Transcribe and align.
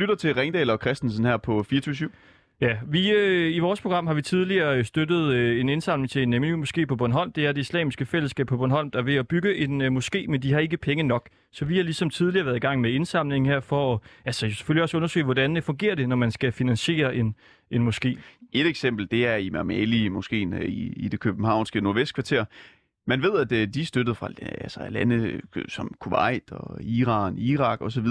lytter 0.00 0.14
til 0.14 0.34
Ringdal 0.34 0.70
og 0.70 0.78
Christensen 0.82 1.24
her 1.24 1.36
på 1.36 1.62
24 1.62 2.10
Ja, 2.60 2.76
vi 2.86 3.10
øh, 3.10 3.56
i 3.56 3.58
vores 3.58 3.80
program 3.80 4.06
har 4.06 4.14
vi 4.14 4.22
tidligere 4.22 4.78
øh, 4.78 4.84
støttet 4.84 5.32
øh, 5.32 5.60
en 5.60 5.68
indsamling 5.68 6.10
til 6.10 6.22
en 6.22 6.44
øh, 6.44 6.62
moské 6.62 6.84
på 6.84 6.96
Bornholm. 6.96 7.32
Det 7.32 7.46
er 7.46 7.52
det 7.52 7.60
islamiske 7.60 8.06
fællesskab 8.06 8.46
på 8.46 8.56
Bornholm, 8.56 8.90
der 8.90 8.98
er 8.98 9.02
ved 9.02 9.14
at 9.14 9.28
bygge 9.28 9.56
en 9.56 9.80
øh, 9.80 9.92
moské, 9.92 10.26
men 10.28 10.42
de 10.42 10.52
har 10.52 10.60
ikke 10.60 10.76
penge 10.76 11.02
nok. 11.02 11.28
Så 11.52 11.64
vi 11.64 11.76
har 11.76 11.82
ligesom 11.82 12.10
tidligere 12.10 12.46
været 12.46 12.56
i 12.56 12.60
gang 12.60 12.80
med 12.80 12.90
indsamling 12.90 13.46
her 13.46 13.60
for 13.60 13.94
at 13.94 14.00
altså, 14.24 14.40
selvfølgelig 14.40 14.82
også 14.82 14.96
undersøge, 14.96 15.24
hvordan 15.24 15.54
det 15.56 15.64
fungerer 15.64 15.94
det, 15.94 16.08
når 16.08 16.16
man 16.16 16.30
skal 16.30 16.52
finansiere 16.52 17.16
en, 17.16 17.34
en 17.70 17.88
moské. 17.88 18.18
Et 18.52 18.66
eksempel, 18.66 19.10
det 19.10 19.26
er 19.26 19.36
Imam 19.36 19.70
Ali 19.70 20.08
moskeen 20.08 20.52
øh, 20.52 20.64
i, 20.64 20.92
i 20.96 21.08
det 21.08 21.20
københavnske 21.20 21.80
nordvestkvarter. 21.80 22.44
Man 23.06 23.22
ved, 23.22 23.40
at 23.40 23.52
øh, 23.52 23.68
de 23.74 23.80
er 23.80 23.84
støttet 23.84 24.16
fra 24.16 24.28
altså, 24.38 24.80
lande 24.90 25.40
øh, 25.56 25.64
som 25.68 25.94
Kuwait 26.00 26.52
og 26.52 26.82
Iran, 26.82 27.38
Irak 27.38 27.80
osv. 27.82 28.06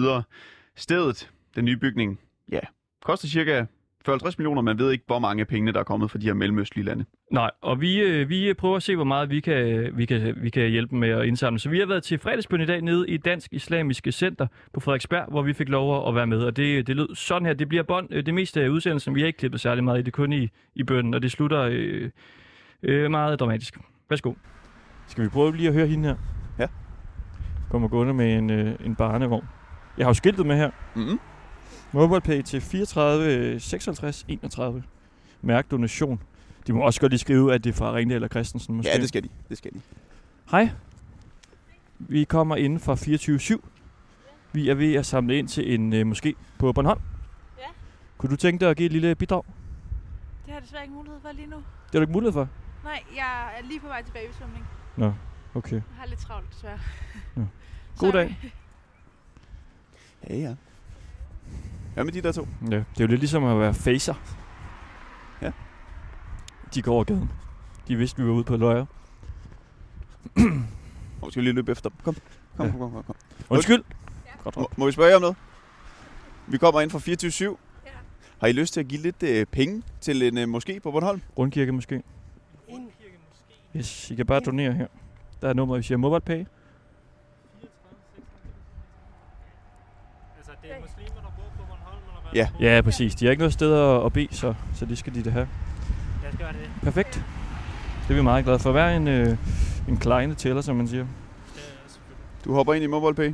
Stedet, 0.75 1.29
den 1.55 1.65
nye 1.65 1.77
bygning, 1.77 2.19
ja, 2.51 2.59
koster 3.01 3.27
cirka 3.27 3.65
40-50 4.09 4.35
millioner. 4.37 4.61
Man 4.61 4.79
ved 4.79 4.91
ikke, 4.91 5.03
hvor 5.07 5.19
mange 5.19 5.41
af 5.41 5.47
pengene, 5.47 5.71
der 5.71 5.79
er 5.79 5.83
kommet 5.83 6.11
fra 6.11 6.19
de 6.19 6.25
her 6.25 6.33
mellemøstlige 6.33 6.85
lande. 6.85 7.05
Nej, 7.31 7.51
og 7.61 7.81
vi, 7.81 7.99
øh, 8.01 8.29
vi 8.29 8.53
prøver 8.53 8.75
at 8.75 8.83
se, 8.83 8.95
hvor 8.95 9.05
meget 9.05 9.29
vi 9.29 9.39
kan, 9.39 9.89
vi, 9.97 10.05
kan, 10.05 10.35
vi 10.41 10.49
kan 10.49 10.69
hjælpe 10.69 10.95
med 10.95 11.09
at 11.09 11.25
indsamle. 11.25 11.59
Så 11.59 11.69
vi 11.69 11.79
har 11.79 11.85
været 11.85 12.03
til 12.03 12.19
fredagsbøn 12.19 12.61
i 12.61 12.65
dag 12.65 12.81
nede 12.81 13.09
i 13.09 13.17
Dansk 13.17 13.53
Islamiske 13.53 14.11
Center 14.11 14.47
på 14.73 14.79
Frederiksberg, 14.79 15.25
hvor 15.29 15.41
vi 15.41 15.53
fik 15.53 15.69
lov 15.69 16.07
at 16.07 16.15
være 16.15 16.27
med. 16.27 16.43
Og 16.43 16.57
det, 16.57 16.87
det 16.87 16.95
lød 16.95 17.15
sådan 17.15 17.45
her. 17.45 17.53
Det 17.53 17.69
bliver 17.69 17.83
bånd, 17.83 18.07
øh, 18.11 18.25
det 18.25 18.33
meste 18.33 18.61
af 18.61 18.69
udsendelsen. 18.69 19.15
Vi 19.15 19.19
har 19.19 19.27
ikke 19.27 19.37
klippet 19.37 19.61
særlig 19.61 19.83
meget 19.83 19.99
i 19.99 20.01
det, 20.01 20.13
kun 20.13 20.33
i, 20.33 20.49
i 20.75 20.83
bønnen, 20.83 21.13
og 21.13 21.21
det 21.21 21.31
slutter 21.31 21.61
øh, 21.71 22.09
øh, 22.83 23.11
meget 23.11 23.39
dramatisk. 23.39 23.77
Værsgo. 24.09 24.33
Skal 25.07 25.23
vi 25.23 25.29
prøve 25.29 25.55
lige 25.55 25.67
at 25.67 25.73
høre 25.73 25.87
hende 25.87 26.07
her? 26.09 26.15
Ja. 26.59 26.67
Kommer 27.69 27.87
gående 27.87 28.13
med 28.13 28.33
en, 28.37 28.49
øh, 28.49 28.75
en 28.85 28.95
barnevogn. 28.95 29.45
Jeg 29.97 30.05
har 30.05 30.09
jo 30.09 30.13
skiltet 30.13 30.45
med 30.45 30.55
her. 30.55 30.71
Mm-hmm. 30.95 31.19
MobilePay 31.93 32.41
til 32.41 32.61
34 32.61 33.59
56 33.59 34.25
31. 34.27 34.83
Mærk 35.41 35.71
donation. 35.71 36.23
De 36.67 36.73
må 36.73 36.81
også 36.81 37.01
godt 37.01 37.11
lige 37.11 37.19
skrive, 37.19 37.53
at 37.53 37.63
det 37.63 37.69
er 37.69 37.73
fra 37.73 37.93
Ringdal 37.93 38.15
eller 38.15 38.27
Christensen. 38.27 38.75
Måske. 38.75 38.91
Ja, 38.91 38.97
det 38.97 39.07
skal 39.09 39.23
de. 39.23 39.29
Det 39.49 39.57
skal 39.57 39.73
de. 39.73 39.81
Hej. 40.51 40.69
Vi 41.99 42.23
kommer 42.23 42.55
inden 42.55 42.79
fra 42.79 42.93
24-7. 42.93 43.69
Vi 44.53 44.69
er 44.69 44.73
ved 44.73 44.93
at 44.95 45.05
samle 45.05 45.37
ind 45.37 45.47
til 45.47 45.73
en 45.73 45.93
øh, 45.93 46.11
moské 46.11 46.31
på 46.59 46.73
Bornholm. 46.73 47.01
Ja. 47.59 47.63
Kunne 48.17 48.29
du 48.29 48.35
tænke 48.35 48.61
dig 48.61 48.69
at 48.69 48.77
give 48.77 48.85
et 48.85 48.91
lille 48.91 49.15
bidrag? 49.15 49.43
Det 49.45 49.53
har 50.47 50.53
jeg 50.53 50.61
desværre 50.63 50.83
ikke 50.83 50.93
mulighed 50.95 51.19
for 51.21 51.31
lige 51.31 51.47
nu. 51.47 51.55
Det 51.55 51.65
har 51.93 51.99
du 51.99 52.01
ikke 52.01 52.13
mulighed 52.13 52.33
for? 52.33 52.47
Nej, 52.83 53.03
jeg 53.15 53.51
er 53.59 53.67
lige 53.67 53.79
på 53.79 53.87
vej 53.87 54.03
til 54.03 54.11
babysvømning. 54.11 54.65
Nå, 54.97 55.13
okay. 55.55 55.71
Jeg 55.73 55.81
har 55.97 56.05
lidt 56.07 56.19
travlt, 56.19 56.53
desværre. 56.53 56.79
Ja. 57.37 57.41
God 57.41 57.47
Sorry. 58.11 58.19
dag. 58.19 58.35
Ja, 60.29 60.35
ja. 60.37 60.55
Hvad 61.93 62.03
med 62.03 62.13
de 62.13 62.21
der 62.21 62.31
to? 62.31 62.47
Ja, 62.71 62.75
det 62.75 62.79
er 62.79 63.01
jo 63.01 63.07
lidt 63.07 63.19
ligesom 63.19 63.43
at 63.43 63.59
være 63.59 63.73
facer. 63.73 64.13
Ja. 65.41 65.51
De 66.73 66.81
går 66.81 66.93
over 66.93 67.03
gaden. 67.03 67.31
De 67.87 67.95
vidste, 67.95 68.21
vi 68.21 68.27
var 68.27 68.33
ude 68.33 68.43
på 68.43 68.57
løjer. 68.57 68.85
Nå, 70.35 71.25
vi 71.25 71.31
skal 71.31 71.43
lige 71.43 71.53
løbe 71.53 71.71
efter 71.71 71.89
dem. 71.89 71.97
Kom, 72.03 72.15
kom, 72.57 72.65
Ja. 72.65 72.71
kom, 72.71 72.79
kom, 72.79 72.91
kom. 72.91 73.03
kom. 73.03 73.15
Undskyld. 73.49 73.83
Godt 74.43 74.57
Må, 74.57 74.67
må 74.77 74.85
vi 74.85 74.91
spørge 74.91 75.09
jer 75.09 75.15
om 75.15 75.21
noget? 75.21 75.35
Vi 76.47 76.57
kommer 76.57 76.81
ind 76.81 76.89
fra 76.91 76.99
24 76.99 77.57
Ja. 77.85 77.89
Har 78.39 78.47
I 78.47 78.51
lyst 78.51 78.73
til 78.73 78.79
at 78.79 78.87
give 78.87 79.01
lidt 79.01 79.23
øh, 79.23 79.45
penge 79.45 79.83
til 80.01 80.21
en 80.23 80.37
øh, 80.37 80.57
moské 80.57 80.79
på 80.79 80.91
Bornholm? 80.91 81.21
Rundkirke 81.37 81.71
måske. 81.71 82.03
En, 82.67 82.89
Yes, 83.75 84.11
I 84.11 84.15
kan 84.15 84.25
bare 84.25 84.39
donere 84.39 84.73
her. 84.73 84.87
Der 85.41 85.49
er 85.49 85.53
nummer, 85.53 85.75
vi 85.77 85.83
siger 85.83 85.97
MobilePay. 85.97 86.45
Altså, 90.37 90.51
det 90.61 90.71
er 90.71 90.79
muslimer, 90.81 91.21
der 91.21 91.31
bor 91.37 91.49
på 91.57 91.63
Bornholm, 91.69 92.03
eller 92.07 92.18
hvad? 92.18 92.18
Ja. 92.35 92.49
Ja, 92.59 92.81
præcis. 92.81 93.15
De 93.15 93.25
har 93.25 93.31
ikke 93.31 93.41
noget 93.41 93.53
sted 93.53 93.73
at, 93.73 94.05
at 94.05 94.13
bede, 94.13 94.27
så, 94.31 94.53
så 94.75 94.85
det 94.85 94.97
skal 94.97 95.15
de 95.15 95.23
da 95.23 95.29
have. 95.29 95.47
Jeg 96.23 96.33
skal 96.33 96.45
gøre 96.45 96.53
det. 96.53 96.69
Perfekt. 96.83 97.13
Det 98.07 98.13
er 98.13 98.17
vi 98.17 98.21
meget 98.23 98.45
glade 98.45 98.59
for. 98.59 98.71
Hver 98.71 98.89
en, 98.89 99.07
øh, 99.07 99.37
en 99.87 99.97
kleine 99.97 100.35
tæller, 100.35 100.61
som 100.61 100.75
man 100.75 100.87
siger. 100.87 101.03
Det 101.03 101.09
er 101.55 101.89
selvfølgelig. 101.89 102.45
Du 102.45 102.53
hopper 102.53 102.73
ind 102.73 102.83
i 102.83 102.87
MobilePay. 102.87 103.27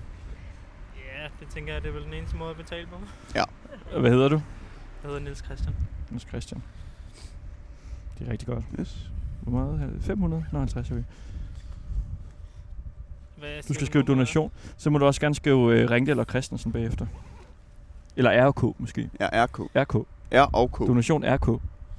Ja, 0.96 1.28
det 1.40 1.48
tænker 1.54 1.74
jeg, 1.74 1.82
det 1.82 1.90
er 1.90 1.94
vel 1.94 2.04
den 2.04 2.14
eneste 2.14 2.36
måde 2.38 2.50
at 2.50 2.58
betale 2.58 2.88
på. 2.88 2.96
Og 3.94 4.02
Hvad 4.02 4.12
hedder 4.12 4.30
du? 4.30 4.36
Jeg 5.04 5.10
hedder 5.10 5.20
Niels 5.20 5.44
Christian. 5.46 5.76
Niels 6.10 6.28
Christian. 6.28 6.64
Det 8.20 8.28
er 8.28 8.32
rigtig 8.32 8.48
godt. 8.48 8.64
Yes. 8.80 9.10
Hvor 9.42 9.52
meget? 9.52 9.82
er 9.82 9.86
det? 9.86 10.04
500? 10.04 10.46
Nå, 10.52 10.60
50 10.60 10.90
er 10.92 10.96
vi. 10.96 11.04
Hvad 13.38 13.64
Du 13.68 13.74
skal 13.74 13.88
skrive 13.88 14.04
donation. 14.04 14.52
Så 14.78 14.90
må 14.90 14.98
du 14.98 15.06
også 15.06 15.22
gerne 15.22 15.36
skrive 15.36 15.80
øh, 15.80 15.90
Ringdal 15.90 16.20
og 16.20 16.26
Christensen 16.30 16.72
bagefter. 16.72 17.06
Eller 18.18 18.50
RK 18.50 18.80
måske. 18.80 19.10
Ja, 19.20 19.46
RK. 19.46 19.60
RK. 19.76 19.96
R 20.34 20.50
og 20.54 20.72
K. 20.72 20.78
Donation 20.80 21.24
RK. 21.26 21.46
hvad 21.46 21.58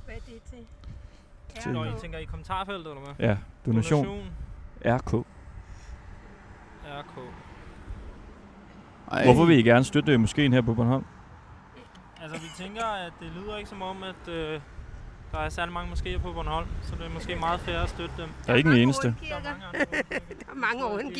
er 0.08 0.18
det 0.26 0.42
til? 0.50 0.58
til- 1.62 1.72
Nå, 1.72 1.84
I 1.84 1.88
tænker 2.00 2.18
i 2.18 2.24
kommentarfeltet, 2.24 2.86
eller 2.86 3.00
hvad? 3.14 3.28
Ja, 3.28 3.36
donation, 3.66 4.04
Donation. 4.06 4.30
RK. 4.84 5.26
RK. 6.84 7.18
Ej. 9.12 9.24
Hvorfor 9.24 9.44
vil 9.44 9.58
I 9.58 9.62
gerne 9.62 9.84
støtte 9.84 10.12
øh, 10.12 10.20
moskeen 10.20 10.52
her 10.52 10.60
på 10.60 10.74
Bornholm? 10.74 11.04
Altså, 12.22 12.40
vi 12.40 12.64
tænker, 12.64 12.84
at 12.84 13.12
det 13.20 13.28
lyder 13.36 13.56
ikke 13.56 13.70
som 13.70 13.82
om, 13.82 14.02
at 14.02 14.28
øh, 14.32 14.60
der 15.32 15.38
er 15.38 15.48
særlig 15.48 15.72
mange 15.74 15.92
moskéer 15.92 16.18
på 16.22 16.32
Bornholm, 16.32 16.66
så 16.82 16.94
det 16.96 17.06
er 17.06 17.10
måske 17.10 17.36
meget 17.36 17.60
fair 17.60 17.78
at 17.78 17.88
støtte 17.88 18.14
dem. 18.22 18.28
Der 18.46 18.52
er 18.52 18.56
ikke 18.56 18.70
den 18.70 18.78
eneste. 18.78 19.14
Der 19.28 19.36
er 19.36 19.40
mange 19.42 19.64
Der 20.40 20.50
er 20.50 20.54
mange. 20.54 21.12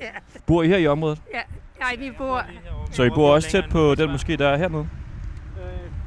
Ja. 0.00 0.08
Bor 0.46 0.62
I 0.62 0.68
her 0.68 0.76
i 0.76 0.86
området? 0.86 1.22
Nej, 1.80 1.96
vi 1.98 2.10
bor... 2.18 2.42
Så 2.90 3.02
I 3.02 3.10
bor 3.10 3.34
også 3.34 3.50
tæt 3.50 3.64
på 3.70 3.94
den 3.94 4.10
moské, 4.10 4.36
der 4.36 4.48
er 4.48 4.56
hernede? 4.56 4.88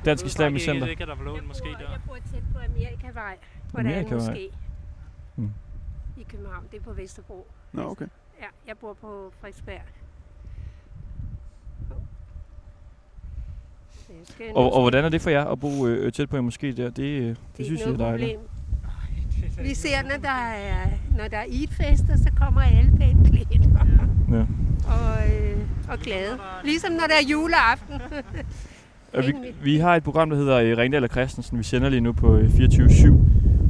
Dansk 0.06 0.26
Islamisk 0.26 0.66
Center. 0.66 0.88
Moské 0.88 1.70
der. 1.70 1.92
jeg 1.92 2.00
bor 2.08 2.16
tæt 2.16 2.44
på 2.54 2.60
Amerikavej, 2.60 3.38
hvor 3.72 3.82
der 3.82 3.90
er 3.90 4.00
en 4.00 4.06
Amerikavej. 4.06 4.36
moské. 4.36 4.58
Mm. 5.36 5.52
I 6.18 6.24
København, 6.30 6.64
det 6.72 6.80
er 6.80 6.84
på 6.84 6.94
Vesterbro. 6.94 7.48
Nå, 7.74 7.90
okay. 7.90 8.08
Ja, 8.42 8.48
jeg 8.68 8.78
bor 8.78 8.94
på 8.94 9.34
Frederiksberg. 9.40 9.82
Og, 14.56 14.74
og 14.74 14.82
hvordan 14.82 15.06
er 15.06 15.10
det 15.10 15.22
for 15.22 15.30
jer 15.30 15.46
at 15.46 15.60
bo 15.60 15.88
øh, 15.88 16.12
tæt 16.12 16.30
på 16.30 16.38
en 16.38 16.48
moské 16.48 16.76
der? 16.78 16.90
Det, 16.90 17.04
øh, 17.04 17.28
det, 17.28 17.38
det 17.58 17.66
synes 17.66 17.82
jeg 17.82 17.90
er 17.90 17.98
dejligt. 17.98 18.38
problem. 18.38 18.59
Vi 19.64 19.74
ser, 19.76 20.02
når 20.04 20.18
der 20.22 20.30
er, 20.56 20.86
når 21.18 21.28
der 21.28 21.38
er 21.38 21.46
idfester, 21.50 22.18
så 22.18 22.30
kommer 22.38 22.62
alle 22.62 22.92
pænt 22.98 23.28
klædt 23.32 23.70
Ja. 24.32 24.40
og, 24.88 25.18
øh, 25.34 25.58
og 25.90 26.00
glade. 26.00 26.38
Ligesom 26.64 26.92
når 26.92 27.04
der 27.08 27.14
er 27.24 27.30
juleaften. 27.32 28.02
Vi, 29.26 29.34
vi 29.64 29.78
har 29.78 29.96
et 29.96 30.04
program, 30.04 30.30
der 30.30 30.38
hedder 30.38 30.58
øh, 30.58 30.78
Ringdal 30.78 31.04
og 31.04 31.10
Christensen. 31.10 31.58
Vi 31.58 31.64
sender 31.64 31.90
lige 31.90 32.02
nu 32.02 32.14
på 32.14 32.36
øh, 32.38 32.50
24-7. 32.50 33.14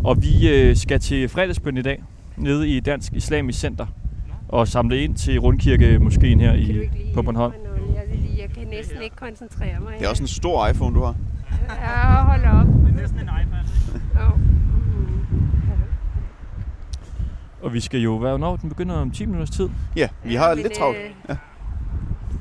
Og 0.03 0.21
vi 0.21 0.49
øh, 0.49 0.75
skal 0.75 0.99
til 0.99 1.29
fredagsbøn 1.29 1.77
i 1.77 1.81
dag, 1.81 2.03
nede 2.37 2.69
i 2.69 2.79
Dansk 2.79 3.13
Islamisk 3.13 3.59
Center. 3.59 3.85
Og 4.47 4.67
samle 4.67 5.01
ind 5.03 5.15
til 5.15 5.39
Rundkirke-moskeen 5.39 6.39
her 6.39 6.55
Kan 6.55 6.75
du 6.75 6.81
i, 6.81 7.11
på 7.13 7.21
Bornholm. 7.21 7.53
Jeg, 7.53 8.01
vil 8.11 8.19
lige, 8.19 8.41
jeg 8.41 8.49
kan 8.49 8.67
næsten 8.67 9.01
ikke 9.01 9.15
koncentrere 9.15 9.79
mig. 9.79 9.93
Det 9.99 10.05
er 10.05 10.09
også 10.09 10.23
en 10.23 10.27
stor 10.27 10.67
iPhone, 10.67 10.95
du 10.95 11.03
har. 11.03 11.15
Ja, 11.69 12.23
hold 12.23 12.43
op. 12.45 12.67
Det 12.67 12.93
er 12.97 13.01
næsten 13.01 13.19
en 13.19 13.25
iPad. 13.41 13.59
ikke? 13.95 14.23
Oh. 14.25 14.39
Mm. 14.39 14.45
Og 17.61 17.73
vi 17.73 17.79
skal 17.79 17.99
jo, 17.99 18.17
hvad 18.17 18.37
når 18.37 18.55
den 18.55 18.69
begynder 18.69 18.95
om 18.95 19.11
10 19.11 19.25
minutters 19.25 19.49
tid. 19.49 19.69
Ja, 19.95 20.07
vi 20.23 20.35
har 20.35 20.49
men, 20.55 20.63
lidt 20.63 20.73
travlt. 20.73 20.97
øh, 20.97 21.35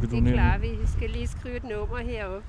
Du 0.03 0.07
kan 0.09 0.25
Det 0.25 0.33
klarer 0.35 0.59
vi. 0.59 0.69
Vi 0.69 0.87
skal 0.87 1.11
lige 1.11 1.27
skrive 1.27 1.57
et 1.57 1.63
nummer 1.65 1.99
heroppe. 1.99 2.47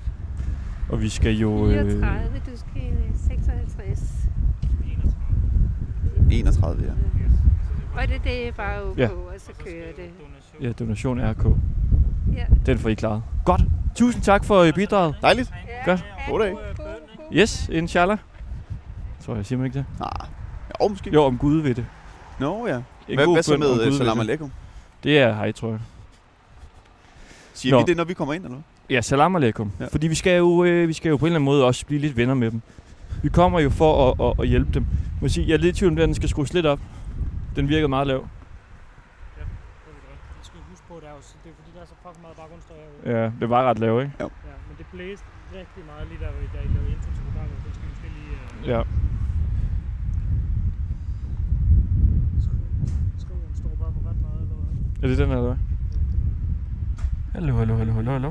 Og 0.88 1.00
vi 1.02 1.08
skal 1.08 1.32
jo... 1.32 1.66
Øh, 1.66 1.72
34, 1.72 2.38
du 2.46 2.50
skal 2.56 2.82
56. 3.28 4.28
31. 6.30 6.30
31, 6.30 6.84
ja. 6.86 6.92
Og 8.02 8.08
det, 8.08 8.24
det 8.24 8.48
er 8.48 8.52
bare 8.52 8.82
OK, 8.82 8.98
Ja. 8.98 9.08
og 9.08 9.34
så 9.38 9.50
kører 9.64 9.92
det. 9.96 10.10
Ja, 10.62 10.72
donation 10.72 11.20
RK. 11.20 11.44
Ja. 12.36 12.44
Den 12.66 12.78
får 12.78 12.88
I 12.88 12.94
klaret. 12.94 13.22
Godt. 13.44 13.62
Tusind 13.96 14.22
tak 14.22 14.44
for 14.44 14.58
øh, 14.58 14.72
bidraget. 14.74 15.14
Dejligt. 15.22 15.52
Godt. 15.84 16.04
God 16.28 16.40
dag. 16.40 16.54
Yes, 17.32 17.68
inshallah. 17.72 18.18
Tror 19.24 19.34
jeg, 19.36 19.46
siger 19.46 19.58
man 19.58 19.66
ikke 19.66 19.78
det? 19.78 19.86
Nej. 20.00 20.08
Ja, 20.68 20.84
og 20.84 20.90
måske. 20.90 21.10
Jo, 21.14 21.22
om 21.22 21.38
Gud 21.38 21.60
ved 21.60 21.74
det. 21.74 21.86
Nå, 22.40 22.66
ja. 22.66 22.76
En 22.76 22.82
Hvad, 23.18 23.32
hvad 23.32 23.42
så 23.42 23.56
med 23.56 23.70
uh, 23.72 23.78
ved 23.78 23.92
salam 23.92 24.16
det. 24.16 24.24
alaikum? 24.24 24.52
Det 25.04 25.18
er 25.18 25.34
hej, 25.34 25.52
tror 25.52 25.70
jeg. 25.70 25.80
Siger 27.54 27.74
Nå. 27.74 27.80
vi 27.80 27.84
det, 27.86 27.96
når 27.96 28.04
vi 28.04 28.14
kommer 28.14 28.34
ind, 28.34 28.44
eller 28.44 28.56
hvad? 28.56 28.96
Ja, 28.96 29.00
salam 29.00 29.36
alaikum. 29.36 29.72
Ja. 29.78 29.84
Ja. 29.84 29.88
Fordi 29.92 30.06
vi 30.08 30.14
skal, 30.14 30.38
jo, 30.38 30.64
øh, 30.64 30.88
vi 30.88 30.92
skal 30.92 31.08
jo 31.08 31.16
på 31.16 31.24
en 31.24 31.26
eller 31.26 31.36
anden 31.36 31.44
måde 31.44 31.64
også 31.64 31.86
blive 31.86 32.00
lidt 32.00 32.16
venner 32.16 32.34
med 32.34 32.50
dem. 32.50 32.60
Vi 33.22 33.28
kommer 33.28 33.60
jo 33.60 33.70
for 33.70 33.92
at, 34.10 34.14
at, 34.30 34.34
at 34.42 34.48
hjælpe 34.48 34.72
dem. 34.74 34.82
Jeg 34.90 35.18
Må 35.22 35.28
sige, 35.28 35.48
jeg 35.48 35.54
er 35.54 35.58
lidt 35.58 35.76
i 35.76 35.78
tvivl 35.78 35.92
om, 35.92 35.98
at 35.98 36.06
den 36.06 36.14
skal 36.14 36.28
skrues 36.28 36.52
lidt 36.52 36.66
op. 36.66 36.80
Den 37.56 37.68
virker 37.68 37.86
meget 37.88 38.06
lav. 38.06 38.18
Det 38.18 38.26
skal 40.42 40.58
vi 40.58 40.64
huske 40.70 40.84
på, 40.88 40.94
det 41.00 41.08
er, 41.08 41.10
jo, 41.12 41.16
det 41.44 41.50
er 41.50 41.54
fordi, 41.60 41.70
der 41.76 41.82
er 41.82 41.86
så 41.86 41.94
fucking 42.04 42.22
meget 42.22 42.36
baggrundsstøj 42.36 42.76
herude. 43.04 43.20
Ja, 43.22 43.30
det 43.40 43.50
var 43.50 43.62
ret 43.70 43.78
lav, 43.78 44.00
ikke? 44.02 44.12
Ja, 44.20 44.24
men 44.68 44.74
det 44.78 44.86
blæste 44.92 45.24
rigtig 45.60 45.82
meget 45.90 46.04
lige 46.10 46.20
der, 46.24 46.30
da 46.54 46.58
I 46.66 46.68
lavede 46.74 46.90
intro 46.94 47.10
til 47.16 47.22
programmet. 47.28 47.56
Det 47.64 47.72
skal 47.74 47.82
vi 47.84 47.88
måske 47.92 48.08
lige... 48.18 48.32
Uh, 48.62 48.68
Ja. 48.72 48.80
Skriven 53.22 53.52
står 53.60 53.72
bare 53.82 53.92
på 53.96 54.00
ret 54.08 54.20
meget, 54.26 54.40
eller 54.44 54.56
hvad? 54.62 54.76
Er 55.02 55.06
det 55.08 55.18
den 55.18 55.28
her, 55.28 55.36
eller 55.36 55.46
hvad? 55.46 55.56
Hallo, 57.32 57.56
hallo, 57.56 57.76
hallo, 57.76 57.92
hallo, 57.92 58.10
hallo. 58.12 58.28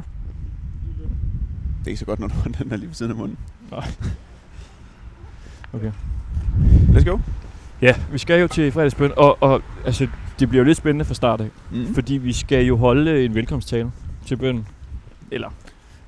Det 1.80 1.86
er 1.86 1.88
ikke 1.88 2.00
så 2.00 2.06
godt, 2.06 2.20
når 2.20 2.28
du 2.28 2.34
har 2.34 2.44
den 2.50 2.70
her 2.70 2.78
lige 2.78 2.88
ved 2.88 2.96
siden 2.96 3.12
af 3.12 3.18
munden. 3.18 3.38
Nej. 3.72 3.88
Okay. 5.74 5.92
Let's 6.90 7.04
go. 7.10 7.18
Ja, 7.82 7.96
vi 8.12 8.18
skal 8.18 8.42
jo 8.42 8.48
til 8.48 8.72
fredagsbøn, 8.72 9.12
og, 9.18 9.44
og 9.44 9.62
altså, 9.86 10.08
det 10.40 10.50
bliver 10.50 10.62
jo 10.64 10.66
lidt 10.66 10.78
spændende 10.78 11.06
fra 11.06 11.14
start 11.14 11.42
af, 11.42 11.50
Mm. 11.72 11.94
fordi 11.94 12.14
vi 12.18 12.34
skal 12.34 12.66
jo 12.66 12.78
holde 12.78 13.26
en 13.26 13.36
velkomsttale 13.36 13.92
til 14.26 14.36
bønnen. 14.36 14.68
Eller, 15.32 15.50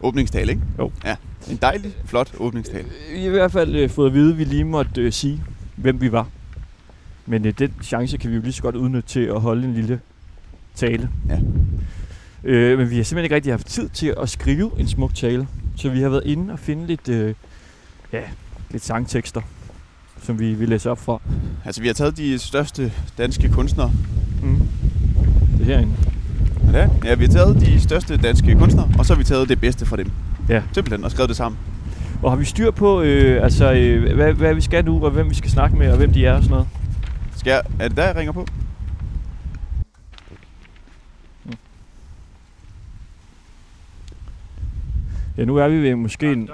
Åbningstale, 0.03 0.51
ikke? 0.51 0.61
Jo. 0.79 0.91
Ja, 1.05 1.15
en 1.51 1.57
dejlig, 1.61 1.91
flot 2.05 2.33
åbningstale. 2.39 2.87
vi 3.13 3.19
har 3.19 3.25
i 3.27 3.29
hvert 3.29 3.51
fald 3.51 3.75
øh, 3.75 3.89
fået 3.89 4.07
at 4.07 4.13
vide, 4.13 4.31
at 4.31 4.37
vi 4.37 4.43
lige 4.43 4.63
måtte 4.63 5.01
øh, 5.01 5.11
sige, 5.11 5.43
hvem 5.75 6.01
vi 6.01 6.11
var. 6.11 6.27
Men 7.25 7.45
øh, 7.45 7.53
den 7.59 7.73
chance 7.83 8.17
kan 8.17 8.29
vi 8.31 8.35
jo 8.35 8.41
lige 8.41 8.53
så 8.53 8.61
godt 8.61 8.75
udnytte 8.75 9.09
til 9.09 9.19
at 9.19 9.41
holde 9.41 9.67
en 9.67 9.73
lille 9.73 9.99
tale. 10.75 11.09
Ja. 11.29 11.39
Øh, 12.43 12.77
men 12.79 12.89
vi 12.89 12.95
har 12.95 13.03
simpelthen 13.03 13.23
ikke 13.23 13.35
rigtig 13.35 13.53
haft 13.53 13.67
tid 13.67 13.89
til 13.89 14.15
at 14.21 14.29
skrive 14.29 14.71
en 14.77 14.87
smuk 14.87 15.15
tale. 15.15 15.47
Så 15.75 15.89
vi 15.89 16.01
har 16.01 16.09
været 16.09 16.23
inde 16.25 16.53
og 16.53 16.59
finde 16.59 16.87
lidt, 16.87 17.09
øh, 17.09 17.33
ja, 18.13 18.21
lidt 18.71 18.83
sangtekster, 18.83 19.41
som 20.23 20.39
vi 20.39 20.53
vil 20.53 20.69
læse 20.69 20.91
op 20.91 20.99
fra. 20.99 21.21
Altså, 21.65 21.81
vi 21.81 21.87
har 21.87 21.93
taget 21.93 22.17
de 22.17 22.39
største 22.39 22.91
danske 23.17 23.49
kunstnere. 23.49 23.91
Mm. 24.43 24.59
Det 25.57 25.61
er 25.61 25.65
herinde. 25.65 25.93
Ja, 26.73 26.87
ja, 27.05 27.15
vi 27.15 27.25
har 27.25 27.31
taget 27.31 27.61
de 27.61 27.81
største 27.81 28.17
danske 28.17 28.55
kunstnere, 28.55 28.89
og 28.97 29.05
så 29.05 29.13
har 29.13 29.17
vi 29.17 29.23
taget 29.23 29.49
det 29.49 29.61
bedste 29.61 29.85
fra 29.85 29.97
dem. 29.97 30.11
Ja. 30.49 30.61
Simpelthen, 30.73 31.03
og 31.03 31.11
skrevet 31.11 31.29
det 31.29 31.37
sammen. 31.37 31.59
Og 32.23 32.31
har 32.31 32.37
vi 32.37 32.45
styr 32.45 32.71
på, 32.71 33.01
øh, 33.01 33.43
altså, 33.43 33.73
øh, 33.73 34.15
hvad, 34.15 34.33
hvad 34.33 34.53
vi 34.53 34.61
skal 34.61 34.85
nu, 34.85 35.05
og 35.05 35.11
hvem 35.11 35.29
vi 35.29 35.35
skal 35.35 35.51
snakke 35.51 35.77
med, 35.77 35.91
og 35.91 35.97
hvem 35.97 36.13
de 36.13 36.25
er 36.25 36.33
og 36.33 36.43
sådan 36.43 36.51
noget? 36.51 36.67
Skal 37.35 37.51
jeg, 37.51 37.61
er 37.79 37.87
det 37.87 37.97
der, 37.97 38.05
jeg 38.05 38.15
ringer 38.15 38.31
på? 38.31 38.45
Ja, 45.41 45.45
nu 45.45 45.55
er 45.55 45.67
vi 45.67 45.81
ved 45.81 45.95
måske 45.95 46.31
en, 46.31 46.49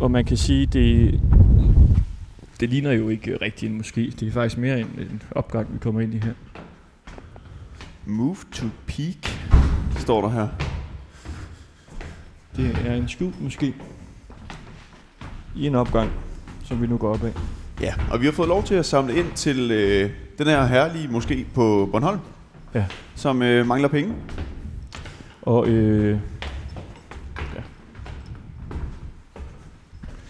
og 0.00 0.10
man 0.10 0.24
kan 0.24 0.36
sige, 0.36 0.66
det, 0.66 1.20
det 2.60 2.68
ligner 2.68 2.92
jo 2.92 3.08
ikke 3.08 3.36
rigtig 3.42 3.70
en 3.70 3.80
moské. 3.80 4.00
Det 4.20 4.22
er 4.22 4.32
faktisk 4.32 4.58
mere 4.58 4.80
en, 4.80 4.86
en 4.98 5.22
opgang, 5.30 5.72
vi 5.72 5.78
kommer 5.78 6.00
ind 6.00 6.14
i 6.14 6.18
her. 6.18 6.32
Move 8.06 8.36
to 8.52 8.66
peak, 8.86 9.38
står 9.96 10.20
der 10.20 10.28
her. 10.28 10.48
Det 12.56 12.76
er 12.86 12.94
en 12.94 13.08
skjult 13.08 13.42
måske 13.42 13.74
i 15.56 15.66
en 15.66 15.74
opgang, 15.74 16.10
som 16.64 16.82
vi 16.82 16.86
nu 16.86 16.96
går 16.96 17.14
op 17.14 17.24
af. 17.24 17.32
Ja, 17.80 17.94
og 18.10 18.20
vi 18.20 18.26
har 18.26 18.32
fået 18.32 18.48
lov 18.48 18.64
til 18.64 18.74
at 18.74 18.86
samle 18.86 19.16
ind 19.16 19.32
til 19.34 19.70
øh, 19.70 20.10
den 20.38 20.46
her 20.46 20.66
herlige 20.66 21.08
moské 21.08 21.44
på 21.54 21.88
Bornholm. 21.92 22.18
Ja. 22.74 22.84
Som 23.14 23.42
øh, 23.42 23.66
mangler 23.66 23.88
penge. 23.88 24.14
Og 25.42 25.68
øh, 25.68 26.18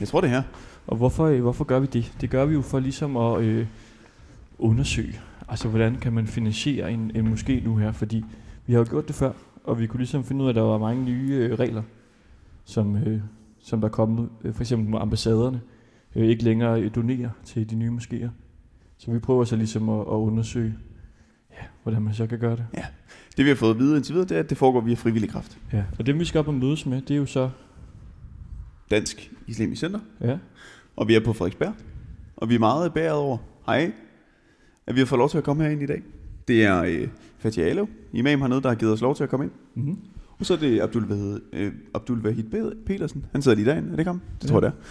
Jeg 0.05 0.09
tror 0.09 0.21
det 0.21 0.31
er 0.31 0.35
her. 0.35 0.43
Og 0.87 0.97
hvorfor, 0.97 1.25
øh, 1.25 1.41
hvorfor 1.41 1.65
gør 1.65 1.79
vi 1.79 1.87
det? 1.87 2.13
Det 2.21 2.31
gør 2.31 2.45
vi 2.45 2.55
jo 2.55 2.63
for 2.63 2.79
ligesom 2.81 3.17
at 3.17 3.43
øh, 3.43 3.67
undersøge, 4.59 5.21
altså 5.49 5.69
hvordan 5.69 5.97
kan 5.97 6.13
man 6.13 6.27
finansiere 6.27 6.93
en, 6.93 7.11
en 7.15 7.33
moské 7.33 7.65
nu 7.65 7.77
her, 7.77 7.93
fordi 7.93 8.25
vi 8.67 8.73
har 8.73 8.81
jo 8.81 8.87
gjort 8.91 9.09
det 9.09 9.17
før, 9.17 9.33
og 9.65 9.81
vi 9.81 9.87
kunne 9.87 9.99
ligesom 9.99 10.25
finde 10.25 10.43
ud 10.43 10.47
af, 10.47 10.51
at 10.51 10.55
der 10.57 10.63
var 10.63 10.79
mange 10.79 11.05
nye 11.05 11.35
øh, 11.35 11.59
regler, 11.59 11.83
som, 12.65 12.97
øh, 12.97 13.21
som 13.59 13.81
der 13.81 13.89
er 13.89 13.93
kommet. 13.93 14.29
Øh, 14.45 14.55
For 14.55 14.63
eksempel 14.63 14.89
må 14.89 14.99
ambassaderne 14.99 15.61
øh, 16.17 16.29
ikke 16.29 16.45
længere 16.45 16.81
øh, 16.81 16.95
donere 16.95 17.31
til 17.45 17.71
de 17.71 17.75
nye 17.77 17.91
moskéer. 17.91 18.29
Så 18.99 19.11
vi 19.11 19.19
prøver 19.19 19.45
så 19.45 19.57
ligesom 19.57 19.89
at, 19.89 20.01
at 20.01 20.05
undersøge, 20.07 20.75
ja, 21.51 21.67
hvordan 21.83 22.03
man 22.03 22.15
så 22.15 22.27
kan 22.27 22.39
gøre 22.39 22.57
det. 22.57 22.67
Det 23.37 23.45
vi 23.45 23.51
har 23.51 23.57
fået 23.57 23.71
at 23.71 23.79
vide 23.79 23.97
indtil 23.97 24.15
videre, 24.15 24.29
det 24.29 24.37
er, 24.37 24.41
at 24.41 24.51
det 24.51 24.59
foregår 24.59 24.81
via 24.81 24.95
frivillig 24.95 25.31
kraft. 25.31 25.59
Ja. 25.73 25.85
Og 25.99 26.07
dem 26.07 26.19
vi 26.19 26.25
skal 26.25 26.39
op 26.39 26.49
og 26.49 26.55
mødes 26.55 26.87
med, 26.87 27.03
det 27.03 27.11
er 27.11 27.19
jo 27.19 27.27
så, 27.27 27.51
Dansk 28.91 29.31
Islamisk 29.47 29.81
Center. 29.81 30.01
ja, 30.21 30.39
Og 30.97 31.09
vi 31.09 31.15
er 31.15 31.21
på 31.21 31.33
Frederiksberg. 31.33 31.75
Og 32.37 32.49
vi 32.49 32.55
er 32.55 32.59
meget 32.59 32.95
bæret 32.95 33.13
over, 33.17 33.37
hej, 33.67 33.93
at 34.87 34.95
vi 34.95 35.01
har 35.01 35.07
fået 35.07 35.19
lov 35.19 35.29
til 35.31 35.39
at 35.39 35.45
komme 35.45 35.63
herind 35.63 35.83
i 35.83 35.87
dag. 35.87 36.03
Det 36.49 36.65
er 36.65 36.83
øh, 36.83 37.09
Fatih 37.39 37.67
Alev, 37.67 37.89
imam 38.13 38.41
hernede, 38.41 38.63
der 38.63 38.69
har 38.69 38.77
givet 38.77 38.93
os 38.93 39.01
lov 39.01 39.15
til 39.17 39.25
at 39.25 39.31
komme 39.31 39.45
ind. 39.45 39.53
mm-hmm. 39.75 39.99
Og 40.39 40.47
så 40.47 40.55
er 40.55 40.59
det 40.59 40.81
Abdul, 40.81 41.05
hvad 41.05 41.17
hedder, 41.17 41.39
øh, 41.53 41.73
Abdul 41.95 42.19
Wahid 42.19 42.45
Petersen. 42.87 43.25
Han 43.33 43.43
sidder 43.43 43.57
lige 43.57 43.67
derinde, 43.71 43.89
er 43.89 43.91
det 43.93 43.99
ikke 43.99 44.09
ham? 44.09 44.21
Det 44.43 44.49
tror 44.51 44.61
Ja. 44.61 44.65
jeg, 44.65 44.73
det 44.73 44.79
er. 44.79 44.85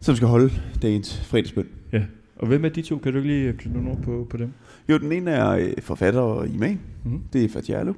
Som 0.00 0.16
skal 0.16 0.28
holde 0.28 0.50
dagens 0.82 1.20
fredagsbøn. 1.24 1.68
ja. 1.92 2.04
Og 2.36 2.46
hvem 2.46 2.64
er 2.64 2.68
de 2.68 2.82
to? 2.82 2.98
Kan 2.98 3.12
du 3.12 3.18
ikke 3.18 3.28
lige 3.30 3.52
knytte 3.52 3.72
nogle 3.82 3.90
ord 3.90 4.02
på, 4.02 4.26
på 4.30 4.36
dem? 4.36 4.52
Jo, 4.88 4.98
den 4.98 5.12
ene 5.12 5.30
er 5.30 5.50
øh, 5.50 5.72
forfatter 5.82 6.20
og 6.20 6.48
imam. 6.48 6.70
Mm-hmm. 7.04 7.22
Det 7.32 7.44
er 7.44 7.48
Fatih 7.48 7.80
Alev. 7.80 7.96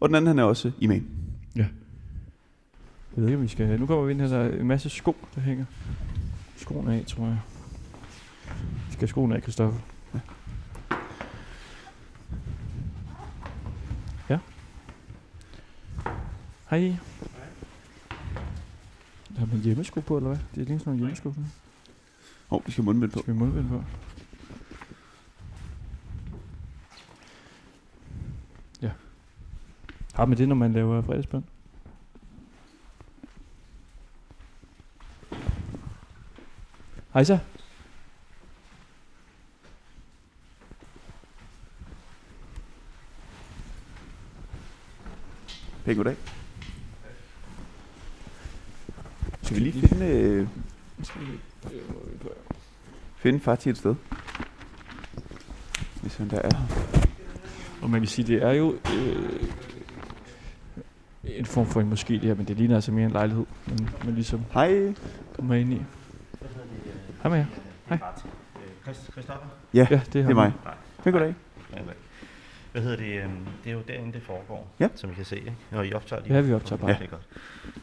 Og 0.00 0.08
den 0.08 0.14
anden, 0.16 0.26
han 0.26 0.38
er 0.38 0.42
også 0.44 0.70
imam. 0.80 1.02
Jeg 3.16 3.22
ved 3.22 3.28
ikke, 3.28 3.36
om 3.36 3.42
vi 3.42 3.48
skal... 3.48 3.80
Nu 3.80 3.86
kommer 3.86 4.04
vi 4.04 4.12
ind 4.12 4.20
her, 4.20 4.28
der 4.28 4.38
er 4.38 4.60
en 4.60 4.66
masse 4.66 4.88
sko, 4.88 5.16
der 5.34 5.40
hænger. 5.40 5.64
Skoene 6.56 6.94
af, 6.94 7.04
tror 7.06 7.24
jeg. 7.24 7.40
Vi 8.86 8.92
skal 8.92 9.00
have 9.00 9.08
skoene 9.08 9.36
af, 9.36 9.42
Christoffer. 9.42 9.80
Ja. 10.14 10.20
Ja. 14.28 14.38
Hej. 16.70 16.96
Har 19.38 19.46
man 19.46 19.58
hjemmesko 19.58 20.00
på, 20.00 20.16
eller 20.16 20.28
hvad? 20.28 20.38
Det 20.54 20.60
er 20.60 20.64
lige 20.66 20.78
sådan 20.78 20.90
nogle 20.90 20.98
hjemmesko. 20.98 21.32
Skal 21.32 21.44
Åh, 22.50 22.56
oh, 22.56 22.66
vi 22.66 22.72
skal 22.72 22.84
have 22.84 22.94
mundbind 22.94 23.12
på. 23.12 23.18
vi 23.18 23.32
have 23.32 23.38
mundbind 23.38 23.68
på? 23.68 23.84
Ja. 28.82 28.90
Har 30.14 30.24
man 30.24 30.38
det, 30.38 30.48
når 30.48 30.54
man 30.54 30.72
laver 30.72 31.02
fredagsbøn? 31.02 31.44
Hej 37.12 37.24
så. 37.24 37.38
Pæk 45.84 45.96
goddag. 45.96 46.16
Skal 49.42 49.56
vi 49.56 49.60
lige 49.60 49.88
finde, 49.88 50.06
øh, 50.06 50.48
finde 53.16 53.40
Fatih 53.40 53.70
et 53.70 53.78
sted? 53.78 53.94
Hvis 56.02 56.16
han 56.16 56.30
der 56.30 56.38
er. 56.38 56.50
Og 57.82 57.90
man 57.90 58.00
kan 58.00 58.08
sige, 58.08 58.26
det 58.26 58.42
er 58.42 58.52
jo 58.52 58.72
øh, 58.72 59.42
en 61.24 61.46
form 61.46 61.66
for 61.66 61.80
en 61.80 61.88
måske 61.88 62.14
det 62.14 62.22
her, 62.22 62.34
men 62.34 62.48
det 62.48 62.56
ligner 62.56 62.74
altså 62.74 62.92
mere 62.92 63.06
en 63.06 63.12
lejlighed, 63.12 63.44
man, 63.68 63.88
man 64.04 64.14
ligesom 64.14 64.40
Hej. 64.52 64.94
kommer 65.36 65.54
ind 65.54 65.72
i. 65.72 65.82
Hej 67.22 67.30
med 67.30 67.38
jer. 67.38 67.46
Christoffer? 69.12 69.46
Ja, 69.74 69.86
Ja, 69.90 70.00
det 70.12 70.16
er, 70.20 70.22
det 70.22 70.30
er 70.30 70.34
mig. 70.34 70.52
Pæk 71.04 71.12
goddag. 71.12 71.34
Hvad 72.72 72.82
hedder 72.82 72.96
det? 72.96 73.22
øhm, 73.24 73.46
Det 73.64 73.70
er 73.70 73.74
jo 73.74 73.82
derinde, 73.88 74.12
det 74.12 74.22
foregår, 74.22 74.68
Ja. 74.80 74.88
som 74.94 75.10
I 75.10 75.14
kan 75.14 75.24
se, 75.24 75.36
ikke? 75.36 75.54
Og 75.72 75.86
I 75.86 75.92
optager 75.92 76.22
lige. 76.22 76.34
Ja, 76.34 76.40
vi 76.40 76.52
optager 76.54 76.80
bare. 76.80 76.90
Ja. 76.90 76.96
Det 76.98 77.04
er 77.04 77.08
godt. 77.10 77.26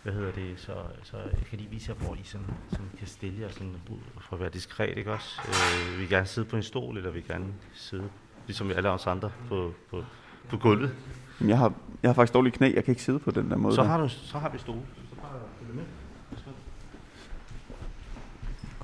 Hvad 0.04 0.14
hedder 0.14 0.32
det? 0.32 0.54
Så, 0.60 0.74
så 1.04 1.18
jeg 1.18 1.46
kan 1.50 1.58
lige 1.58 1.70
vise 1.70 1.92
jer, 1.92 2.06
hvor 2.06 2.16
I 2.16 2.20
sådan, 2.24 2.48
sådan 2.70 2.86
kan 2.98 3.08
stille 3.08 3.42
jer 3.42 3.50
sådan 3.50 3.76
ud 3.90 3.98
for 4.22 4.34
at 4.36 4.40
være 4.40 4.50
diskret, 4.50 4.98
ikke 4.98 5.12
også? 5.14 5.42
Øh, 5.48 5.94
vi 5.96 6.00
vil 6.00 6.10
gerne 6.10 6.26
sidde 6.26 6.48
på 6.48 6.56
en 6.56 6.64
stol, 6.64 6.98
eller 6.98 7.10
vi 7.12 7.20
vil 7.20 7.28
gerne 7.28 7.46
sidde, 7.74 8.10
ligesom 8.48 8.72
alle 8.72 8.90
os 8.90 9.08
andre, 9.08 9.32
på, 9.50 9.74
på, 9.90 10.04
på 10.50 10.58
gulvet. 10.58 10.96
Jamen, 11.40 11.50
Jeg 11.50 11.58
har, 11.58 11.74
jeg 12.04 12.10
har 12.10 12.14
faktisk 12.14 12.34
dårlige 12.34 12.54
knæ. 12.54 12.72
Jeg 12.76 12.84
kan 12.84 12.92
ikke 12.92 13.04
sidde 13.04 13.20
på 13.20 13.32
den 13.32 13.52
der 13.52 13.58
måde. 13.58 13.76
Så 13.76 13.82
der. 13.82 13.88
har, 13.88 13.98
du, 14.02 14.08
så 14.10 14.40
har 14.40 14.50
vi 14.50 14.58
stole. 14.58 14.82
Så 15.10 15.16
bare 15.16 15.32
følg 15.62 15.76
med. 15.76 15.84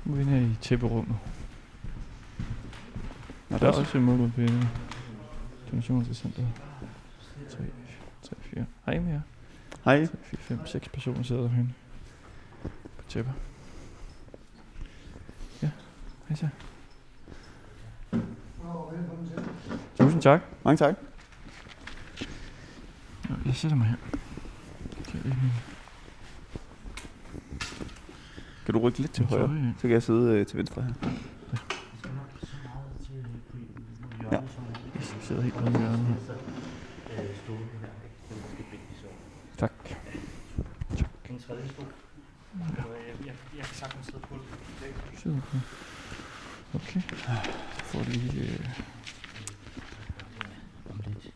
Kommer 0.06 0.24
vi 0.24 0.30
ind 0.30 0.40
her 0.40 0.50
i 0.50 0.56
tæpperummet. 0.60 1.16
Nå, 3.48 3.58
Der 3.58 3.66
er 3.66 3.72
også 3.72 3.98
en 3.98 4.04
målgruppe 4.04 4.34
på 4.34 4.40
inde. 4.40 4.68
Donationscenteret. 5.70 6.48
3, 7.50 7.58
3, 8.22 8.36
4. 8.40 8.66
Hej 8.86 8.98
med 8.98 9.12
jer. 9.12 9.20
Hej. 9.84 10.06
3, 10.06 10.16
4, 10.22 10.40
5, 10.40 10.66
6 10.66 10.88
personer 10.88 11.22
sidder 11.22 11.42
derhen. 11.42 11.74
På 12.98 13.04
tæpper. 13.08 13.32
Ja, 15.62 15.70
hej 16.28 16.36
så. 16.36 16.48
Tusind 19.98 20.22
tak. 20.22 20.40
Mange 20.64 20.76
tak. 20.76 20.94
Jeg 23.46 23.54
sætter 23.54 23.76
mig 23.76 23.86
her. 23.86 23.96
Lige 25.12 25.36
nu. 25.42 25.75
Kan 28.66 28.74
du 28.74 28.80
rykke 28.80 28.98
lidt 28.98 29.12
til 29.12 29.24
højre? 29.24 29.74
Så 29.76 29.82
kan 29.82 29.90
jeg 29.90 30.02
sidde 30.02 30.38
øh, 30.38 30.46
til 30.46 30.58
venstre 30.58 30.82
her. 30.82 30.92
Ja. 34.32 34.40
Jeg 34.94 35.02
sidder 35.20 35.42
helt 35.42 35.64
nede 35.64 35.70
i 35.70 35.78
hjørnet 35.78 35.98
her. 35.98 36.34
Tak. 39.56 39.72
En 41.30 41.38
tredje 41.38 41.68
stol. 41.68 41.86
Jeg, 43.26 43.34
jeg, 43.56 43.64
kan 43.64 43.74
sagtens 43.74 44.06
sidde 44.06 44.20
på 44.20 44.34
det. 44.34 45.62
Okay. 46.74 47.02
Jeg 47.28 47.54
får 47.84 48.02
lige... 48.10 48.42
Øh, 48.42 48.80
Om 50.90 51.00
lidt. 51.06 51.32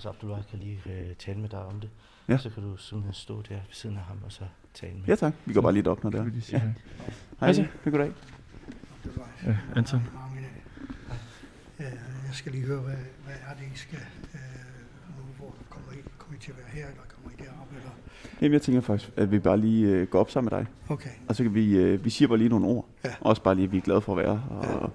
Sig, 0.00 0.08
Abdullah 0.08 0.38
kan 0.50 0.58
lige 0.58 0.80
øh, 0.86 1.14
tale 1.18 1.38
med 1.38 1.48
dig 1.48 1.58
om 1.64 1.80
det. 1.80 1.90
Ja. 2.28 2.38
Så 2.38 2.50
kan 2.50 2.62
du 2.62 2.76
simpelthen 2.76 3.14
stå 3.14 3.42
der 3.42 3.54
ved 3.54 3.60
siden 3.70 3.96
af 3.96 4.02
ham 4.02 4.16
og 4.24 4.32
så 4.32 4.44
tale 4.74 4.94
med. 4.94 5.04
Ja 5.06 5.14
tak, 5.14 5.32
vi 5.44 5.52
går 5.54 5.60
bare 5.60 5.72
lige 5.72 5.90
op, 5.90 6.04
når 6.04 6.10
det 6.10 6.20
er. 6.20 6.24
Ja. 6.52 6.58
hej. 7.40 7.52
Hej, 7.52 7.66
goddag. 7.84 8.12
Ja, 9.46 9.56
Anton. 9.76 10.00
Øh, 11.80 11.84
Jeg 12.26 12.32
skal 12.34 12.52
lige 12.52 12.64
høre, 12.64 12.80
hvad, 12.80 12.94
hvad 13.24 13.34
er 13.48 13.54
det, 13.54 13.64
I 13.74 13.78
skal 13.78 13.98
øh, 14.34 14.40
nu, 15.16 15.22
hvor 15.38 15.54
kommer 15.70 15.92
I, 15.92 15.96
kommer 16.18 16.36
I 16.36 16.40
til 16.40 16.50
at 16.50 16.56
være 16.58 16.66
her, 16.72 16.86
eller 16.86 17.02
kommer 17.14 17.30
I 17.30 17.42
derop, 17.44 17.68
eller? 17.76 17.90
Jamen, 18.40 18.52
jeg 18.52 18.62
tænker 18.62 18.80
faktisk, 18.80 19.10
at 19.16 19.30
vi 19.30 19.38
bare 19.38 19.56
lige 19.60 19.86
øh, 19.86 20.06
går 20.08 20.20
op 20.20 20.30
sammen 20.30 20.48
med 20.52 20.58
dig. 20.60 20.66
Okay, 20.88 21.10
Og 21.28 21.36
så 21.36 21.42
kan 21.42 21.54
vi, 21.54 21.76
øh, 21.76 22.04
vi 22.04 22.10
siger 22.10 22.28
bare 22.28 22.38
lige 22.38 22.48
nogle 22.50 22.66
ord. 22.66 22.86
Ja. 23.04 23.14
Også 23.20 23.42
bare 23.42 23.54
lige, 23.54 23.64
at 23.64 23.72
vi 23.72 23.76
er 23.76 23.80
glade 23.82 24.00
for 24.00 24.12
at 24.18 24.24
være 24.24 24.36
her. 24.36 24.56
Og, 24.56 24.64
Ja. 24.82 24.86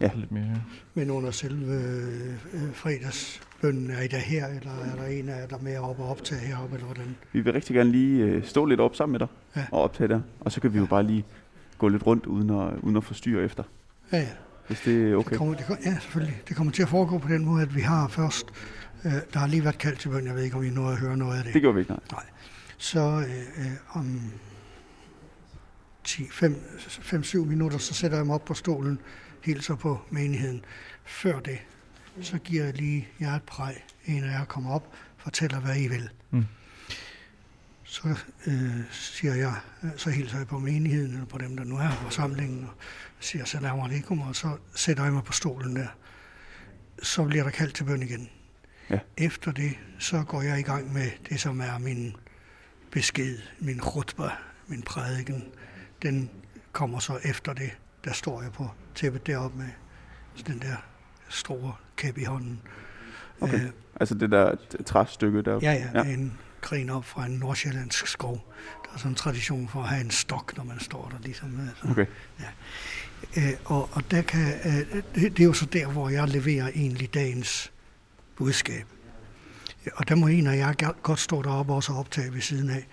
Lidt 0.00 0.32
mere. 0.32 0.44
ja. 0.44 0.54
men 0.94 1.10
under 1.10 1.30
selve 1.30 1.72
øh, 1.74 2.74
fredagsbønnen, 2.74 3.90
er 3.90 4.00
I 4.02 4.06
der 4.06 4.18
her, 4.18 4.46
eller 4.46 4.70
er 4.92 4.96
der 4.96 5.04
en 5.06 5.28
af 5.28 5.40
jer, 5.40 5.46
der 5.46 5.56
er 5.56 5.60
med 5.62 5.76
op 5.78 6.00
og 6.00 6.08
optage 6.10 6.40
heroppe, 6.40 6.74
eller 6.74 6.86
hvordan? 6.86 7.16
vi 7.32 7.40
vil 7.40 7.52
rigtig 7.52 7.74
gerne 7.76 7.90
lige 7.90 8.24
øh, 8.24 8.44
stå 8.44 8.64
lidt 8.64 8.80
op 8.80 8.96
sammen 8.96 9.12
med 9.12 9.20
dig 9.20 9.28
Ja. 9.56 9.64
og 9.72 9.82
optage 9.82 10.08
der. 10.08 10.20
Og 10.40 10.52
så 10.52 10.60
kan 10.60 10.72
vi 10.74 10.78
jo 10.78 10.86
bare 10.86 11.02
lige 11.02 11.24
gå 11.78 11.88
lidt 11.88 12.06
rundt 12.06 12.26
uden 12.26 12.50
at, 12.50 12.72
uden 12.82 12.96
at 12.96 13.04
forstyrre 13.04 13.44
efter. 13.44 13.62
Ja, 14.12 14.18
ja. 14.18 14.28
Hvis 14.66 14.80
det 14.80 15.10
er 15.12 15.16
okay. 15.16 15.30
Det 15.30 15.38
kommer, 15.38 15.54
det, 15.54 15.64
ja, 15.84 15.92
selvfølgelig. 16.00 16.42
Det 16.48 16.56
kommer 16.56 16.72
til 16.72 16.82
at 16.82 16.88
foregå 16.88 17.18
på 17.18 17.28
den 17.28 17.44
måde, 17.44 17.62
at 17.62 17.74
vi 17.74 17.80
har 17.80 18.08
først, 18.08 18.46
øh, 19.04 19.12
der 19.32 19.38
har 19.38 19.46
lige 19.46 19.64
været 19.64 19.78
kaldt 19.78 19.98
til 19.98 20.08
bøn, 20.08 20.26
jeg 20.26 20.34
ved 20.34 20.42
ikke, 20.42 20.56
om 20.56 20.64
I 20.64 20.70
nåede 20.70 20.92
at 20.92 20.98
høre 20.98 21.16
noget 21.16 21.38
af 21.38 21.44
det. 21.44 21.54
Det 21.54 21.62
gjorde 21.62 21.74
vi 21.74 21.80
ikke, 21.80 21.92
nej. 22.12 22.22
Så 22.78 23.00
øh, 23.00 23.64
øh, 23.66 23.72
om 23.98 24.20
5-7 26.06 27.38
minutter, 27.38 27.78
så 27.78 27.94
sætter 27.94 28.16
jeg 28.16 28.26
mig 28.26 28.34
op 28.34 28.44
på 28.44 28.54
stolen, 28.54 28.98
hilser 29.44 29.74
på 29.74 30.00
menigheden. 30.10 30.64
Før 31.04 31.40
det, 31.40 31.58
så 32.20 32.38
giver 32.38 32.64
jeg 32.64 32.74
lige 32.74 33.08
jer 33.20 33.32
et 33.36 33.42
præg. 33.42 33.84
En 34.04 34.24
af 34.24 34.28
jer 34.28 34.44
kommer 34.44 34.70
op, 34.70 34.94
fortæller, 35.16 35.60
hvad 35.60 35.76
I 35.76 35.88
vil. 35.88 36.10
Mm. 36.30 36.46
Så 37.84 38.18
øh, 38.46 38.80
siger 38.90 39.34
jeg, 39.34 39.54
øh, 39.82 39.90
så 39.96 40.10
hilser 40.10 40.38
jeg 40.38 40.46
på 40.46 40.58
menigheden, 40.58 41.12
eller 41.12 41.26
på 41.26 41.38
dem, 41.38 41.56
der 41.56 41.64
nu 41.64 41.76
er 41.76 41.88
på 41.88 42.02
forsamlingen, 42.02 42.64
og 42.64 42.84
siger 43.20 43.44
salam 43.44 43.80
alaikum, 43.80 44.20
og 44.20 44.36
så 44.36 44.56
sætter 44.74 45.04
jeg 45.04 45.12
mig 45.12 45.24
på 45.24 45.32
stolen 45.32 45.76
der. 45.76 45.88
Så 47.02 47.24
bliver 47.24 47.44
der 47.44 47.50
kaldt 47.50 47.74
til 47.74 47.84
bøn 47.84 48.02
igen. 48.02 48.28
Ja. 48.90 48.98
Efter 49.16 49.52
det, 49.52 49.78
så 49.98 50.22
går 50.22 50.42
jeg 50.42 50.58
i 50.58 50.62
gang 50.62 50.92
med 50.92 51.10
det, 51.28 51.40
som 51.40 51.60
er 51.60 51.78
min 51.78 52.16
besked, 52.90 53.38
min 53.58 53.78
khutbah, 53.78 54.30
min 54.66 54.82
prædiken, 54.82 55.44
den 56.02 56.30
kommer 56.72 56.98
så 56.98 57.18
efter 57.24 57.52
det. 57.52 57.70
Der 58.04 58.12
står 58.12 58.42
jeg 58.42 58.52
på 58.52 58.70
tæppet 58.94 59.26
deroppe 59.26 59.58
med 59.58 59.66
den 60.46 60.58
der 60.58 60.76
store 61.28 61.74
kæp 61.96 62.18
i 62.18 62.24
hånden. 62.24 62.60
Okay. 63.40 63.54
Øh, 63.64 63.70
Altså 64.00 64.14
det 64.14 64.30
der 64.30 64.54
træstykke 64.86 65.42
der. 65.42 65.58
ja, 65.62 65.72
ja, 65.72 65.88
Ja. 65.94 66.02
ja. 66.08 66.14
en 66.14 66.38
gren 66.60 66.90
op 66.90 67.04
fra 67.04 67.26
en 67.26 67.32
nordsjællandsk 67.32 68.06
skov. 68.06 68.54
Der 68.84 68.90
er 68.94 68.98
sådan 68.98 69.10
en 69.12 69.14
tradition 69.14 69.68
for 69.68 69.82
at 69.82 69.88
have 69.88 70.00
en 70.00 70.10
stok, 70.10 70.56
når 70.56 70.64
man 70.64 70.80
står 70.80 71.08
der 71.12 71.18
ligesom. 71.24 71.60
øh, 71.60 71.66
så. 71.82 71.88
Okay. 71.90 72.06
Øh, 73.36 73.52
og, 73.64 73.88
og 73.92 74.10
der 74.10 74.22
kan, 74.22 74.52
øh, 74.64 75.02
det, 75.14 75.36
det 75.36 75.40
er 75.40 75.44
jo 75.44 75.52
så 75.52 75.66
der, 75.66 75.86
hvor 75.86 76.08
jeg 76.08 76.28
leverer 76.28 76.68
egentlig 76.68 77.14
dagens 77.14 77.72
budskab. 78.36 78.86
Ja, 79.86 79.90
Og 79.96 80.08
der 80.08 80.14
må 80.14 80.26
en 80.26 80.46
af 80.46 80.56
jer 80.56 80.92
godt 81.02 81.18
stå 81.20 81.42
deroppe 81.42 81.72
og 81.72 81.76
også 81.76 81.92
optage 81.92 82.34
ved 82.34 82.40
siden 82.40 82.70
af. 82.70 82.86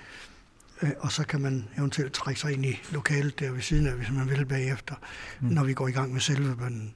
Øh, 0.82 0.92
og 1.00 1.12
så 1.12 1.28
kan 1.28 1.42
man 1.42 1.70
eventuelt 1.78 2.14
trække 2.14 2.40
sig 2.40 2.54
ind 2.54 2.66
i 2.66 2.82
lokalet 2.92 3.40
der 3.40 3.52
ved 3.52 3.62
siden 3.62 3.88
af, 3.88 3.94
hvis 3.94 4.12
man 4.12 4.30
vil 4.30 4.46
bagefter, 4.46 4.96
mm. 5.42 5.48
når 5.48 5.64
vi 5.64 5.74
går 5.74 5.88
i 5.88 5.92
gang 5.92 6.14
med 6.14 6.22
selve 6.22 6.56
bønnen. 6.56 6.94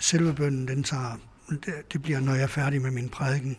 Selve 0.00 0.34
bønnen, 0.34 0.68
den 0.68 0.82
tager, 0.82 1.16
det, 1.92 2.02
bliver, 2.02 2.20
når 2.20 2.34
jeg 2.34 2.42
er 2.42 2.46
færdig 2.46 2.82
med 2.82 2.90
min 2.90 3.08
prædiken, 3.08 3.56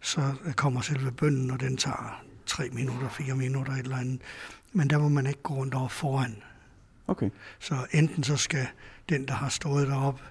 så 0.00 0.34
kommer 0.56 0.80
selve 0.80 1.12
bønnen, 1.12 1.50
og 1.50 1.60
den 1.60 1.76
tager 1.76 2.24
tre 2.46 2.68
minutter, 2.72 3.08
fire 3.08 3.34
minutter, 3.34 3.72
et 3.72 3.78
eller 3.78 3.96
andet. 3.96 4.20
Men 4.72 4.90
der 4.90 4.98
må 4.98 5.08
man 5.08 5.26
ikke 5.26 5.42
gå 5.42 5.54
rundt 5.54 5.74
over 5.74 5.88
foran. 5.88 6.42
Okay. 7.06 7.30
Så 7.58 7.86
enten 7.92 8.24
så 8.24 8.36
skal 8.36 8.66
den, 9.08 9.28
der 9.28 9.34
har 9.34 9.48
stået 9.48 9.88
derop 9.88 10.22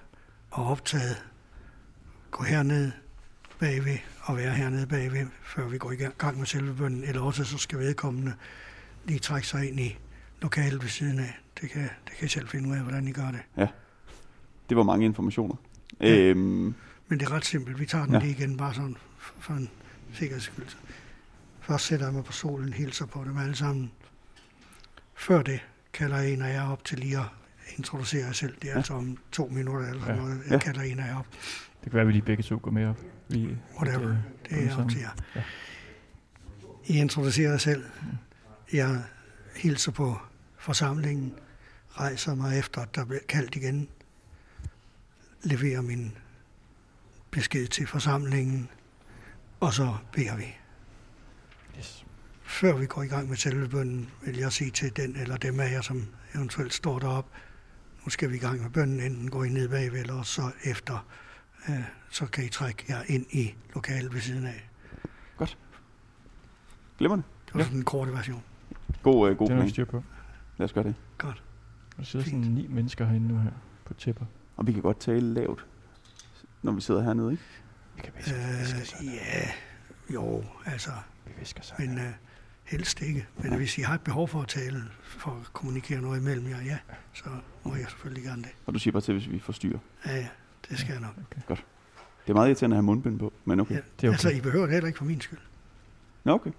og 0.50 0.66
optaget, 0.66 1.24
gå 2.30 2.44
herned 2.44 2.92
bagved 3.58 3.98
og 4.28 4.36
være 4.36 4.54
hernede 4.54 4.86
bagved, 4.86 5.26
før 5.42 5.68
vi 5.68 5.78
går 5.78 5.92
i 5.92 5.96
gang 5.96 6.38
med 6.38 6.46
selve 6.46 6.74
bønnen, 6.74 7.04
eller 7.04 7.22
også 7.22 7.44
så 7.44 7.58
skal 7.58 7.78
vedkommende 7.78 8.34
lige 9.04 9.18
trække 9.18 9.48
sig 9.48 9.68
ind 9.68 9.80
i 9.80 9.98
lokalet 10.42 10.82
ved 10.82 10.88
siden 10.88 11.18
af. 11.18 11.38
Det 11.60 11.70
kan, 11.70 11.82
det 11.82 12.12
kan 12.18 12.26
I 12.26 12.28
selv 12.28 12.48
finde 12.48 12.68
ud 12.68 12.74
af, 12.74 12.80
hvordan 12.82 13.08
I 13.08 13.12
gør 13.12 13.30
det. 13.30 13.40
Det 14.68 14.76
var 14.76 14.82
mange 14.82 15.06
informationer. 15.06 15.54
Ja. 16.00 16.16
Øhm, 16.16 16.74
Men 17.08 17.20
det 17.20 17.22
er 17.22 17.32
ret 17.32 17.44
simpelt. 17.44 17.80
Vi 17.80 17.86
tager 17.86 18.04
den 18.04 18.12
Ja. 18.14 18.18
ja. 18.20 18.24
lige 18.24 18.36
igen, 18.38 18.56
bare 18.56 18.74
sådan 18.74 18.96
for 19.40 19.52
en 19.52 19.70
sikkerheds 20.12 20.44
skyld. 20.44 20.66
Først 21.60 21.84
sætter 21.84 22.06
jeg 22.06 22.14
mig 22.14 22.24
på 22.24 22.32
stolen, 22.32 22.72
hilser 22.72 23.06
på 23.06 23.24
dem 23.24 23.38
alle 23.38 23.54
sammen. 23.56 23.90
Før 25.14 25.42
det 25.42 25.60
kalder 25.92 26.16
jeg 26.18 26.32
en 26.32 26.42
af 26.42 26.52
jer 26.54 26.68
op 26.70 26.84
til 26.84 26.98
lige 26.98 27.18
at 27.18 27.24
introducere 27.76 28.26
jer 28.26 28.32
selv. 28.32 28.54
Det 28.62 28.64
er 28.64 28.70
Ja. 28.72 28.76
altså 28.76 28.94
om 28.94 29.18
to 29.32 29.46
minutter 29.46 29.86
eller 29.88 30.00
sådan 30.00 30.16
Ja. 30.16 30.20
noget. 30.22 30.40
Jeg 30.44 30.52
Ja. 30.52 30.58
kalder 30.58 30.80
en 30.82 30.98
af 30.98 31.06
jer 31.06 31.18
op. 31.18 31.26
Det 31.30 31.82
kan 31.82 31.92
være, 31.92 32.00
at 32.00 32.06
vi 32.08 32.12
lige 32.12 32.22
begge 32.22 32.42
to 32.42 32.58
går 32.62 32.70
med 32.70 32.86
op. 32.86 32.96
Vi, 33.28 33.56
Whatever. 33.76 34.08
øh, 34.10 34.16
Det 34.50 34.66
er 34.72 34.76
op 34.84 34.90
til 34.90 34.98
jer. 35.00 35.10
Ja. 35.34 35.42
I 36.86 36.98
introducerer 36.98 37.50
jer 37.50 37.58
selv. 37.58 37.84
Jeg 38.72 39.02
hilser 39.56 39.92
på 39.92 40.18
forsamlingen, 40.58 41.34
rejser 41.90 42.34
mig 42.34 42.58
efter, 42.58 42.80
at 42.80 42.94
der 42.94 43.04
bliver 43.04 43.20
kaldt 43.28 43.56
igen, 43.56 43.88
leverer 45.42 45.80
min 45.80 46.12
besked 47.30 47.66
til 47.66 47.86
forsamlingen, 47.86 48.68
og 49.60 49.72
så 49.72 49.96
beder 50.12 50.36
vi. 50.36 50.54
Yes. 51.78 52.04
Før 52.42 52.76
vi 52.76 52.86
går 52.86 53.02
i 53.02 53.06
gang 53.06 53.28
med 53.28 53.36
selve 53.36 53.68
bønnen, 53.68 54.10
vil 54.24 54.36
jeg 54.36 54.52
sige 54.52 54.70
til 54.70 54.96
den 54.96 55.16
eller 55.16 55.36
dem 55.36 55.60
af 55.60 55.70
jer, 55.72 55.80
som 55.80 56.06
eventuelt 56.34 56.74
står 56.74 56.98
derop, 56.98 57.26
nu 58.04 58.10
skal 58.10 58.30
vi 58.30 58.36
i 58.36 58.38
gang 58.38 58.62
med 58.62 58.70
bønnen, 58.70 59.00
enten 59.00 59.30
går 59.30 59.44
I 59.44 59.48
ned 59.48 59.68
bagved, 59.68 60.00
eller 60.00 60.22
så 60.22 60.50
efter, 60.64 61.06
øh, 61.68 61.80
så 62.10 62.26
kan 62.26 62.44
I 62.44 62.48
trække 62.48 62.84
jer 62.88 63.02
ind 63.06 63.26
i 63.30 63.54
lokalet 63.74 64.14
ved 64.14 64.20
siden 64.20 64.46
af. 64.46 64.64
glimrende. 66.98 67.24
Det 67.46 67.54
var 67.54 67.60
Ja. 67.60 67.64
sådan 67.64 67.78
en 67.78 67.84
kort 67.84 68.12
version. 68.12 68.42
God, 69.02 69.30
øh, 69.30 69.36
god 69.36 69.48
Det 69.48 69.54
vi 69.56 69.60
plan. 69.60 69.70
styr 69.70 69.84
på. 69.84 70.04
Lad 70.56 70.64
os 70.64 70.72
gøre 70.72 70.84
det. 70.84 70.94
Godt. 71.18 71.42
Der 71.96 72.02
sidder 72.04 72.24
sådan 72.24 72.42
Fint. 72.44 72.54
ni 72.54 72.66
mennesker 72.66 73.04
herinde 73.04 73.28
nu 73.28 73.38
her 73.38 73.50
på 73.84 73.94
tæpper. 73.94 74.24
Og 74.56 74.66
vi 74.66 74.72
kan 74.72 74.82
godt 74.82 75.00
tale 75.00 75.34
lavt, 75.34 75.66
når 76.62 76.72
vi 76.72 76.80
sidder 76.80 77.02
hernede, 77.02 77.30
ikke? 77.32 77.42
Vi 77.96 78.02
kan 78.02 78.12
viske, 78.16 78.34
øh, 78.34 78.58
viske 78.60 78.86
sådan. 78.86 79.06
ja, 79.06 79.50
jo, 80.14 80.44
altså, 80.66 80.90
Vi 81.26 81.32
visker 81.38 81.62
sådan. 81.62 81.88
men 81.88 81.98
øh, 81.98 82.12
helst 82.68 83.02
ikke. 83.02 83.26
Men 83.36 83.54
hvis 83.56 83.78
I 83.78 83.80
har 83.82 83.94
et 83.94 84.00
behov 84.00 84.28
for 84.28 84.42
at 84.42 84.48
tale, 84.48 84.84
for 85.02 85.30
at 85.30 85.52
kommunikere 85.52 86.00
noget 86.00 86.20
imellem 86.20 86.48
jer, 86.48 86.62
ja, 86.62 86.78
så 87.12 87.24
må 87.64 87.74
jeg 87.74 87.86
selvfølgelig 87.88 88.24
gerne 88.24 88.42
det. 88.42 88.50
Og 88.66 88.74
du 88.74 88.78
siger 88.78 88.92
bare 88.92 89.02
til, 89.02 89.14
hvis 89.14 89.30
vi 89.30 89.38
forstyrrer. 89.38 89.78
Ja, 90.06 90.16
ja, 90.16 90.28
det 90.70 90.78
skal 90.78 90.92
jeg 90.92 91.00
nok. 91.00 91.14
Det 92.26 92.32
er 92.32 92.34
meget 92.34 92.48
irriterende 92.48 92.74
at 92.74 92.76
have 92.78 92.82
mundbind 92.86 93.18
på, 93.18 93.32
men 93.44 93.60
okay. 93.60 93.74
Ja. 93.74 93.80
Det 94.00 94.06
er 94.06 94.08
okay. 94.08 94.12
Altså, 94.14 94.30
I 94.30 94.40
behøver 94.40 94.66
det 94.66 94.72
heller 94.72 94.86
ikke 94.86 94.98
for 94.98 95.04
min 95.04 95.20
skyld. 95.20 95.38
Nå, 96.24 96.32
okay. 96.32 96.50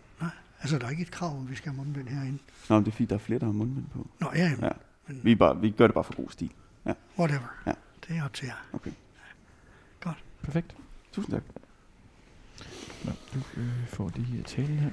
Altså, 0.61 0.77
der 0.79 0.85
er 0.85 0.89
ikke 0.89 1.01
et 1.01 1.11
krav, 1.11 1.37
om 1.37 1.49
vi 1.49 1.55
skal 1.55 1.71
have 1.71 1.77
mundbind 1.77 2.07
herinde. 2.07 2.37
Nå, 2.69 2.75
men 2.75 2.85
det 2.85 2.91
er 2.91 2.95
fordi, 2.95 3.05
der 3.05 3.15
er 3.15 3.19
flere, 3.19 3.39
der 3.39 3.45
har 3.45 3.53
mundbind 3.53 3.85
på. 3.93 4.07
Nå, 4.19 4.31
ja, 4.35 4.39
Ja. 4.61 4.65
ja. 4.65 4.71
men 5.07 5.19
Vi, 5.23 5.35
bare, 5.35 5.61
vi 5.61 5.69
gør 5.71 5.87
det 5.87 5.93
bare 5.93 6.03
for 6.03 6.15
god 6.15 6.29
stil. 6.29 6.51
whatever. 7.19 7.61
Ja. 7.67 7.73
Det 8.07 8.17
er 8.17 8.23
op 8.25 8.33
til 8.33 8.45
jer. 8.45 8.65
Okay. 8.73 8.91
Perfekt. 10.43 10.75
Tusind 11.11 11.33
tak. 11.33 11.43
Nå, 13.05 13.11
du 13.33 13.39
øh, 13.61 13.87
får 13.87 14.11
lige 14.15 14.43
talen 14.43 14.77
her. 14.79 14.89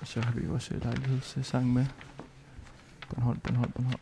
Og 0.00 0.06
så 0.06 0.20
har 0.20 0.32
vi 0.32 0.48
også 0.48 0.74
øh, 0.74 0.82
lejlighedssang 0.84 1.72
med. 1.72 1.86
Bornholm, 3.08 3.40
Bornholm, 3.40 3.72
Bornholm. 3.72 4.00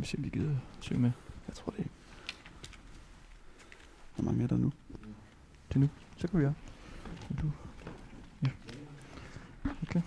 Os 0.00 0.08
se, 0.08 0.18
om 0.18 0.24
vi 0.24 0.28
gider 0.28 0.56
synge 0.80 1.00
med. 1.00 1.10
Jeg 1.48 1.54
tror 1.54 1.70
det 1.70 1.78
ikke. 1.78 1.90
Hvor 4.14 4.24
mange 4.24 4.42
er 4.42 4.46
der 4.48 4.56
nu? 4.56 4.72
Så 6.18 6.28
kan 6.28 6.40
vi. 6.40 6.44
Vil 7.28 7.38
Du. 7.42 7.52
Ja. 8.42 8.50
Okay. 9.82 10.02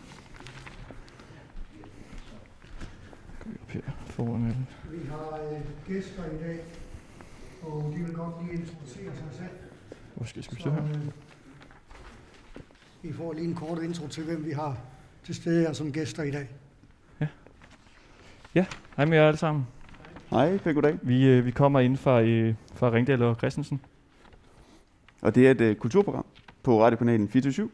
Går 3.40 3.50
vi 3.50 3.58
op 3.62 3.70
her 3.70 3.82
foran 4.06 4.46
alle. 4.46 4.68
Vi 4.92 5.08
har 5.08 5.40
øh, 5.52 5.62
gæster 5.88 6.26
i 6.26 6.38
dag, 6.38 6.60
og 7.62 7.94
de 7.98 8.04
vil 8.04 8.14
godt 8.14 8.46
lige 8.46 8.62
introducere 8.62 9.16
sig 9.16 9.28
selv. 9.32 9.50
Hvor 10.16 10.26
skal, 10.26 10.44
skal 10.44 10.58
vi 10.58 10.62
Så, 10.62 10.70
stå 10.70 10.72
her? 10.72 11.12
Øh, 13.04 13.10
I 13.10 13.14
får 13.14 13.34
lige 13.34 13.48
en 13.48 13.56
kort 13.56 13.84
intro 13.84 14.08
til, 14.08 14.24
hvem 14.24 14.46
vi 14.46 14.52
har 14.52 14.78
til 15.24 15.36
stede 15.36 15.62
her 15.62 15.74
som 15.74 15.92
gæster 15.92 16.24
i 16.24 16.32
dag. 16.32 16.48
Hej 18.98 19.06
med 19.06 19.18
jer 19.18 19.28
alle 19.28 19.38
sammen. 19.38 19.68
Hej, 20.30 20.58
pæn 20.58 20.74
goddag. 20.74 20.98
Vi, 21.02 21.28
øh, 21.28 21.46
vi 21.46 21.52
kommer 21.52 21.80
ind 21.80 21.98
fra, 21.98 22.22
øh, 22.22 22.56
fra 22.74 22.92
Ringdal 22.92 23.22
og 23.22 23.36
Christensen. 23.36 23.82
Og 25.22 25.36
det 25.36 25.48
er 25.48 25.52
et 25.52 25.62
uh, 25.72 25.76
kulturprogram 25.76 26.26
på 26.64 26.84
radiokanalen 26.84 27.30
24 27.30 27.70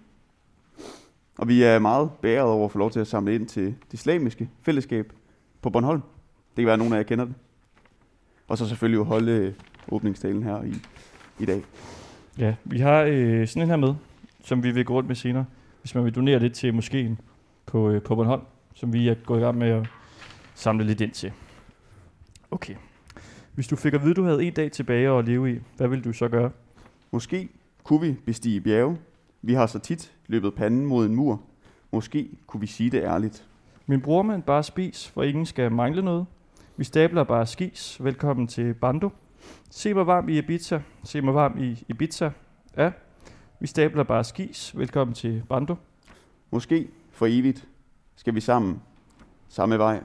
Og 1.38 1.48
vi 1.48 1.64
er 1.64 1.80
meget 1.80 2.12
bæret 2.22 2.50
over 2.50 2.66
at 2.66 2.72
få 2.72 2.78
lov 2.78 2.92
til 2.92 3.00
at 3.00 3.08
samle 3.08 3.36
ind 3.36 3.48
til 3.48 3.66
det 3.66 3.94
islamiske 3.94 4.50
fællesskab 4.62 5.14
på 5.62 5.70
Bornholm. 5.70 6.02
Det 6.02 6.56
kan 6.56 6.66
være, 6.66 6.74
at 6.74 6.80
nogen 6.80 6.94
af 6.94 6.98
jer 6.98 7.04
kender 7.04 7.26
det. 7.26 7.34
Og 8.48 8.58
så 8.58 8.68
selvfølgelig 8.68 8.98
jo 8.98 9.04
holde 9.04 9.32
øh, 9.32 9.54
åbningstalen 9.92 10.44
her 10.44 10.64
i, 10.64 10.74
i 11.40 11.46
dag. 11.46 11.64
Ja, 12.38 12.56
vi 12.64 12.80
har 12.80 13.02
øh, 13.02 13.48
sådan 13.48 13.62
en 13.62 13.70
her 13.70 13.76
med, 13.76 13.94
som 14.44 14.64
vi 14.64 14.72
vil 14.72 14.86
gå 14.86 14.94
rundt 14.94 15.08
med 15.08 15.16
senere, 15.16 15.46
hvis 15.82 15.96
man 15.96 16.06
vil 16.06 16.16
donere 16.16 16.40
lidt 16.40 16.54
til 16.54 16.74
moskeen 16.74 17.20
på, 17.66 17.90
øh, 17.90 18.02
på 18.02 18.16
Bornholm, 18.16 18.42
som 18.74 18.94
vi 18.94 19.08
er 19.08 19.16
gået 19.26 19.40
i 19.40 19.44
gang 19.44 19.58
med 19.58 19.70
at 19.70 19.88
samle 20.56 20.86
lidt 20.86 21.02
ind 21.02 21.12
til. 21.12 21.32
Okay. 22.52 22.76
Hvis 23.56 23.68
du 23.68 23.76
fik 23.76 23.94
at 23.94 24.04
vide, 24.04 24.14
du 24.14 24.24
havde 24.24 24.44
en 24.44 24.54
dag 24.54 24.72
tilbage 24.72 25.10
at 25.10 25.26
leve 25.26 25.52
i, 25.52 25.60
hvad 25.78 25.88
ville 25.88 26.04
du 26.04 26.14
så 26.14 26.28
gøre? 26.28 26.52
Måske 27.12 27.50
kunne 27.84 28.02
vi 28.02 28.14
bestige 28.26 28.62
bjerge. 28.62 28.98
Vi 29.42 29.54
har 29.54 29.66
så 29.68 29.80
tit 29.80 30.14
løbet 30.28 30.54
panden 30.54 30.86
mod 30.86 31.06
en 31.06 31.16
mur. 31.16 31.42
Måske 31.92 32.30
kunne 32.48 32.62
vi 32.62 32.68
sige 32.68 32.90
det 32.90 33.04
ærligt. 33.04 33.48
Min 33.86 34.02
bror, 34.02 34.22
man 34.22 34.42
bare 34.42 34.64
spis, 34.64 35.08
for 35.08 35.24
ingen 35.24 35.46
skal 35.46 35.72
mangle 35.72 36.02
noget. 36.02 36.26
Vi 36.78 36.84
stabler 36.84 37.24
bare 37.24 37.46
skis. 37.46 37.98
Velkommen 38.04 38.48
til 38.48 38.74
Bando. 38.74 39.10
Se 39.70 39.94
mig 39.94 40.08
varm 40.08 40.30
i 40.30 40.38
Ibiza. 40.38 40.80
Se 41.04 41.22
mig 41.22 41.34
varm 41.34 41.58
i 41.60 41.84
Ibiza. 41.88 42.30
Ja. 42.78 42.92
Vi 43.60 43.68
stabler 43.68 44.04
bare 44.04 44.24
skis. 44.24 44.78
Velkommen 44.78 45.14
til 45.14 45.44
Bando. 45.50 45.76
Måske 46.52 46.88
for 47.12 47.26
evigt 47.30 47.68
skal 48.16 48.36
vi 48.36 48.40
sammen 48.40 48.82
samme 49.48 49.78
vej. 49.78 50.04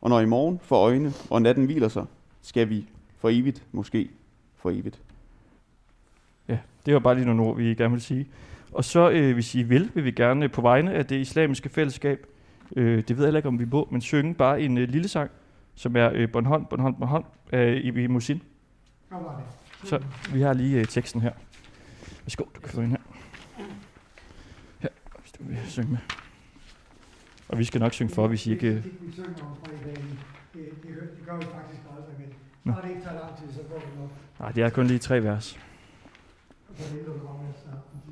Og 0.00 0.10
når 0.10 0.20
i 0.20 0.24
morgen 0.24 0.60
for 0.62 0.76
øjne 0.76 1.12
og 1.30 1.42
natten 1.42 1.64
hviler 1.64 1.88
sig, 1.88 2.04
skal 2.42 2.68
vi 2.68 2.88
for 3.18 3.28
evigt, 3.28 3.64
måske 3.72 4.10
for 4.56 4.70
evigt. 4.70 5.02
Ja, 6.48 6.58
det 6.86 6.94
var 6.94 7.00
bare 7.00 7.14
lige 7.14 7.26
nogle 7.26 7.42
ord, 7.42 7.56
vi 7.56 7.74
gerne 7.74 7.92
vil 7.92 8.00
sige. 8.00 8.28
Og 8.72 8.84
så, 8.84 9.10
øh, 9.10 9.34
hvis 9.34 9.54
I 9.54 9.62
vil, 9.62 9.90
vil 9.94 10.04
vi 10.04 10.10
gerne 10.10 10.44
øh, 10.44 10.50
på 10.50 10.60
vegne 10.60 10.92
af 10.92 11.06
det 11.06 11.16
islamiske 11.16 11.68
fællesskab, 11.68 12.26
øh, 12.76 12.98
det 13.08 13.16
ved 13.16 13.24
jeg 13.24 13.26
heller 13.26 13.38
ikke, 13.38 13.48
om 13.48 13.58
vi 13.58 13.64
må, 13.64 13.88
men 13.90 14.00
synge 14.00 14.34
bare 14.34 14.60
en 14.60 14.78
øh, 14.78 14.88
lille 14.88 15.08
sang, 15.08 15.30
som 15.74 15.96
er 15.96 16.10
øh, 16.14 16.32
Bornholm, 16.32 16.64
Bornholm, 16.64 16.94
Bornholm 16.94 17.24
af 17.52 17.80
Ibi 17.82 18.06
Musin. 18.06 18.42
Så 19.84 20.02
vi 20.32 20.40
har 20.40 20.52
lige 20.52 20.78
øh, 20.78 20.84
teksten 20.84 21.20
her. 21.20 21.32
Værsgo, 22.24 22.44
du 22.54 22.60
kan 22.60 22.68
få 22.68 22.80
en 22.80 22.90
her. 22.90 22.98
Her, 24.78 24.88
hvis 25.20 25.32
du 25.32 25.44
vil 25.44 25.58
synge 25.66 25.90
med. 25.90 25.98
Og 27.48 27.58
vi 27.58 27.64
skal 27.64 27.80
nok 27.80 27.92
synge 27.92 28.14
for, 28.14 28.28
hvis 28.28 28.46
I 28.46 28.50
ikke... 28.52 28.74
Det, 28.74 28.84
vi 29.00 29.12
synger 29.12 29.44
om 29.44 29.56
fredagen, 29.64 30.18
det, 30.54 30.64
det, 30.82 31.16
det 31.16 31.26
gør 31.26 31.36
vi 31.36 31.44
faktisk 31.44 31.80
aldrig, 31.96 32.14
men 32.18 32.34
Nå. 32.64 32.72
når 32.72 32.80
det 32.80 32.88
ikke 32.90 33.02
tager 33.02 33.20
lang 33.20 33.38
tid, 33.38 33.52
så 33.52 33.60
går 33.70 33.78
det 33.78 33.88
nok. 33.98 34.10
Nej, 34.40 34.52
det 34.52 34.62
er 34.62 34.70
kun 34.70 34.86
lige 34.86 34.98
tre 34.98 35.24
vers. 35.24 35.58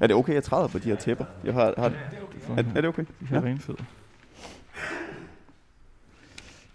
Er 0.01 0.07
det 0.07 0.17
okay, 0.17 0.35
jeg 0.35 0.45
træder 0.45 0.69
på 0.69 0.79
de 0.79 0.85
her 0.89 0.97
tæpper? 0.97 1.25
Jeg 1.45 1.55
har, 1.55 1.75
har, 1.79 1.89
Du 1.89 2.39
får 2.41 2.55
er, 2.55 2.59
en 2.59 2.67
er 2.67 2.73
her. 2.73 2.81
det 2.81 2.89
okay? 2.89 3.05
De 3.21 3.27
her 3.27 3.37
Ja. 3.37 3.43
rene 3.45 3.59
fødder. 3.61 3.85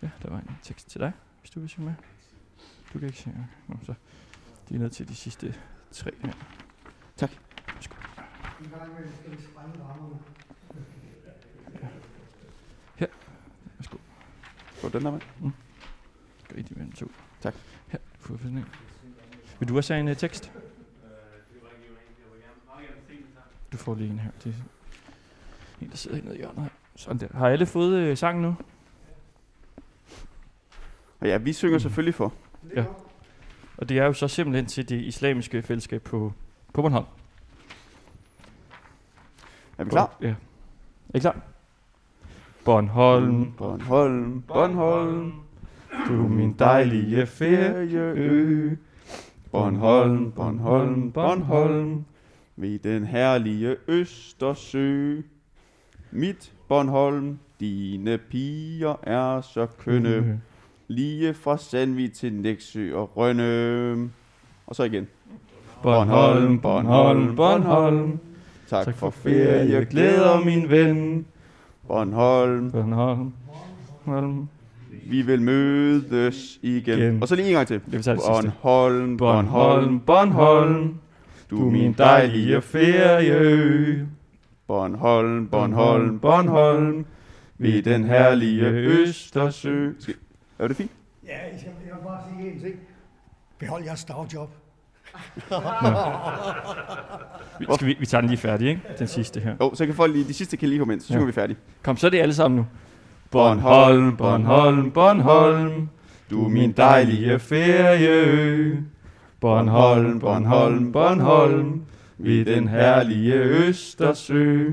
Ja, 0.01 0.09
der 0.23 0.29
var 0.29 0.37
en 0.37 0.57
tekst 0.63 0.89
til 0.89 1.01
dig, 1.01 1.11
hvis 1.41 1.49
du 1.51 1.59
vil 1.59 1.69
synge 1.69 1.85
med. 1.85 1.93
Du 2.93 2.99
kan 2.99 3.07
ikke 3.07 3.17
synge. 3.19 3.47
Nå, 3.67 3.75
så 3.85 3.93
de 4.69 4.75
er 4.75 4.79
ned 4.79 4.89
til 4.89 5.07
de 5.07 5.15
sidste 5.15 5.55
tre 5.91 6.11
her. 6.23 6.33
En 7.21 8.69
skal 9.19 9.43
sprænge 9.43 9.83
rammerne. 9.83 10.19
Værsgo. 13.77 13.97
Går 14.81 14.89
den 14.89 15.05
der 15.05 15.11
med? 15.11 15.19
Gør 16.49 16.57
I 16.57 16.61
de 16.61 16.73
mellem 16.75 16.91
to. 16.91 17.11
Tak. 17.41 17.55
Her, 17.87 17.99
sådan 18.19 18.57
en. 18.57 18.65
Vil 19.59 19.69
du 19.69 19.77
også 19.77 19.93
have 19.93 20.01
en 20.01 20.07
uh, 20.07 20.17
tekst? 20.17 20.51
Du 23.71 23.77
får 23.77 23.95
lige 23.95 24.09
en 24.09 24.19
her. 24.19 24.31
Det 24.43 24.55
er 24.55 24.57
en, 25.81 25.89
der 25.89 25.95
sidder 25.95 26.17
hernede 26.17 26.35
i 26.35 26.37
hjørnet 26.37 26.63
her. 26.63 26.69
Sådan 26.95 27.19
der. 27.19 27.37
Har 27.37 27.47
alle 27.47 27.65
fået 27.65 28.11
uh, 28.11 28.17
sangen 28.17 28.41
nu? 28.41 28.55
Og 31.19 31.27
ja, 31.27 31.37
vi 31.37 31.53
synger 31.53 31.79
selvfølgelig 31.79 32.15
for. 32.15 32.33
Ja. 32.75 32.85
Og 33.77 33.89
det 33.89 33.97
er 33.97 34.05
jo 34.05 34.13
så 34.13 34.27
simpelthen 34.27 34.65
til 34.65 34.89
det 34.89 35.01
islamiske 35.01 35.61
fællesskab 35.61 36.01
på, 36.01 36.33
på 36.73 36.81
Bornholm. 36.81 37.05
Er 39.77 39.83
vi 39.83 39.89
klar? 39.89 40.17
Ja. 40.21 40.35
Er 41.09 41.17
I 41.17 41.19
klar? 41.19 41.41
Bornholm, 42.65 43.53
Bornholm, 43.57 44.41
Bornholm, 44.41 45.33
du 46.07 46.23
er 46.23 46.27
min 46.27 46.53
dejlige 46.53 47.25
ferieø. 47.25 48.75
Bornholm, 49.51 50.31
Bornholm, 50.31 51.11
Bornholm, 51.11 52.05
ved 52.55 52.79
den 52.79 53.05
herlige 53.05 53.75
Østersø. 53.87 55.21
Mit 56.11 56.53
Bornholm, 56.67 57.39
dine 57.59 58.17
piger 58.17 58.95
er 59.03 59.41
så 59.41 59.65
kønne, 59.65 60.41
lige 60.87 61.33
fra 61.33 61.57
Sandvig 61.57 62.13
til 62.13 62.33
Næksø 62.33 62.95
og 62.95 63.17
Rønne. 63.17 64.11
Og 64.67 64.75
så 64.75 64.83
igen. 64.83 65.07
Bornholm, 65.83 66.59
Bornholm, 66.59 67.35
Bornholm. 67.35 68.19
Tak, 68.69 68.85
Tak 68.85 68.95
for 68.95 69.09
ferie, 69.09 69.85
glæder 69.85 70.39
min 70.45 70.69
ven. 70.69 71.25
Bornholm, 71.87 72.71
Bornholm, 72.71 73.33
Bornholm. 74.05 74.47
vi 75.09 75.21
vil 75.21 75.41
mødes 75.41 76.59
igen. 76.61 76.99
Igen. 76.99 77.21
Og 77.21 77.27
så 77.27 77.35
lige 77.35 77.47
en 77.47 77.53
gang 77.53 77.67
til. 77.67 77.81
Det 77.91 78.03
sidste. 78.03 78.13
Bornholm, 78.15 79.17
Bornholm, 79.17 79.99
Bornholm. 79.99 80.95
Du 81.49 81.67
er 81.67 81.71
min 81.71 81.93
dejlige 81.97 82.61
ferieø. 82.61 84.05
Bornholm, 84.67 85.47
Bornholm, 85.47 86.19
Bornholm, 86.19 87.05
ved 87.57 87.81
den 87.81 88.03
herlige 88.03 88.65
Østersø. 88.65 89.89
Er 90.59 90.67
det 90.67 90.77
fint? 90.77 90.91
Ja, 91.27 91.37
jeg, 91.51 91.59
skal, 91.59 91.71
bare 92.03 92.19
sige 92.29 92.51
en 92.53 92.59
ting. 92.59 92.75
Behold 93.59 93.83
jeres 93.83 94.03
dagjob. 94.03 94.49
Vi, 97.59 97.65
skal 97.75 97.87
vi, 97.87 97.95
vi 97.99 98.05
tager 98.05 98.21
den 98.21 98.29
lige 98.29 98.39
færdig, 98.39 98.69
ikke? 98.69 98.81
Den 98.99 99.07
sidste 99.07 99.39
her. 99.39 99.55
Jo, 99.61 99.71
så 99.75 99.85
kan 99.85 99.95
folk 99.95 100.13
lige, 100.13 100.27
de 100.27 100.33
sidste 100.33 100.57
kan 100.57 100.69
lige 100.69 100.79
komme 100.79 100.93
ind, 100.93 101.01
så 101.01 101.07
synger 101.07 101.21
Ja. 101.21 101.25
vi 101.25 101.31
færdig. 101.31 101.55
Kom, 101.83 101.97
så 101.97 102.07
er 102.07 102.11
det 102.11 102.19
alle 102.19 102.33
sammen 102.33 102.57
nu. 102.57 102.65
Bornholm, 103.31 104.17
Bornholm, 104.17 104.91
Bornholm. 104.91 105.89
Du 106.29 106.45
er 106.45 106.49
min 106.49 106.71
dejlige 106.71 107.39
ferieø. 107.39 108.75
Bornholm, 109.41 110.19
Bornholm, 110.19 110.91
Bornholm. 110.91 111.81
Ved 112.17 112.45
den 112.45 112.67
herlige 112.67 113.33
Østersø. 113.33 114.69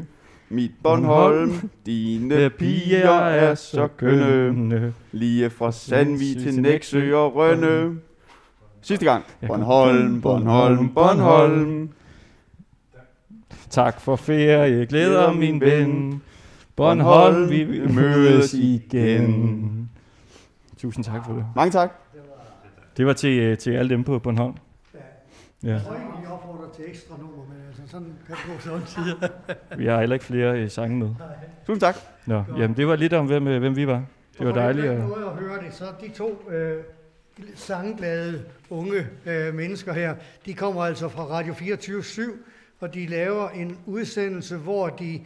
Mit 0.48 0.70
Bornholm, 0.82 1.70
dine 1.86 2.50
piger 2.50 3.10
er 3.20 3.54
så 3.54 3.88
kønne, 3.96 4.92
lige 5.12 5.50
fra 5.50 5.72
Sandvig 5.72 6.36
til 6.42 6.60
Næksø 6.62 7.14
og 7.16 7.34
Rønne. 7.36 7.96
Sidste 8.82 9.04
gang. 9.04 9.24
Bornholm, 9.46 10.20
Bornholm, 10.20 10.94
Bornholm. 10.94 11.90
Tak 13.70 14.00
for 14.00 14.16
ferie, 14.16 14.86
glæder 14.86 15.32
min 15.32 15.60
ven. 15.60 16.22
Bornholm, 16.76 17.50
vi 17.50 17.64
vil 17.64 17.92
mødes 17.94 18.54
igen. 18.54 19.90
Tusind 20.78 21.04
tak 21.04 21.24
for 21.26 21.32
det. 21.32 21.44
Mange 21.56 21.70
tak. 21.70 21.90
Det 22.96 23.06
var 23.06 23.12
til, 23.12 23.38
øh, 23.38 23.58
til 23.58 23.70
alle 23.70 23.90
dem 23.90 24.04
på 24.04 24.18
Bornholm. 24.18 24.54
Ja, 25.64 25.68
Jeg 25.72 25.82
tror 25.82 25.94
ikke, 25.94 26.06
vi 26.20 26.26
opfordrer 26.30 26.68
til 26.76 26.84
ekstra 26.88 27.14
nummer, 27.18 27.36
men 27.48 27.56
altså 27.68 27.82
sådan 27.86 28.12
kan 28.26 28.36
det 28.36 28.44
gå 28.54 28.60
sådan 28.60 28.86
tid. 28.86 29.28
vi 29.78 29.86
har 29.86 30.00
heller 30.00 30.14
ikke 30.14 30.24
flere 30.26 30.60
øh, 30.60 30.70
sange 30.70 30.96
med. 30.98 31.08
Tusind 31.66 31.80
tak. 31.80 31.96
Nå, 32.26 32.44
jamen 32.58 32.76
det 32.76 32.86
var 32.88 32.96
lidt 32.96 33.12
om, 33.12 33.26
hvem, 33.26 33.46
øh, 33.48 33.58
hvem 33.60 33.76
vi 33.76 33.86
var. 33.86 34.02
Det 34.38 34.46
var 34.46 34.52
dejligt. 34.52 34.86
At- 34.86 34.98
måde 35.08 35.24
at 35.26 35.32
høre 35.44 35.64
det, 35.66 35.74
så 35.74 35.84
de 36.00 36.08
to 36.12 36.50
øh, 36.50 36.76
sangglade 37.54 38.44
unge 38.70 39.06
øh, 39.26 39.54
mennesker 39.54 39.92
her, 39.92 40.14
de 40.46 40.54
kommer 40.54 40.84
altså 40.84 41.08
fra 41.08 41.24
Radio 41.24 41.54
24 41.54 42.02
og 42.80 42.94
de 42.94 43.06
laver 43.06 43.48
en 43.48 43.78
udsendelse, 43.86 44.56
hvor 44.56 44.88
de 44.88 45.20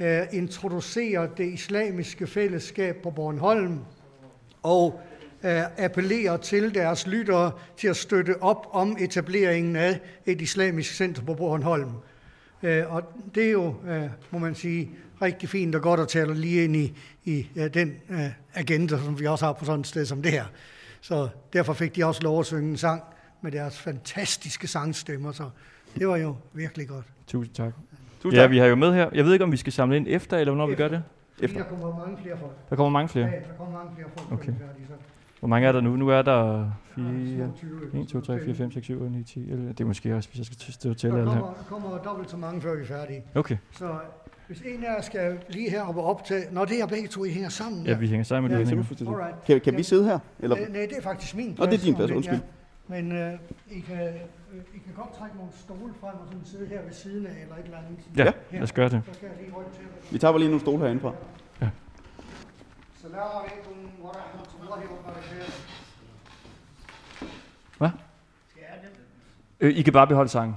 øh, 0.00 0.22
introducerer 0.32 1.26
det 1.26 1.52
islamiske 1.52 2.26
fællesskab 2.26 2.96
på 3.02 3.10
Bornholm 3.10 3.78
og 4.62 5.00
øh, 5.44 5.62
appellerer 5.78 6.36
til 6.36 6.74
deres 6.74 7.06
lyttere 7.06 7.52
til 7.76 7.88
at 7.88 7.96
støtte 7.96 8.42
op 8.42 8.66
om 8.70 8.96
etableringen 9.00 9.76
af 9.76 10.00
et 10.26 10.40
islamisk 10.40 10.94
center 10.94 11.22
på 11.22 11.34
Bornholm. 11.34 11.90
Øh, 12.62 12.94
og 12.94 13.02
det 13.34 13.46
er 13.46 13.50
jo, 13.50 13.74
øh, 13.88 14.02
må 14.30 14.38
man 14.38 14.54
sige, 14.54 14.90
rigtig 15.22 15.48
fint 15.48 15.74
og 15.74 15.82
godt 15.82 16.00
at 16.00 16.08
tale 16.08 16.34
lige 16.34 16.64
ind 16.64 16.76
i, 16.76 16.92
i 17.24 17.46
øh, 17.56 17.74
den 17.74 17.96
øh, 18.10 18.26
agenda, 18.54 18.98
som 18.98 19.20
vi 19.20 19.26
også 19.26 19.44
har 19.44 19.52
på 19.52 19.64
sådan 19.64 19.80
et 19.80 19.86
sted 19.86 20.06
som 20.06 20.22
det 20.22 20.32
her. 20.32 20.44
Så 21.00 21.28
derfor 21.52 21.72
fik 21.72 21.96
de 21.96 22.04
også 22.04 22.22
lov 22.22 22.40
at 22.40 22.46
synge 22.46 22.70
en 22.70 22.76
sang 22.76 23.02
med 23.42 23.52
deres 23.52 23.78
fantastiske 23.78 24.66
sangstemmer, 24.66 25.32
så 25.32 25.50
det 25.98 26.08
var 26.08 26.16
jo 26.16 26.36
virkelig 26.52 26.88
godt. 26.88 27.04
Tusind 27.26 27.54
tak. 27.54 27.72
Tusind 28.22 28.34
Ja, 28.36 28.42
tak. 28.42 28.50
vi 28.50 28.58
har 28.58 28.66
jo 28.66 28.74
med 28.76 28.94
her. 28.94 29.10
Jeg 29.14 29.24
ved 29.24 29.32
ikke, 29.32 29.44
om 29.44 29.52
vi 29.52 29.56
skal 29.56 29.72
samle 29.72 29.96
ind 29.96 30.06
efter, 30.08 30.36
eller 30.38 30.52
hvornår 30.52 30.66
vi 30.66 30.74
gør 30.74 30.88
det. 30.88 31.02
Efter. 31.42 31.58
der 31.58 31.68
kommer 31.68 31.98
mange 31.98 32.18
flere 32.22 32.36
folk. 32.38 32.52
Der 32.70 32.76
kommer 32.76 32.90
mange 32.90 33.08
flere. 33.08 33.26
Ja, 33.26 33.32
der 33.32 33.42
kommer 33.58 33.78
mange 33.78 33.90
flere 33.96 34.08
folk. 34.18 34.32
Okay. 34.32 34.48
er. 34.52 34.54
Hvor 35.38 35.48
mange 35.48 35.68
er 35.68 35.72
der 35.72 35.80
nu? 35.80 35.96
Nu 35.96 36.08
er 36.08 36.22
der 36.22 36.70
4, 36.94 37.04
27. 37.56 38.00
1, 38.02 38.08
2, 38.08 38.20
3, 38.20 38.44
4, 38.44 38.54
5, 38.54 38.70
6, 38.72 38.84
7, 38.86 39.02
8, 39.02 39.10
9, 39.16 39.22
10, 39.24 39.50
11. 39.50 39.68
Det 39.68 39.80
er 39.80 39.84
måske 39.84 40.16
også, 40.16 40.28
hvis 40.28 40.38
jeg 40.38 40.46
skal 40.46 40.74
stå 40.74 40.90
og 40.90 40.96
tælle 40.96 41.16
Der 41.16 41.22
alle 41.22 41.34
her. 41.34 41.40
kommer, 41.40 41.56
kommer 41.68 41.98
dobbelt 41.98 42.30
så 42.30 42.36
mange, 42.36 42.60
før 42.60 42.74
vi 42.76 42.82
er 42.82 42.86
færdige. 42.86 43.22
Okay. 43.34 43.56
Så 43.72 43.98
Hvis 44.48 44.60
en 44.60 44.84
af 44.84 44.94
jer 44.94 45.00
skal 45.02 45.38
lige 45.48 45.70
heroppe 45.70 46.02
op 46.02 46.24
til... 46.24 46.42
Når 46.50 46.64
det 46.64 46.80
er 46.80 46.86
begge 46.86 47.08
to, 47.08 47.24
I 47.24 47.30
hænger 47.30 47.48
sammen. 47.48 47.86
Ja, 47.86 47.94
vi 47.96 48.08
hænger 48.08 48.24
sammen 48.24 48.50
med 48.50 48.58
Ja, 48.66 48.70
ja, 48.70 48.80
fuldstændig. 48.82 49.08
Alright. 49.16 49.44
Kan, 49.44 49.60
kan 49.60 49.76
vi 49.76 49.82
sidde 49.82 50.04
her? 50.04 50.18
Eller? 50.38 50.56
Øh, 50.60 50.72
nej, 50.72 50.86
det 50.86 50.96
er 50.98 51.02
faktisk 51.02 51.36
min 51.36 51.54
Nå, 51.58 51.66
det 51.66 51.74
er 51.74 51.78
din 51.78 51.94
plads, 51.94 52.08
men, 52.10 52.16
undskyld. 52.16 52.38
Ja. 52.38 52.42
Men 53.02 53.12
øh, 53.12 53.32
I, 53.70 53.80
kan, 53.80 53.96
øh, 54.06 54.14
I 54.74 54.78
kan 54.78 54.94
godt 54.96 55.12
trække 55.18 55.36
nogle 55.36 55.52
stole 55.52 55.92
frem 56.00 56.14
og 56.14 56.26
sådan 56.26 56.44
sidde 56.44 56.66
her 56.66 56.82
ved 56.82 56.92
siden 56.92 57.26
af, 57.26 57.30
eller 57.42 57.54
et 57.56 57.64
eller 57.64 57.78
andet. 57.78 57.98
Ja, 58.16 58.24
Ja. 58.24 58.32
lad 58.52 58.62
os 58.62 58.72
gøre 58.72 58.88
det. 58.88 59.02
Så 59.06 59.14
skal 59.14 59.26
jeg 59.28 59.36
lige 59.44 59.56
rykke 59.58 59.70
til 59.70 59.80
det. 59.84 60.12
Vi 60.12 60.18
tager 60.18 60.32
bare 60.32 60.38
lige 60.40 60.48
nogle 60.50 60.60
stole 60.60 60.78
herinde 60.82 61.00
fra. 61.00 61.12
Salam 63.02 63.20
alaikum 63.20 64.04
wa 64.04 64.10
rahmatullahi 64.10 64.86
wa 64.92 65.02
barakatuh. 65.06 65.54
Hvad? 67.78 67.90
Øh, 69.60 69.76
I 69.76 69.82
kan 69.82 69.92
bare 69.92 70.06
beholde 70.06 70.30
sangen. 70.30 70.56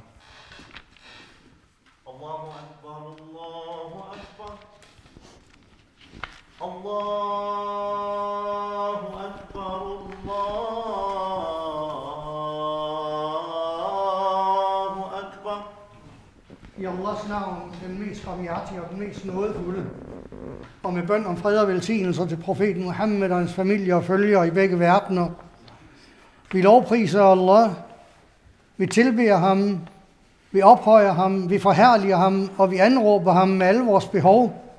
Allahs 16.92 17.30
navn, 17.30 17.72
den 17.88 18.08
mest 18.08 18.26
barmhjertige 18.26 18.82
og 18.82 18.90
den 18.92 19.00
mest 19.00 19.26
nådefulde. 19.26 19.86
Og 20.84 20.94
med 20.94 21.08
bøn 21.08 21.26
om 21.26 21.38
fred 21.38 21.58
og 21.58 21.68
velsignelser 21.68 22.26
til 22.26 22.38
profeten 22.38 22.84
Muhammed 22.84 23.32
og 23.32 23.38
hans 23.38 23.54
familie 23.54 23.96
og 23.96 24.04
følgere 24.04 24.48
i 24.48 24.52
begge 24.52 24.80
verdener. 24.80 25.30
Vi 26.52 26.62
lovpriser 26.62 27.24
Allah. 27.24 27.70
Vi 28.78 28.88
tilbeder 28.88 29.38
ham. 29.38 29.80
Vi 30.52 30.62
ophøjer 30.62 31.12
ham. 31.12 31.50
Vi 31.50 31.60
forherliger 31.60 32.18
ham. 32.18 32.50
Og 32.58 32.72
vi 32.72 32.78
anråber 32.78 33.32
ham 33.32 33.48
med 33.48 33.68
alle 33.68 33.86
vores 33.86 34.08
behov. 34.08 34.71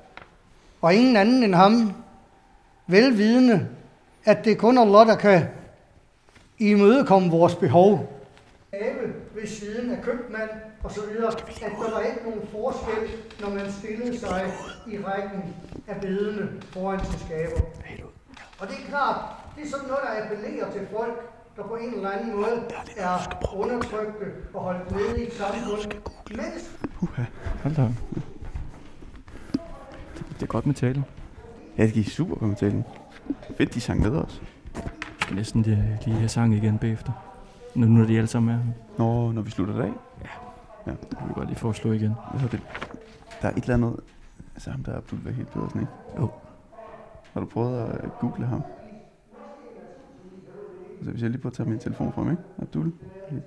Og 0.83 0.93
ingen 0.93 1.15
anden 1.15 1.43
end 1.43 1.55
ham. 1.55 1.93
Velvidende, 2.87 3.67
at 4.25 4.45
det 4.45 4.51
er 4.51 4.55
kun 4.55 4.77
Allah, 4.77 5.07
der 5.07 5.15
kan 5.15 5.47
imødekomme 6.59 7.31
vores 7.31 7.55
behov. 7.55 8.21
Have 8.73 9.13
ved 9.35 9.47
siden 9.47 9.91
af 9.91 10.01
købmand 10.01 10.49
og 10.83 10.91
så 10.91 11.01
videre, 11.11 11.31
at 11.31 11.45
der 11.61 11.91
var 11.93 11.99
ikke 11.99 12.23
nogen 12.23 12.41
forskel, 12.51 13.09
når 13.41 13.49
man 13.49 13.71
stillede 13.71 14.19
sig 14.19 14.53
i 14.87 14.97
rækken 14.97 15.55
af 15.87 16.01
bedende 16.01 16.49
foran 16.71 16.99
sin 17.05 17.19
skaber. 17.19 17.61
Og 18.59 18.67
det 18.67 18.75
er 18.83 18.89
klart, 18.89 19.19
det 19.55 19.65
er 19.65 19.69
sådan 19.69 19.87
noget, 19.87 20.01
der 20.03 20.23
appellerer 20.23 20.71
til 20.71 20.87
folk, 20.97 21.15
der 21.57 21.63
på 21.63 21.75
en 21.75 21.93
eller 21.93 22.09
anden 22.11 22.35
måde 22.35 22.63
er 22.97 23.17
undertrykte 23.55 24.25
og 24.53 24.61
holdt 24.61 24.91
nede 24.91 25.23
i 25.23 25.27
et 25.27 25.33
samfund, 25.33 25.91
mens 26.29 26.71
Hold 27.63 27.75
da. 27.75 27.87
Det 30.33 30.43
er 30.43 30.47
godt 30.47 30.65
med 30.65 30.75
tale. 30.75 31.03
Ja, 31.77 31.83
det 31.83 31.93
gik 31.93 32.09
super 32.09 32.35
godt 32.35 32.49
med 32.49 32.57
talen. 32.57 32.85
Fedt, 33.57 33.73
de 33.73 33.81
sang 33.81 34.01
med 34.01 34.11
os. 34.11 34.41
Jeg 34.75 34.83
skal 35.19 35.35
næsten 35.35 35.61
lige, 35.61 35.99
lige 36.05 36.17
have 36.17 36.29
sang 36.29 36.55
igen 36.55 36.77
bagefter. 36.77 37.11
Nu, 37.75 37.87
nu 37.87 38.01
er 38.01 38.07
de 38.07 38.17
alle 38.17 38.27
sammen 38.27 38.55
er 38.55 38.57
her. 38.57 38.71
Nå, 38.97 39.31
når 39.31 39.41
vi 39.41 39.51
slutter 39.51 39.75
det 39.75 39.83
af. 39.83 39.93
Jeg 40.85 40.95
vil 41.25 41.33
godt 41.33 41.47
lige 41.47 41.59
foreslå 41.59 41.91
igen. 41.91 42.11
Hvad 42.39 42.49
det? 42.49 42.61
Der 43.41 43.47
er 43.47 43.51
et 43.51 43.61
eller 43.61 43.73
andet... 43.73 43.99
Altså 44.55 44.71
ham 44.71 44.83
der 44.83 44.91
er 44.91 44.97
Abdul 44.97 45.19
Wahid 45.25 45.45
Pedersen, 45.45 45.79
ikke? 45.79 45.91
Jo. 46.19 46.29
Har 47.33 47.39
du 47.39 47.45
prøvet 47.45 47.77
at 47.79 48.19
google 48.19 48.45
ham? 48.45 48.61
Altså 50.97 51.11
hvis 51.11 51.21
jeg 51.21 51.29
lige 51.29 51.41
prøver 51.41 51.51
at 51.51 51.57
tage 51.57 51.69
min 51.69 51.79
telefon 51.79 52.13
frem, 52.13 52.31
ikke? 52.31 52.43
Abdul? 52.61 52.85
Det 52.85 53.41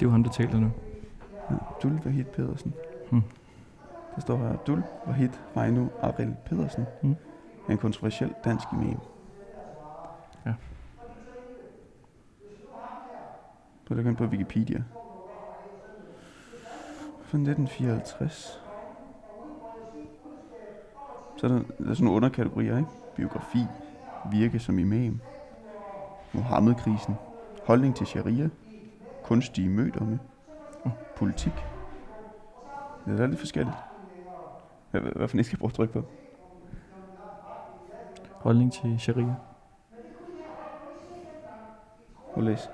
er 0.00 0.02
jo 0.02 0.10
ham, 0.10 0.24
der 0.24 0.30
taler 0.30 0.60
nu. 0.60 0.70
Ja, 1.50 1.54
Abdul 1.70 2.00
Wahid 2.04 2.24
Pedersen. 2.24 2.74
Hmm. 3.10 3.22
Der 4.18 4.22
står 4.22 4.36
her, 4.36 4.52
Abdul 4.52 4.82
Wahid 5.06 5.28
Reino 5.56 5.86
Arel 6.02 6.36
Pedersen. 6.44 6.86
Er 7.68 7.72
en 7.72 7.78
kontroversiel 7.78 8.34
dansk 8.44 8.66
imam. 8.72 9.00
Ja. 10.46 10.54
Gå 13.88 13.94
ind 13.94 14.16
på 14.16 14.24
Wikipedia. 14.24 14.82
Fra 17.22 17.38
1954. 17.38 18.60
Så 21.36 21.46
er 21.46 21.50
der, 21.50 21.58
der 21.58 21.90
er 21.90 21.94
sådan 21.94 22.04
nogle 22.04 22.16
underkategorier, 22.16 22.78
ikke? 22.78 22.90
Biografi, 23.16 23.66
virke 24.30 24.58
som 24.58 24.78
imam, 24.78 25.20
Mohammed-krisen, 26.32 27.14
holdning 27.66 27.96
til 27.96 28.06
sharia, 28.06 28.48
kunstige 29.24 29.68
mødomme, 29.68 30.18
politik. 31.16 31.64
Det 33.06 33.20
er 33.20 33.26
lidt 33.26 33.40
forskelligt. 33.40 33.76
Hvad, 34.90 35.00
hvad, 35.00 35.28
for 35.28 35.38
en 35.38 35.44
skal 35.44 35.58
jeg 35.60 35.68
at 35.68 35.74
trykke 35.74 35.92
på? 35.92 36.04
Holdning 38.32 38.72
til 38.72 39.00
sharia. 39.00 39.34
Prøv 42.32 42.44
at 42.44 42.50
læse. 42.50 42.68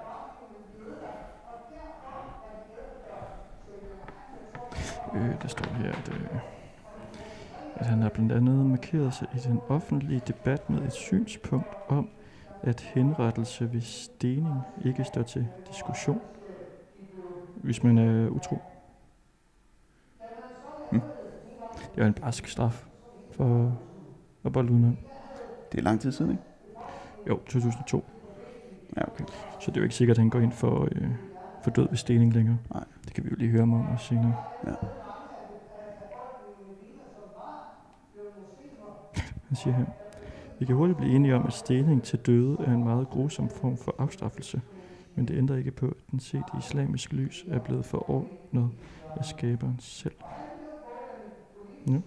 Øh, 5.14 5.42
der 5.42 5.48
står 5.48 5.72
her, 5.72 5.92
at, 5.92 6.08
øh, 6.08 6.38
at 7.74 7.86
han 7.86 8.02
har 8.02 8.08
blandt 8.08 8.32
andet 8.32 8.66
markeret 8.66 9.14
sig 9.14 9.28
i 9.34 9.38
den 9.38 9.60
offentlige 9.68 10.22
debat 10.26 10.70
med 10.70 10.82
et 10.82 10.92
synspunkt 10.92 11.74
om, 11.88 12.08
at 12.62 12.80
henrettelse 12.80 13.72
ved 13.72 13.80
stening 13.80 14.60
ikke 14.84 15.04
står 15.04 15.22
til 15.22 15.48
diskussion, 15.68 16.20
hvis 17.54 17.82
man 17.82 17.98
er 17.98 18.28
utro. 18.28 18.58
Hmm. 20.90 21.00
Det 21.94 22.02
er 22.02 22.06
en 22.06 22.14
barsk 22.14 22.46
straf 22.46 22.84
for 23.30 23.78
opholdudnævnt. 24.44 24.98
Det 25.72 25.78
er 25.78 25.82
lang 25.82 26.00
tid 26.00 26.12
siden, 26.12 26.30
ikke? 26.30 26.42
Jo, 27.28 27.36
2002. 27.36 28.04
Ja, 28.96 29.02
okay. 29.02 29.24
Så 29.60 29.70
det 29.70 29.76
er 29.76 29.80
jo 29.80 29.82
ikke 29.82 29.94
sikkert, 29.94 30.14
at 30.14 30.18
han 30.18 30.30
går 30.30 30.40
ind 30.40 30.52
for, 30.52 30.88
øh, 30.92 31.08
for 31.62 31.70
død 31.70 31.88
ved 31.88 31.96
stening 31.96 32.32
længere. 32.32 32.58
Nej. 32.72 32.84
Det 33.04 33.14
kan 33.14 33.24
vi 33.24 33.28
jo 33.30 33.36
lige 33.36 33.50
høre 33.50 33.62
om 33.62 33.72
også 33.72 34.06
senere. 34.06 34.34
Ja. 34.66 34.70
Han 39.48 39.56
siger 39.56 39.74
her, 39.74 39.84
vi 40.58 40.64
kan 40.64 40.76
hurtigt 40.76 40.98
blive 40.98 41.14
enige 41.14 41.34
om, 41.34 41.46
at 41.46 41.52
stening 41.52 42.02
til 42.02 42.18
døde 42.18 42.56
er 42.66 42.72
en 42.72 42.84
meget 42.84 43.10
grusom 43.10 43.48
form 43.48 43.76
for 43.76 43.94
afstraffelse, 43.98 44.60
men 45.14 45.28
det 45.28 45.38
ændrer 45.38 45.56
ikke 45.56 45.70
på, 45.70 45.86
at 45.86 46.10
den 46.10 46.20
set 46.20 46.44
i 46.54 46.58
islamisk 46.58 47.12
lys 47.12 47.44
er 47.48 47.58
blevet 47.58 47.84
forordnet 47.84 48.70
af 49.16 49.24
skaberen 49.24 49.76
selv. 49.78 50.14
Ja. 51.88 52.00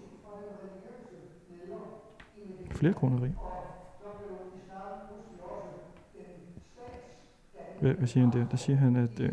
Flere 2.70 2.92
kroneri. 2.92 3.28
Hvad, 7.80 7.94
hvad 7.94 8.06
siger 8.06 8.24
han 8.26 8.40
der? 8.40 8.48
Der 8.48 8.56
siger 8.56 8.76
han, 8.76 8.96
at 8.96 9.20
øh, 9.20 9.32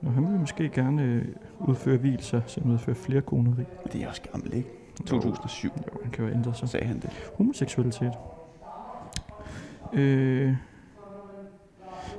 når 0.00 0.10
han 0.10 0.32
vil 0.32 0.40
måske 0.40 0.68
gerne 0.68 1.02
øh, 1.02 1.24
udføre 1.60 1.96
hvilser, 1.96 2.40
så 2.46 2.60
han 2.60 2.72
udføre 2.72 2.94
flere 2.94 3.20
koneri. 3.20 3.56
Men 3.56 3.92
det 3.92 4.02
er 4.02 4.08
også 4.08 4.22
gammelt, 4.32 4.54
ikke? 4.54 4.68
2007 5.06 5.68
Jo, 5.68 5.98
han 6.02 6.10
kan 6.10 6.24
jo 6.24 6.30
ændre 6.30 6.54
sig. 6.54 6.68
sagde 6.68 6.86
han 6.86 7.00
det. 7.00 7.10
Homoseksualitet. 7.36 8.12
Øh, 9.92 10.56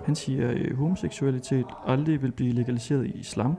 han 0.06 0.16
siger, 0.16 0.50
at 0.50 0.58
øh, 0.58 0.78
homoseksualitet 0.78 1.66
aldrig 1.86 2.22
vil 2.22 2.32
blive 2.32 2.52
legaliseret 2.54 3.06
i 3.06 3.12
islam, 3.20 3.56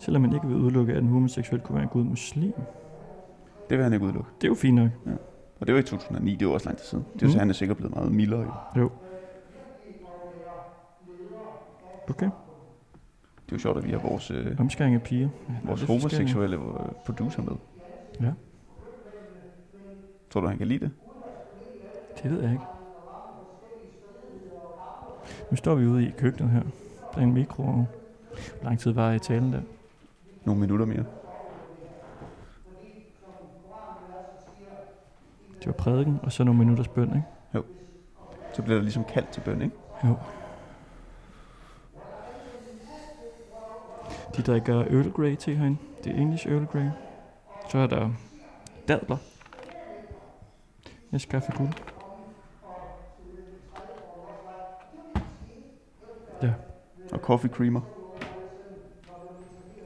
selvom 0.00 0.22
man 0.22 0.32
ikke 0.34 0.46
vil 0.46 0.56
udelukke, 0.56 0.92
at 0.92 1.02
en 1.02 1.08
homoseksuel 1.08 1.60
kunne 1.60 1.74
være 1.74 1.82
en 1.82 1.88
god 1.88 2.04
muslim. 2.04 2.52
Det 3.70 3.78
vil 3.78 3.82
han 3.84 3.92
ikke 3.92 4.04
udelukke. 4.06 4.30
Det 4.40 4.44
er 4.44 4.48
jo 4.48 4.54
fint 4.54 4.74
nok. 4.76 4.90
Og 5.60 5.66
det 5.66 5.74
var 5.74 5.80
i 5.80 5.82
2009, 5.82 6.34
det 6.34 6.48
var 6.48 6.54
også 6.54 6.66
lang 6.68 6.78
tid 6.78 6.86
siden. 6.86 7.04
Det 7.12 7.20
vil 7.20 7.26
Mm. 7.26 7.30
sige, 7.30 7.38
han 7.38 7.48
er 7.50 7.54
sikkert 7.54 7.76
blevet 7.76 7.94
meget 7.94 8.12
mildere. 8.12 8.40
Jo. 8.76 8.80
Jo. 8.82 8.90
Okay. 12.10 12.26
Det 13.46 13.52
er 13.52 13.56
jo 13.56 13.58
sjovt, 13.58 13.78
at 13.78 13.84
vi 13.84 13.90
har 13.90 13.98
vores, 13.98 14.30
øh, 14.30 14.56
Omskæring 14.60 14.94
af 14.94 15.02
piger. 15.02 15.28
Ja, 15.48 15.54
er 15.54 15.66
vores 15.66 15.82
homoseksuelle 15.82 16.56
øh, 16.56 16.62
producer 17.06 17.42
med. 17.42 17.52
Ja. 18.20 18.32
Tror 20.30 20.40
du, 20.40 20.46
han 20.46 20.58
kan 20.58 20.66
lide 20.66 20.80
det? 20.80 20.90
Det 22.22 22.30
ved 22.30 22.40
jeg 22.42 22.52
ikke. 22.52 22.64
Nu 25.50 25.56
står 25.56 25.74
vi 25.74 25.86
ude 25.86 26.06
i 26.06 26.10
køkkenet 26.18 26.50
her. 26.50 26.62
Der 27.14 27.18
er 27.18 27.22
en 27.22 27.32
mikroovn. 27.32 27.86
Hvor 28.60 28.64
lang 28.64 28.78
tid 28.78 28.90
var 28.92 29.12
I 29.12 29.18
talen 29.18 29.52
der? 29.52 29.60
Nogle 30.48 30.60
minutter 30.60 30.86
mere. 30.86 31.04
Det 35.58 35.66
var 35.66 35.72
prædiken, 35.72 36.20
og 36.22 36.32
så 36.32 36.44
nogle 36.44 36.58
minutters 36.58 36.88
bøn, 36.88 37.08
ikke? 37.08 37.68
Så 38.52 38.62
bliver 38.62 38.76
der 38.76 38.82
ligesom 38.82 39.04
kaldt 39.04 39.28
til 39.28 39.40
bøn, 39.40 39.62
ikke? 39.62 39.76
Jo. 40.04 40.16
De 44.36 44.42
drikker 44.42 44.74
Earl 44.74 45.12
Grey 45.12 45.36
te 45.36 45.54
herinde. 45.54 45.78
Det 46.04 46.12
er 46.12 46.16
English 46.16 46.48
Earl 46.48 46.66
Grey. 46.66 46.88
Så 47.68 47.78
er 47.78 47.86
der 47.86 48.10
dadler. 48.88 49.16
Jeg 51.12 51.20
skaffer 51.20 51.52
guld. 51.52 51.72
Ja, 56.42 56.52
Og 57.12 57.18
coffee 57.18 57.50
creamer. 57.50 57.97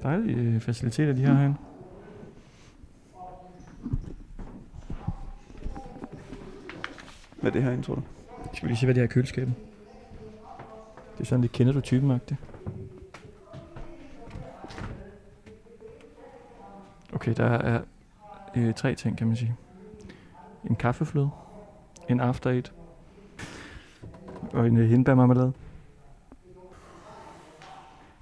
Dejlige 0.02 0.54
øh, 0.54 0.60
faciliteter, 0.60 1.12
de 1.12 1.24
har 1.24 1.34
herinde. 1.34 1.56
Hvad 7.40 7.50
er 7.50 7.52
det 7.54 7.62
herinde, 7.62 7.82
tror 7.82 7.94
du? 7.94 8.02
Skal 8.52 8.62
vi 8.62 8.68
lige 8.68 8.78
se, 8.78 8.86
hvad 8.86 8.94
det 8.94 9.02
her 9.02 9.08
køleskab 9.08 9.48
er. 9.48 9.52
Det 11.12 11.20
er 11.20 11.24
sådan, 11.24 11.42
det 11.42 11.52
kender 11.52 11.72
du 11.72 11.80
typen, 11.80 12.10
det. 12.28 12.36
Okay, 17.12 17.34
der 17.36 17.44
er 17.44 17.80
øh, 18.56 18.74
tre 18.74 18.94
ting, 18.94 19.18
kan 19.18 19.26
man 19.26 19.36
sige. 19.36 19.56
En 20.64 20.76
kaffefløde, 20.76 21.30
en 22.08 22.20
after 22.20 22.50
eight, 22.50 22.72
og 24.52 24.66
en 24.66 24.76
øh, 24.76 24.88
hindbærmarmelade. 24.88 25.52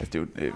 Altså, 0.00 0.12
det 0.12 0.14
er 0.14 0.46
jo, 0.46 0.46
øh, 0.46 0.52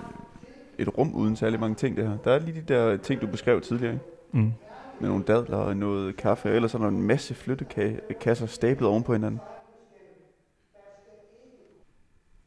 et 0.79 0.99
rum 0.99 1.15
uden 1.15 1.37
særlig 1.37 1.61
mange 1.61 1.75
ting, 1.75 1.97
det 1.97 2.09
her. 2.09 2.17
Der 2.17 2.33
er 2.33 2.39
lige 2.39 2.61
de 2.61 2.75
der 2.75 2.97
ting, 2.97 3.21
du 3.21 3.27
beskrev 3.27 3.61
tidligere, 3.61 3.93
ikke? 3.93 4.05
Mm. 4.33 4.53
Med 5.01 5.09
nogle 5.09 5.25
dadler 5.25 5.57
og 5.57 5.77
noget 5.77 6.17
kaffe, 6.17 6.49
og 6.49 6.55
ellers 6.55 6.75
er 6.75 6.79
der 6.79 6.89
en 6.89 7.03
masse 7.03 7.35
flyttekasser 7.35 8.47
stablet 8.47 8.89
oven 8.89 9.03
på 9.03 9.13
hinanden. 9.13 9.41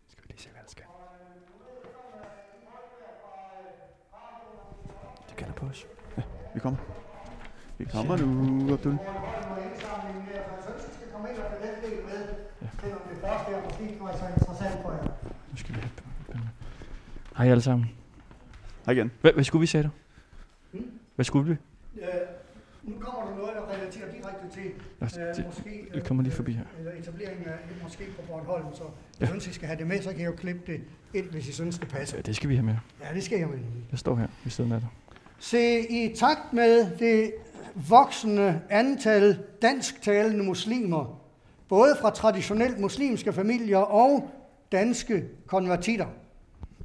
Skal 0.07 0.23
vi 0.23 0.27
lige 0.27 0.39
se, 0.39 0.49
hvad 0.49 0.61
der 0.61 0.69
skal. 0.69 0.85
Det 5.29 5.35
kalder 5.37 5.53
på 5.53 5.65
os. 5.65 5.87
Vi 6.53 6.59
kommer. 6.59 6.79
Vi 7.77 7.85
kommer 7.85 8.17
nu, 8.17 8.73
Abdul. 8.73 8.97
Nu 15.51 15.57
skal 15.57 15.75
vi 15.75 15.79
have. 15.79 15.91
Hej 17.37 17.47
alle 17.47 17.61
sammen. 17.61 17.96
Hej 18.87 18.93
igen. 18.93 19.11
Hvad, 19.21 19.31
hvad 19.33 19.43
skulle 19.43 19.59
vi, 19.61 19.67
sagde 19.67 19.83
du? 19.83 19.89
Hvad 21.15 21.25
skulle 21.25 21.45
vi? 21.49 21.55
Øh, 22.01 22.07
nu 22.83 22.93
kommer 22.99 23.29
der 23.29 23.37
noget, 23.37 23.51
der 23.55 23.61
relaterer 23.75 24.11
direkte 24.11 24.49
til 24.53 24.71
øh, 25.01 25.35
det, 25.35 25.45
måske, 25.45 25.87
vi 25.93 25.99
kommer 25.99 26.23
lige 26.23 26.33
forbi 26.33 26.51
her. 26.51 26.63
Eller 26.79 26.91
etableringen 26.99 27.45
af 27.47 27.51
en 27.53 27.87
moské 27.87 28.03
på 28.15 28.21
Bornholm, 28.27 28.65
så 28.75 28.83
Ja. 28.83 28.89
jeg 29.19 29.27
synes, 29.29 29.47
I 29.47 29.53
skal 29.53 29.67
have 29.67 29.79
det 29.79 29.87
med, 29.87 30.01
så 30.01 30.09
kan 30.09 30.19
jeg 30.19 30.27
jo 30.27 30.35
klippe 30.35 30.61
det 30.71 30.81
ind, 31.13 31.25
hvis 31.25 31.47
I 31.47 31.51
synes, 31.51 31.79
det 31.79 31.87
passer. 31.87 32.17
Ja, 32.17 32.21
det 32.21 32.35
skal 32.35 32.49
vi 32.49 32.55
have 32.55 32.65
med. 32.65 32.75
Ja, 33.09 33.15
det 33.15 33.23
skal 33.23 33.39
jeg 33.39 33.47
med. 33.47 33.57
Jeg 33.91 33.99
står 33.99 34.15
her 34.15 34.27
ved 34.43 34.51
siden 34.51 34.71
af 34.71 34.79
dig. 34.79 34.89
Se, 35.39 35.79
i 35.89 36.15
takt 36.15 36.53
med 36.53 36.97
det 36.99 37.33
voksende 37.89 38.61
antal 38.69 39.39
dansktalende 39.61 40.43
muslimer, 40.43 41.21
både 41.69 41.95
fra 42.01 42.09
traditionelt 42.11 42.79
muslimske 42.79 43.33
familier 43.33 43.77
og 43.77 44.29
danske 44.71 45.25
konvertitter, 45.47 46.07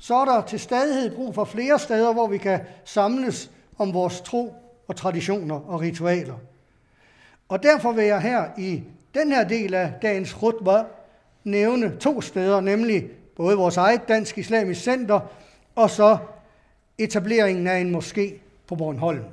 så 0.03 0.15
er 0.15 0.25
der 0.25 0.43
til 0.43 0.61
stadighed 0.61 1.17
brug 1.17 1.35
for 1.35 1.45
flere 1.45 1.79
steder, 1.79 2.13
hvor 2.13 2.27
vi 2.27 2.39
kan 2.39 2.61
samles 2.85 3.51
om 3.79 3.95
vores 3.95 4.21
tro 4.21 4.55
og 4.89 4.97
traditioner 4.97 5.55
og 5.55 5.81
ritualer. 5.81 6.35
Og 7.49 7.63
derfor 7.63 7.93
vil 7.93 8.05
jeg 8.05 8.21
her 8.21 8.45
i 8.59 8.83
den 9.15 9.33
her 9.33 9.49
del 9.49 9.75
af 9.75 9.93
dagens 10.03 10.33
khutbah 10.33 10.85
nævne 11.45 11.97
to 12.01 12.21
steder, 12.21 12.61
nemlig 12.61 13.09
både 13.37 13.57
vores 13.57 13.77
eget 13.77 14.09
Dansk 14.09 14.39
Islamisk 14.39 14.81
Center 14.81 15.21
og 15.75 15.91
så 15.91 16.19
etableringen 16.99 17.67
af 17.67 17.79
en 17.79 17.97
moské 17.97 18.33
på 18.67 18.75
Bornholm. 18.75 19.25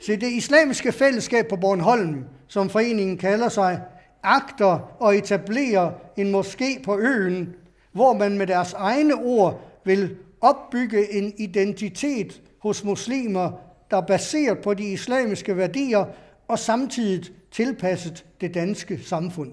Så 0.00 0.12
det 0.12 0.32
islamiske 0.32 0.92
fællesskab 0.92 1.48
på 1.48 1.56
Bornholm, 1.56 2.24
som 2.48 2.70
foreningen 2.70 3.18
kalder 3.18 3.48
sig, 3.48 3.80
agter 4.22 5.04
at 5.04 5.14
etablere 5.16 5.94
en 6.16 6.34
moské 6.34 6.82
på 6.84 6.98
øen, 6.98 7.54
hvor 7.92 8.12
man 8.12 8.38
med 8.38 8.46
deres 8.46 8.72
egne 8.72 9.14
ord 9.14 9.60
vil 9.84 10.16
opbygge 10.40 11.12
en 11.12 11.32
identitet 11.36 12.42
hos 12.58 12.84
muslimer, 12.84 13.52
der 13.90 13.96
er 13.96 14.06
baseret 14.06 14.58
på 14.58 14.74
de 14.74 14.92
islamiske 14.92 15.56
værdier 15.56 16.04
og 16.48 16.58
samtidig 16.58 17.34
tilpasset 17.50 18.24
det 18.40 18.54
danske 18.54 19.02
samfund. 19.02 19.52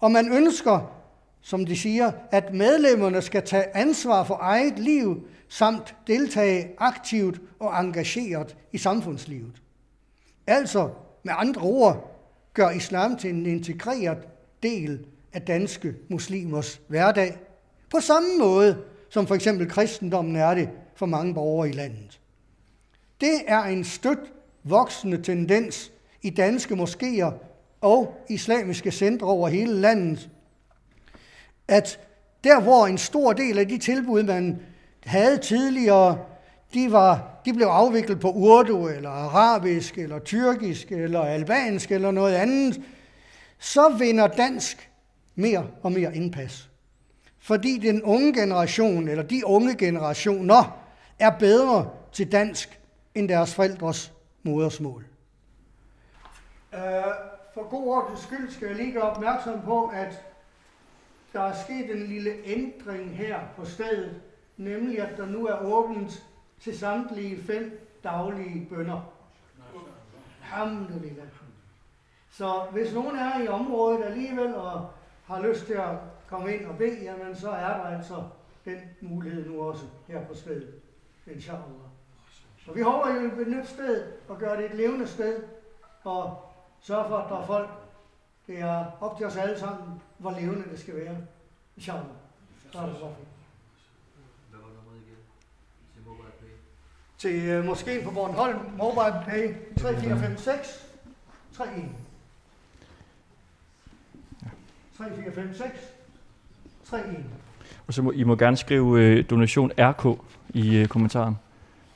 Og 0.00 0.12
man 0.12 0.32
ønsker, 0.32 0.92
som 1.40 1.66
de 1.66 1.76
siger, 1.76 2.12
at 2.30 2.54
medlemmerne 2.54 3.22
skal 3.22 3.42
tage 3.42 3.76
ansvar 3.76 4.24
for 4.24 4.38
eget 4.40 4.78
liv 4.78 5.26
samt 5.48 5.94
deltage 6.06 6.70
aktivt 6.78 7.40
og 7.58 7.80
engageret 7.80 8.56
i 8.72 8.78
samfundslivet. 8.78 9.62
Altså, 10.46 10.90
med 11.22 11.32
andre 11.36 11.62
ord, 11.62 12.08
gør 12.54 12.70
islam 12.70 13.16
til 13.16 13.30
en 13.30 13.46
integreret 13.46 14.18
del 14.62 15.06
af 15.32 15.42
danske 15.42 15.94
muslimers 16.08 16.80
hverdag, 16.88 17.36
på 17.90 18.00
samme 18.00 18.38
måde 18.38 18.76
som 19.12 19.26
for 19.26 19.34
eksempel 19.34 19.68
kristendommen 19.70 20.36
er 20.36 20.54
det 20.54 20.68
for 20.94 21.06
mange 21.06 21.34
borgere 21.34 21.68
i 21.68 21.72
landet. 21.72 22.20
Det 23.20 23.34
er 23.46 23.62
en 23.62 23.84
stødt 23.84 24.32
voksende 24.64 25.22
tendens 25.22 25.92
i 26.22 26.30
danske 26.30 26.74
moskéer 26.74 27.32
og 27.80 28.24
islamiske 28.28 28.90
centre 28.90 29.26
over 29.26 29.48
hele 29.48 29.74
landet, 29.74 30.30
at 31.68 32.00
der 32.44 32.60
hvor 32.60 32.86
en 32.86 32.98
stor 32.98 33.32
del 33.32 33.58
af 33.58 33.68
de 33.68 33.78
tilbud, 33.78 34.22
man 34.22 34.62
havde 35.04 35.38
tidligere, 35.38 36.18
de, 36.74 36.92
var, 36.92 37.40
de 37.44 37.52
blev 37.52 37.66
afviklet 37.66 38.20
på 38.20 38.30
urdu, 38.30 38.88
eller 38.88 39.10
arabisk, 39.10 39.98
eller 39.98 40.18
tyrkisk, 40.18 40.92
eller 40.92 41.20
albansk, 41.20 41.90
eller 41.90 42.10
noget 42.10 42.34
andet, 42.34 42.80
så 43.58 43.88
vinder 43.98 44.26
dansk 44.26 44.90
mere 45.34 45.66
og 45.82 45.92
mere 45.92 46.16
indpas. 46.16 46.68
Fordi 47.38 47.78
den 47.78 48.02
unge 48.02 48.34
generation, 48.34 49.08
eller 49.08 49.22
de 49.22 49.46
unge 49.46 49.76
generationer, 49.76 50.78
er 51.18 51.38
bedre 51.38 51.90
til 52.12 52.32
dansk 52.32 52.80
end 53.14 53.28
deres 53.28 53.54
forældres 53.54 54.12
modersmål. 54.42 55.04
Uh, 56.72 56.78
For 57.54 57.68
god 57.70 57.88
ordens 57.88 58.20
skyld 58.20 58.50
skal 58.50 58.68
jeg 58.68 58.76
lige 58.76 58.92
gøre 58.92 59.10
opmærksom 59.10 59.60
på, 59.64 59.86
at 59.86 60.24
der 61.32 61.40
er 61.40 61.54
sket 61.64 61.90
en 61.90 62.06
lille 62.06 62.30
ændring 62.44 63.16
her 63.16 63.40
på 63.56 63.64
stedet, 63.64 64.20
nemlig 64.56 65.00
at 65.00 65.16
der 65.16 65.26
nu 65.26 65.46
er 65.46 65.64
åbent 65.64 66.26
til 66.60 66.78
samtlige 66.78 67.42
fem 67.42 67.88
daglige 68.04 68.66
bønder. 68.70 69.12
Alhamdulillah. 70.42 71.26
Så 72.30 72.66
hvis 72.72 72.94
nogen 72.94 73.16
er 73.16 73.42
i 73.42 73.48
området 73.48 74.04
alligevel 74.04 74.54
og 74.54 74.90
har 75.32 75.48
lyst 75.48 75.66
til 75.66 75.72
at 75.72 75.96
komme 76.28 76.54
ind 76.54 76.66
og 76.66 76.78
bede, 76.78 77.02
jamen 77.02 77.36
så 77.36 77.50
er 77.50 77.68
der 77.68 77.96
altså 77.96 78.24
den 78.64 78.78
mulighed 79.00 79.50
nu 79.50 79.62
også 79.62 79.84
her 80.08 80.24
på 80.26 80.34
stedet. 80.34 80.74
Inshallah. 81.26 81.64
Så 82.64 82.72
vi 82.72 82.80
håber, 82.80 83.04
at 83.04 83.16
I 83.16 83.18
vil 83.18 83.44
benytte 83.44 83.66
stedet 83.66 84.12
og 84.28 84.38
gøre 84.38 84.56
det 84.56 84.64
et 84.64 84.74
levende 84.74 85.06
sted 85.06 85.42
og 86.04 86.52
sørge 86.80 87.08
for, 87.08 87.16
at 87.16 87.30
der 87.30 87.36
er 87.36 87.46
folk. 87.46 87.68
Det 88.46 88.60
er 88.60 88.84
op 89.00 89.16
til 89.16 89.26
os 89.26 89.36
alle 89.36 89.58
sammen, 89.58 90.02
hvor 90.18 90.30
levende 90.30 90.70
det 90.70 90.80
skal 90.80 90.96
være. 90.96 91.16
Inshallah. 91.76 92.06
Så 92.72 92.78
er 92.78 92.86
det 92.86 92.96
så 92.96 93.08
fint. 93.16 93.28
Til 97.18 97.58
uh, 97.58 97.64
moskeen 97.64 98.04
på 98.04 98.10
Bornholm, 98.10 98.58
mobile 98.78 99.22
pay 99.26 99.54
3456 99.76 100.88
31. 101.52 102.01
3456 105.08 105.70
31. 106.92 107.24
Og 107.86 107.94
så 107.94 108.02
må 108.02 108.10
I 108.12 108.22
må 108.24 108.36
gerne 108.36 108.56
skrive 108.56 109.00
øh, 109.02 109.24
donation 109.30 109.72
RK 109.78 110.18
i 110.48 110.76
øh, 110.76 110.86
kommentaren. 110.86 111.38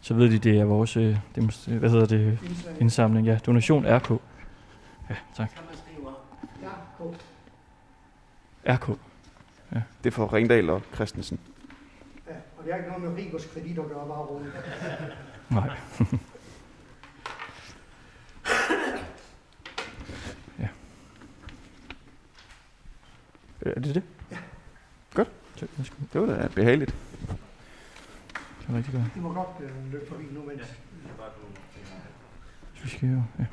Så 0.01 0.15
ved 0.15 0.31
de, 0.31 0.39
det 0.39 0.61
er 0.61 0.65
vores 0.65 0.97
øh, 0.97 1.17
demonst- 1.39 1.71
hvad 1.71 1.91
hedder 1.91 2.07
det, 2.07 2.39
Indslag. 2.45 2.75
indsamling. 2.81 3.27
Ja, 3.27 3.39
donation 3.47 3.85
RK. 3.87 4.11
Ja, 5.11 5.15
tak. 5.37 5.51
Ja. 6.63 6.69
RK. 8.75 8.89
Det 10.05 10.07
er 10.07 10.11
for 10.11 10.33
Ringdal 10.33 10.71
og 10.71 10.83
Christensen. 10.95 11.39
Ja, 12.29 12.33
og 12.59 12.65
det 12.65 12.73
er 12.73 12.77
ikke 12.77 12.89
noget 12.89 13.03
med 13.05 13.25
Rigos 13.25 13.47
kredit 13.47 13.79
at 13.79 13.89
gøre, 13.89 14.07
bare 14.09 14.19
roligt. 14.19 14.55
Nej. 15.51 15.71
Er 23.77 23.81
det 23.81 23.95
det? 23.95 24.03
Ja. 24.31 24.37
Godt. 25.15 25.29
Det 26.13 26.21
var 26.21 26.27
da 26.27 26.49
behageligt. 26.55 26.95
Det 28.61 28.73
er 28.73 28.77
rigtig 28.77 28.93
godt. 28.93 29.05
I 29.17 29.21
må 29.21 29.33
godt 29.33 29.49
øh, 29.61 29.93
løbe 29.93 30.07
forbi 30.09 30.25
nu, 30.33 30.43
mens... 30.43 30.63
Så 32.75 32.83
vi 32.83 32.89
skal 32.89 33.09
jo... 33.09 33.23
Ja. 33.39 33.45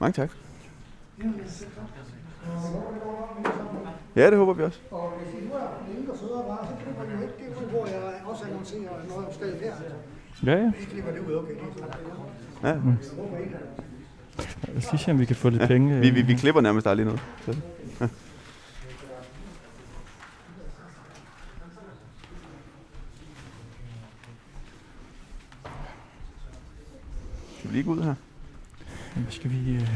Mange 0.00 0.12
tak. 0.12 0.30
Det 1.16 1.24
det 1.24 1.34
vi. 4.14 4.20
Ja, 4.20 4.30
det 4.30 4.38
håber 4.38 4.52
vi 4.52 4.62
også. 4.62 4.80
Og 4.90 5.12
hvis 5.18 5.42
I 5.42 5.46
nu 5.46 5.54
er 5.54 5.84
flinke 5.86 6.12
og 6.12 6.18
søde 6.18 6.34
og 6.34 6.50
rare, 6.50 6.66
så 6.66 6.72
klipper 6.84 7.02
I 7.04 7.06
jo 7.16 7.22
ikke 7.22 7.34
det 7.38 7.64
ud, 7.64 7.70
hvor 7.70 7.86
jeg 7.86 8.20
også 8.24 8.44
annoncerer 8.44 9.06
noget 9.08 9.26
om 9.26 9.32
stedet 9.32 9.60
her. 9.60 9.74
Ja, 10.44 10.52
ja. 10.52 10.72
I 10.80 10.84
klipper 10.84 11.12
det 11.12 11.20
ud, 11.20 11.34
okay. 11.34 11.54
Det 11.54 11.84
er. 12.62 12.68
Ja. 12.68 12.74
Ikke. 13.40 13.56
Lad 14.68 14.76
os 14.76 14.92
lige 14.92 15.00
se, 15.00 15.10
om 15.10 15.18
vi 15.18 15.24
kan 15.24 15.36
få 15.36 15.48
lidt 15.48 15.62
Ja, 15.62 15.66
penge. 15.66 16.00
Vi, 16.00 16.08
øh, 16.08 16.14
vi, 16.14 16.22
vi 16.22 16.34
klipper 16.34 16.60
nærmest 16.60 16.86
aldrig 16.86 17.06
noget. 17.06 17.20
Så. 17.44 17.56
Ja. 18.00 18.08
Skal 27.66 27.72
vi 27.72 27.78
lige 27.78 27.84
gå 27.84 27.92
ud 27.92 28.02
her? 28.02 28.14
Jamen, 29.16 29.30
skal 29.30 29.50
vi... 29.50 29.74
Øh... 29.74 29.88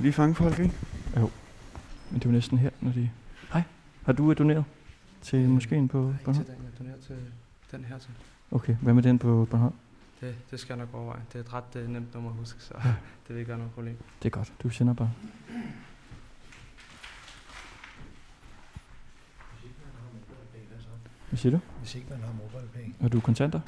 Lige 0.00 0.12
fange 0.12 0.34
folk, 0.34 0.58
ikke? 0.58 0.74
Men 1.14 1.24
det 2.14 2.24
er 2.24 2.26
jo 2.26 2.30
næsten 2.30 2.58
her, 2.58 2.70
når 2.80 2.92
de... 2.92 3.10
Hej, 3.52 3.62
har 4.06 4.12
du 4.12 4.30
øh, 4.30 4.38
doneret 4.38 4.64
til 5.22 5.48
moskeen 5.48 5.88
på 5.88 5.98
Nej, 6.02 6.16
Bornholm? 6.24 6.46
til 6.46 6.54
den, 6.56 6.64
jeg 6.64 6.78
donerer 6.78 6.96
til 7.00 7.16
den 7.70 7.84
her 7.84 7.98
til. 7.98 8.10
Okay, 8.50 8.76
hvad 8.76 8.94
med 8.94 9.02
den 9.02 9.18
på 9.18 9.46
Bornholm? 9.50 9.74
Det, 10.20 10.34
det 10.50 10.60
skal 10.60 10.76
jeg 10.76 10.86
nok 10.86 10.94
overveje. 10.94 11.20
Det 11.32 11.38
er 11.38 11.40
et 11.40 11.52
ret 11.52 11.82
uh, 11.82 11.90
nemt 11.90 12.14
nummer 12.14 12.30
at 12.30 12.36
huske, 12.36 12.62
så 12.62 12.74
Ja. 12.84 12.88
det 13.28 13.28
vil 13.28 13.36
ikke 13.38 13.48
være 13.48 13.58
noget 13.58 13.72
problem. 13.72 13.96
Det 14.22 14.28
er 14.28 14.30
godt, 14.30 14.52
du 14.62 14.70
sender 14.70 14.94
bare. 14.94 15.10
Hvad 21.28 21.38
siger 21.38 21.50
du? 21.50 21.60
Hvis 21.78 21.94
ikke 21.94 22.06
man 22.10 22.18
har 22.20 22.32
MobilePay. 22.32 23.00
Har 23.00 23.08
du 23.08 23.20
kontanter? 23.20 23.60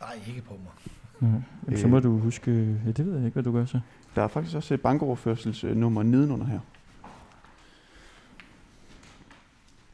Nej, 0.00 0.20
ikke 0.26 0.42
på 0.42 0.52
mig. 0.52 0.92
Nej. 1.22 1.40
Jamen, 1.66 1.78
så 1.78 1.84
Øh. 1.84 1.90
må 1.90 2.00
du 2.00 2.18
huske... 2.18 2.50
Ja, 2.86 2.90
det 2.90 3.06
ved 3.06 3.16
jeg 3.16 3.24
ikke, 3.24 3.32
hvad 3.34 3.42
du 3.42 3.52
gør 3.52 3.64
så. 3.64 3.80
Der 4.14 4.22
er 4.22 4.28
faktisk 4.28 4.56
også 4.56 4.74
et 4.74 4.80
bankoverførselsnummer 4.80 6.02
nedenunder 6.02 6.46
her. 6.46 6.58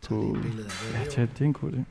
Er 0.02 0.08
På-. 0.08 0.36
Ja, 0.94 1.04
tag, 1.10 1.22
det 1.22 1.40
er 1.40 1.44
en 1.44 1.52
god 1.52 1.72
idé. 1.72 1.82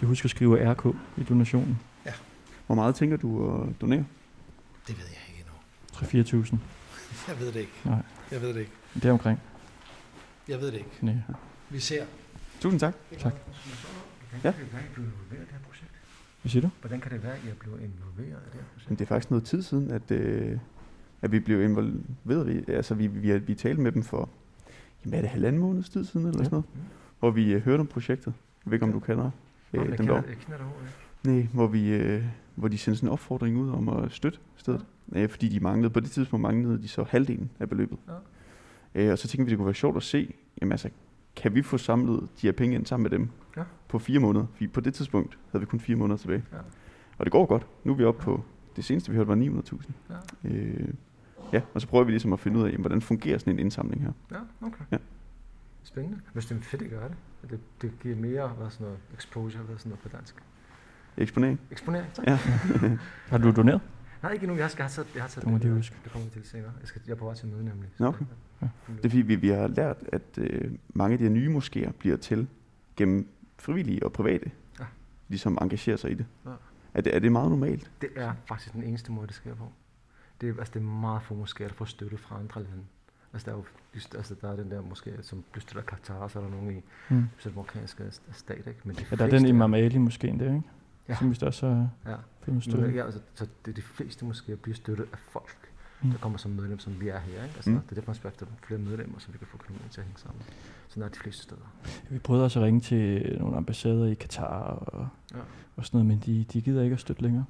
De 0.00 0.06
husk 0.06 0.24
at 0.24 0.30
skrive 0.30 0.72
RK 0.72 0.86
i 1.16 1.22
donationen. 1.22 1.78
Hvor 2.66 2.74
meget 2.74 2.94
tænker 2.94 3.16
du 3.16 3.60
at 3.62 3.80
donere? 3.80 4.04
Det 4.86 4.98
ved 4.98 5.04
jeg 5.04 5.18
ikke 5.28 5.44
endnu. 6.32 6.42
3-4.000. 6.44 6.56
Jeg 7.28 7.40
ved 7.40 7.46
det 7.46 7.56
ikke. 7.56 7.72
Nej. 7.84 8.02
Jeg 8.30 8.40
ved 8.42 8.48
det 8.54 8.60
ikke. 8.60 8.72
Det 8.94 9.04
er 9.04 9.12
omkring. 9.12 9.40
Jeg 10.48 10.60
ved 10.60 10.66
det 10.66 10.74
ikke. 10.78 10.90
Nej. 11.02 11.14
Vi 11.70 11.80
ser. 11.80 12.04
Tusind 12.60 12.80
tak. 12.80 12.94
Tak. 13.18 13.32
Ja. 14.44 14.52
Hvad 16.46 16.50
siger 16.50 16.62
du? 16.62 16.68
Hvordan 16.80 17.00
kan 17.00 17.12
det 17.12 17.22
være, 17.22 17.32
at 17.32 17.38
I 17.44 17.48
er 17.48 17.54
blevet 17.54 17.80
involveret 17.80 18.42
i 18.42 18.44
det 18.44 18.54
her 18.54 18.60
projekt? 18.74 18.90
Men 18.90 18.98
det 18.98 19.04
er 19.04 19.08
faktisk 19.08 19.30
noget 19.30 19.44
tid 19.44 19.62
siden, 19.62 19.90
at, 19.90 20.10
øh, 20.10 20.58
at 21.22 21.32
vi 21.32 21.40
blev 21.40 21.62
involveret. 21.62 22.46
Vi, 22.46 22.72
altså, 22.72 22.94
vi, 22.94 23.06
vi, 23.06 23.38
vi 23.38 23.54
talte 23.54 23.80
med 23.82 23.92
dem 23.92 24.02
for, 24.02 24.28
jamen, 25.04 25.14
er 25.14 25.20
det 25.20 25.30
halvanden 25.30 25.60
måneds 25.60 25.88
tid 25.88 26.04
siden, 26.04 26.26
eller 26.26 26.38
Ja. 26.40 26.44
sådan 26.44 26.50
noget? 26.56 26.66
Hvor 27.18 27.30
vi 27.30 27.52
øh, 27.52 27.62
hørte 27.62 27.80
om 27.80 27.86
projektet. 27.86 28.26
Jeg 28.64 28.70
ved 28.70 28.72
ikke, 28.72 28.84
om 28.86 28.92
du 28.92 29.00
kender 29.00 29.30
Nå, 29.72 29.80
øh, 29.80 29.80
jeg, 29.80 29.86
dem 29.86 29.96
kender, 29.96 30.14
dog. 30.14 30.24
jeg 30.28 30.36
kender 30.36 30.58
det 30.58 30.64
ikke. 31.24 31.36
Nej, 31.36 31.46
hvor, 31.52 31.66
vi, 31.66 31.88
øh, 31.90 32.24
hvor 32.54 32.68
de 32.68 32.78
sendte 32.78 32.96
sådan 32.98 33.08
en 33.08 33.12
opfordring 33.12 33.56
ud 33.58 33.70
om 33.70 33.88
at 33.88 34.12
støtte 34.12 34.38
stedet. 34.56 34.84
Ja. 35.14 35.26
fordi 35.26 35.48
de 35.48 35.60
manglede, 35.60 35.90
på 35.90 36.00
det 36.00 36.10
tidspunkt 36.10 36.42
manglede 36.42 36.82
de 36.82 36.88
så 36.88 37.02
halvdelen 37.04 37.50
af 37.60 37.68
beløbet. 37.68 37.98
Ja. 38.94 39.02
Øh, 39.02 39.12
og 39.12 39.18
så 39.18 39.28
tænkte 39.28 39.44
vi, 39.44 39.50
det 39.50 39.58
kunne 39.58 39.66
være 39.66 39.74
sjovt 39.74 39.96
at 39.96 40.02
se, 40.02 40.34
jamen 40.60 40.72
altså, 40.72 40.88
kan 41.36 41.54
vi 41.54 41.62
få 41.62 41.78
samlet 41.78 42.20
de 42.40 42.46
her 42.46 42.52
penge 42.52 42.74
ind 42.76 42.86
sammen 42.86 43.02
med 43.02 43.10
dem 43.18 43.28
Ja. 43.56 43.62
på 43.88 43.98
fire 43.98 44.18
måneder? 44.20 44.46
Fordi 44.52 44.66
på 44.66 44.80
det 44.80 44.94
tidspunkt 44.94 45.38
havde 45.52 45.60
vi 45.60 45.66
kun 45.66 45.80
fire 45.80 45.96
måneder 45.96 46.16
tilbage. 46.16 46.44
Ja. 46.52 46.58
Og 47.18 47.26
det 47.26 47.32
går 47.32 47.46
godt. 47.46 47.66
Nu 47.84 47.92
er 47.92 47.96
vi 47.96 48.04
oppe 48.04 48.22
på, 48.22 48.44
det 48.76 48.84
seneste 48.84 49.10
vi 49.10 49.16
hørte 49.16 49.28
var 49.28 49.34
900.000. 49.34 49.90
Ja. 50.44 50.48
Øh, 50.50 50.88
ja, 51.52 51.60
og 51.74 51.80
så 51.80 51.86
prøver 51.86 52.04
vi 52.04 52.10
ligesom 52.10 52.32
at 52.32 52.40
finde 52.40 52.58
ud 52.58 52.62
af, 52.64 52.66
jamen, 52.68 52.80
hvordan 52.80 53.00
fungerer 53.02 53.38
sådan 53.38 53.52
en 53.52 53.58
indsamling 53.58 54.02
her. 54.02 54.12
Ja, 54.32 54.66
okay. 54.66 54.84
Ja. 54.92 54.96
Spændende. 55.82 56.18
Hvis 56.32 56.46
det 56.46 56.56
er 56.58 56.62
fedt, 56.62 56.82
at 56.82 56.90
gøre 56.90 57.08
det. 57.08 57.16
Det, 57.50 57.60
det 57.82 57.92
giver 58.02 58.16
mere 58.16 58.48
hvad 58.48 58.70
sådan 58.70 58.84
noget, 58.84 58.98
exposure, 59.14 59.62
hvad 59.62 59.78
sådan 59.78 59.90
noget 59.90 60.02
på 60.02 60.08
dansk. 60.16 60.34
Eksponering. 61.16 61.60
Eksponering, 61.70 62.12
tak. 62.12 62.26
Ja. 62.26 62.38
Har 63.30 63.38
du 63.38 63.50
doneret? 63.50 63.80
Nej, 64.22 64.32
ikke 64.32 64.44
endnu. 64.44 64.58
Jeg, 64.58 64.70
skal, 64.70 64.82
jeg 64.82 64.84
har 64.86 64.90
taget, 64.94 65.08
jeg 65.14 65.22
har 65.22 65.28
taget 65.28 65.44
Det 65.44 65.52
må 65.52 65.58
de 65.58 65.70
huske. 65.74 65.96
Det 66.04 66.12
kommer 66.12 66.24
vi 66.28 66.32
til 66.32 66.44
senere. 66.48 66.70
Jeg, 66.80 66.88
skal, 66.88 67.02
jeg 67.06 67.12
er 67.12 67.16
på 67.16 67.24
vej 67.24 67.34
til 67.34 67.48
møde 67.48 67.64
nemlig. 67.64 67.88
Nå, 67.98 68.06
okay. 68.06 68.24
Ja. 68.62 68.68
Det 68.88 69.04
er 69.04 69.08
fordi, 69.08 69.22
vi, 69.22 69.34
vi 69.34 69.48
har 69.48 69.66
lært, 69.68 69.96
at 70.12 70.22
øh, 70.38 70.72
mange 70.88 71.12
af 71.12 71.18
de 71.18 71.24
her 71.24 71.30
nye 71.32 71.56
moskéer 71.58 71.90
bliver 71.98 72.16
til 72.16 72.46
gennem 72.96 73.28
frivillige 73.58 74.02
og 74.04 74.12
private, 74.12 74.50
Ja. 74.80 74.84
ligesom 75.28 75.58
engagerer 75.60 75.96
sig 75.96 76.10
i 76.10 76.14
det. 76.14 76.26
Ja. 76.46 76.50
Er 76.94 77.00
det. 77.00 77.14
Er 77.14 77.18
det 77.18 77.32
meget 77.32 77.50
normalt? 77.50 77.90
Det 78.00 78.08
er 78.16 78.32
faktisk 78.48 78.72
den 78.72 78.82
eneste 78.82 79.12
måde, 79.12 79.26
det 79.26 79.34
sker 79.34 79.54
på. 79.54 79.72
Det 80.40 80.48
er, 80.48 80.54
altså, 80.58 80.72
det 80.74 80.80
er 80.80 80.84
meget 80.84 81.22
få 81.22 81.44
moskéer, 81.44 81.62
der 81.68 81.72
får 81.74 81.84
støtte 81.84 82.16
fra 82.16 82.38
andre 82.38 82.62
lande. 82.62 82.82
Altså, 83.32 83.46
der 83.50 83.52
er 83.52 83.56
jo 83.56 83.64
altså, 84.16 84.34
der 84.40 84.52
er 84.52 84.56
den 84.56 84.70
der 84.70 84.82
moské, 84.82 85.22
som 85.22 85.44
bliver 85.52 85.60
støttet 85.62 85.78
af 85.80 85.86
Katar, 85.86 86.28
så 86.28 86.38
er 86.38 86.42
der 86.42 86.50
nogen 86.50 86.70
i 86.76 86.82
Mm. 87.08 87.24
den 87.44 87.52
marokkanske 87.54 88.04
stat, 88.32 88.56
ikke? 88.58 88.80
Men 88.84 88.96
de 88.96 89.04
Ja, 89.10 89.16
der 89.16 89.24
er 89.24 89.26
den 89.26 89.30
fleste 89.30 89.48
Imam 89.48 89.74
Ali 89.74 89.98
måske 89.98 90.26
der, 90.26 90.44
ikke? 90.46 90.62
Ja. 91.08 91.16
Som 91.16 91.30
vist 91.30 91.42
også 91.42 91.66
er 91.66 91.88
Ja. 92.06 92.16
Blevet 92.52 92.64
støttet. 92.64 92.94
Ja, 92.94 93.04
altså, 93.04 93.20
så 93.34 93.46
det, 93.66 93.76
de 93.76 93.82
fleste 93.82 94.24
måske 94.24 94.56
bliver 94.56 94.76
støttet 94.76 95.06
af 95.12 95.18
folk, 95.18 95.56
Mm. 96.02 96.06
mm. 96.06 96.12
der 96.12 96.18
kommer 96.18 96.38
som 96.38 96.50
medlem, 96.50 96.78
som 96.78 97.00
vi 97.00 97.08
er 97.08 97.18
her. 97.18 97.42
Ikke? 97.44 97.54
Altså, 97.54 97.70
Mm. 97.70 97.76
mm. 97.76 97.82
Det 97.82 97.90
er 97.90 97.94
derfor, 97.94 98.08
man 98.08 98.14
spørger 98.14 98.34
efter 98.34 98.46
flere 98.66 98.80
medlemmer, 98.80 99.18
så 99.18 99.32
vi 99.32 99.38
kan 99.38 99.46
få 99.46 99.56
økonomien 99.56 99.88
til 99.90 100.00
at 100.00 100.06
hænge 100.06 100.18
sammen. 100.20 100.42
Sådan 100.88 101.02
er 101.02 101.08
de 101.08 101.18
fleste 101.18 101.42
steder. 101.42 101.60
Vi 102.10 102.18
prøvede 102.18 102.44
også 102.44 102.58
at 102.60 102.64
ringe 102.64 102.80
til 102.80 103.36
nogle 103.40 103.56
ambassader 103.56 104.06
i 104.06 104.14
Katar 104.14 104.60
og, 104.70 105.08
Ja. 105.34 105.38
og 105.76 105.86
sådan 105.86 105.98
noget, 105.98 106.06
men 106.06 106.18
de, 106.26 106.44
de 106.52 106.60
gider 106.60 106.82
ikke 106.82 106.94
at 106.94 107.00
støtte 107.00 107.22
længere. 107.22 107.44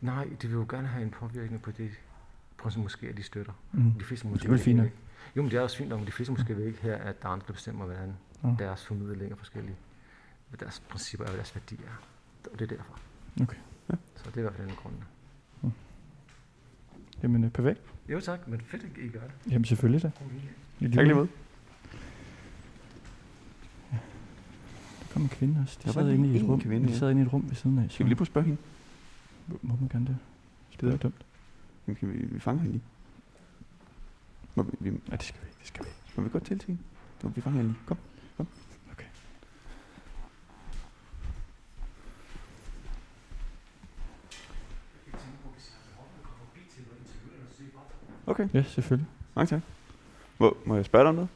Nej, 0.00 0.28
de 0.42 0.46
vil 0.48 0.54
jo 0.56 0.66
gerne 0.68 0.88
have 0.88 1.04
en 1.04 1.10
påvirkning 1.10 1.62
på 1.62 1.70
det, 1.70 1.90
på 2.56 2.70
sådan 2.70 2.82
måske, 2.82 3.08
at 3.08 3.16
de 3.16 3.22
støtter. 3.22 3.52
Mm. 3.72 3.92
De 3.92 4.04
fleste 4.04 4.28
Det 4.28 4.44
er 4.44 4.48
vel 4.48 4.58
fint 4.58 4.76
nok. 4.76 4.84
ikke. 4.86 4.96
Jo, 5.36 5.42
men 5.42 5.50
det 5.50 5.56
er 5.56 5.60
også 5.60 5.76
fint 5.76 5.88
nok, 5.88 5.98
men 5.98 6.06
de 6.06 6.12
fleste 6.12 6.32
måske 6.32 6.56
vil 6.56 6.66
ikke 6.66 6.82
her, 6.82 6.96
at 6.96 7.22
der 7.22 7.28
er 7.28 7.32
andre, 7.32 7.44
der 7.46 7.52
bestemmer, 7.52 7.84
hvordan 7.84 8.12
Ja. 8.44 8.54
deres 8.58 8.84
formidling 8.86 9.32
er 9.32 9.36
forskellige. 9.36 9.76
Hvad 10.48 10.58
deres 10.58 10.80
principper 10.90 11.24
er, 11.26 11.28
hvad 11.30 11.36
deres 11.38 11.54
værdier 11.54 11.86
er. 11.86 12.48
Og 12.52 12.58
det 12.58 12.72
er 12.72 12.76
derfor. 12.76 12.98
Okay. 13.42 13.56
Ja. 13.92 13.96
Så 14.16 14.24
det 14.30 14.34
er 14.34 14.38
i 14.38 14.42
hvert 14.42 14.54
fald 14.54 14.66
en 14.66 14.70
af 14.70 14.76
grundene. 14.76 15.04
Jamen, 17.22 17.44
øh, 17.44 17.50
perfekt. 17.50 17.80
Jo 18.08 18.20
tak, 18.20 18.48
men 18.48 18.60
fedt, 18.60 18.82
at 18.84 18.90
I 19.04 19.08
gør 19.08 19.20
det. 19.20 19.52
Jamen, 19.52 19.64
selvfølgelig 19.64 20.02
da. 20.02 20.10
I 20.80 20.84
Tak 20.90 21.04
lige 21.04 21.14
måde. 21.14 21.28
Der 25.00 25.06
kom 25.12 25.22
en 25.22 25.28
kvinde 25.28 25.60
også. 25.62 25.78
De 25.82 25.88
Der 25.88 25.92
var 25.94 26.02
sad 26.02 26.12
inde 26.14 26.28
i 26.28 26.36
et 26.36 26.40
en 26.42 26.46
rum. 26.50 26.60
kvinde, 26.60 26.86
de 26.86 26.92
ja. 26.92 26.98
sad 26.98 27.10
inde 27.10 27.22
i 27.22 27.24
et 27.26 27.32
rum 27.32 27.44
ved 27.48 27.54
siden 27.56 27.78
af. 27.78 27.90
Skal 27.90 28.04
vi 28.06 28.08
lige 28.10 28.16
prøve 28.16 28.24
at 28.24 28.28
spørge 28.28 28.44
hende? 28.46 28.60
Må 29.62 29.76
man 29.80 29.88
gerne 29.88 30.06
det? 30.06 30.16
Det 30.80 30.92
er 30.92 30.96
dumt. 30.96 31.24
Jamen, 31.86 31.96
kan 31.96 32.12
vi, 32.12 32.18
vi 32.26 32.40
fanger 32.40 32.60
hende 32.62 32.72
lige. 32.72 32.84
Må 34.54 34.62
vi, 34.62 34.70
vi, 34.80 34.90
Ja, 35.10 35.16
det 35.16 35.22
skal 35.22 35.40
vi 35.42 35.46
ikke. 35.46 35.58
Det 35.58 35.66
skal 35.68 35.84
vi 35.84 35.88
ikke. 35.88 36.12
må 36.16 36.22
vi 36.22 36.28
godt 36.28 36.44
til 36.44 36.58
til 36.58 36.66
hende? 36.66 37.34
Vi 37.34 37.40
fanger 37.40 37.60
hende 37.60 37.72
lige. 37.72 37.82
Kom. 37.86 37.96
Okay. 38.38 38.50
Okay, 48.26 48.48
Ja, 48.54 48.62
selvfølgelig. 48.62 49.08
mange 49.34 49.46
tak. 49.48 49.60
Må, 50.38 50.56
må 50.64 50.76
jeg 50.76 50.84
spørge 50.84 51.02
dig 51.02 51.08
om 51.08 51.14
noget? 51.14 51.28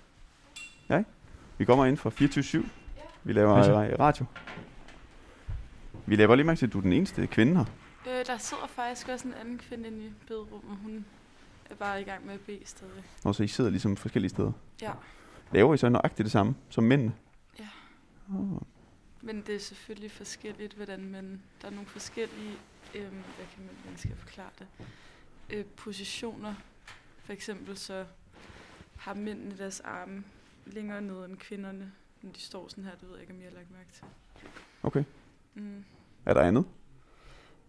Ja, 0.89 0.99
ikke? 0.99 1.11
Vi 1.59 1.65
kommer 1.65 1.87
ind 1.87 1.97
fra 1.97 2.11
24-7. 2.11 2.67
Vi 3.25 3.33
laver 3.33 3.57
øh, 3.57 3.99
radio. 4.01 4.25
Vi 6.07 6.17
laver 6.17 6.35
lige 6.35 6.47
mærke 6.47 6.59
til, 6.59 6.67
at 6.67 6.73
du 6.73 6.79
er 6.79 6.83
den 6.83 6.93
eneste 6.93 7.27
kvinde 7.27 7.57
her. 7.57 7.65
Øh, 8.09 8.27
der 8.27 8.37
sidder 8.39 8.67
faktisk 8.67 9.09
også 9.09 9.29
en 9.29 9.35
anden 9.41 9.59
kvinde 9.59 9.89
inde 9.89 10.05
i 10.07 10.13
bederummet. 10.29 10.79
Hun 10.83 11.05
er 11.71 11.75
bare 11.75 12.01
i 12.01 12.05
gang 12.05 12.27
med 12.27 12.35
at 12.35 12.41
bede 12.41 12.61
stadig. 12.65 13.05
Og 13.25 13.35
så 13.35 13.43
I 13.43 13.47
sidder 13.49 13.71
ligesom 13.71 13.97
forskellige 13.97 14.31
steder. 14.31 14.53
Ja, 14.83 14.93
Laver 15.53 15.75
I 15.75 15.77
så 15.77 15.89
nøjagtigt 15.89 16.25
det 16.25 16.33
samme 16.33 16.55
som 16.71 16.85
mændene? 16.85 17.13
Ja. 17.59 17.69
Oh. 18.35 18.61
men 19.23 19.43
det 19.47 19.55
er 19.55 19.59
selvfølgelig 19.61 20.11
forskelligt, 20.11 20.75
hvordan 20.75 21.05
man... 21.11 21.41
Der 21.63 21.69
er 21.69 21.73
nogle 21.73 21.87
forskellige... 21.87 22.53
Øh, 22.95 23.01
hvad 23.03 23.47
kan 23.55 23.65
man, 23.65 23.75
hvordan 23.83 23.99
skal 23.99 24.09
jeg 24.09 24.19
forklare 24.19 24.51
det? 24.59 24.67
Øh, 25.51 25.65
positioner. 25.65 26.55
For 27.27 27.33
eksempel 27.33 27.77
så 27.77 28.05
har 28.97 29.15
mændene 29.15 29.59
deres 29.59 29.81
arme 29.81 30.25
længere 30.67 31.03
ned 31.03 31.25
end 31.25 31.37
kvinderne. 31.37 31.93
Når 32.23 32.33
de 32.33 32.41
står 32.41 32.69
sådan 32.69 32.85
her, 32.85 32.91
det 32.91 33.03
ved 33.03 33.11
jeg 33.11 33.21
ikke, 33.21 33.33
om 33.33 33.41
jeg 33.41 33.49
har 33.49 33.57
lagt 33.57 33.71
mærke 33.71 33.93
til. 33.93 34.05
Okay. 34.83 35.05
Mm. 35.55 35.85
Er 36.27 36.35
der 36.35 36.41
andet? 36.41 36.65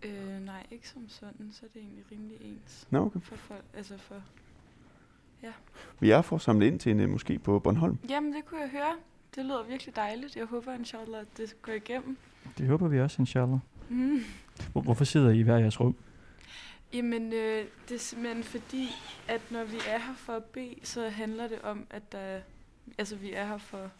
Øh, 0.03 0.45
nej, 0.45 0.65
ikke 0.71 0.89
som 0.89 1.09
sådan, 1.09 1.51
så 1.51 1.65
er 1.65 1.69
det 1.73 1.81
egentlig 1.81 2.03
rimelig 2.11 2.37
ens 2.41 2.87
Nå, 2.89 3.05
okay. 3.05 3.19
for 3.19 3.35
folk. 3.35 3.63
Altså 3.73 3.97
for... 3.97 4.21
Vi 5.99 6.11
er 6.11 6.21
for 6.21 6.35
at 6.35 6.41
samle 6.41 6.67
ind 6.67 6.79
til 6.79 6.91
en 6.91 6.99
uh, 6.99 7.09
måske 7.09 7.39
på 7.39 7.59
Bornholm. 7.59 7.97
Jamen, 8.09 8.33
det 8.33 8.45
kunne 8.45 8.61
jeg 8.61 8.69
høre. 8.69 8.95
Det 9.35 9.45
lyder 9.45 9.63
virkelig 9.63 9.95
dejligt. 9.95 10.35
Jeg 10.35 10.45
håber, 10.45 10.73
inshallah, 10.73 11.21
at 11.21 11.27
det 11.37 11.55
går 11.61 11.73
igennem. 11.73 12.17
Det 12.57 12.67
håber 12.67 12.87
vi 12.87 12.99
også, 12.99 13.21
inshallah. 13.21 13.59
Mm. 13.89 14.19
Hvor, 14.71 14.81
hvorfor 14.81 15.05
sidder 15.05 15.29
I 15.29 15.39
i 15.39 15.41
hver 15.41 15.57
jeres 15.57 15.79
rum? 15.79 15.95
Jamen, 16.93 17.33
øh, 17.33 17.65
det 17.89 17.95
er 17.95 17.99
simpelthen 17.99 18.43
fordi, 18.43 18.89
at 19.27 19.41
når 19.51 19.63
vi 19.63 19.77
er 19.87 19.97
her 19.97 20.15
for 20.15 20.33
at 20.33 20.43
bede, 20.43 20.75
så 20.83 21.09
handler 21.09 21.47
det 21.47 21.61
om, 21.61 21.87
at 21.89 22.11
der, 22.11 22.41
altså, 22.97 23.15
vi 23.15 23.33
er 23.33 23.45
her 23.45 23.57
for 23.57 23.91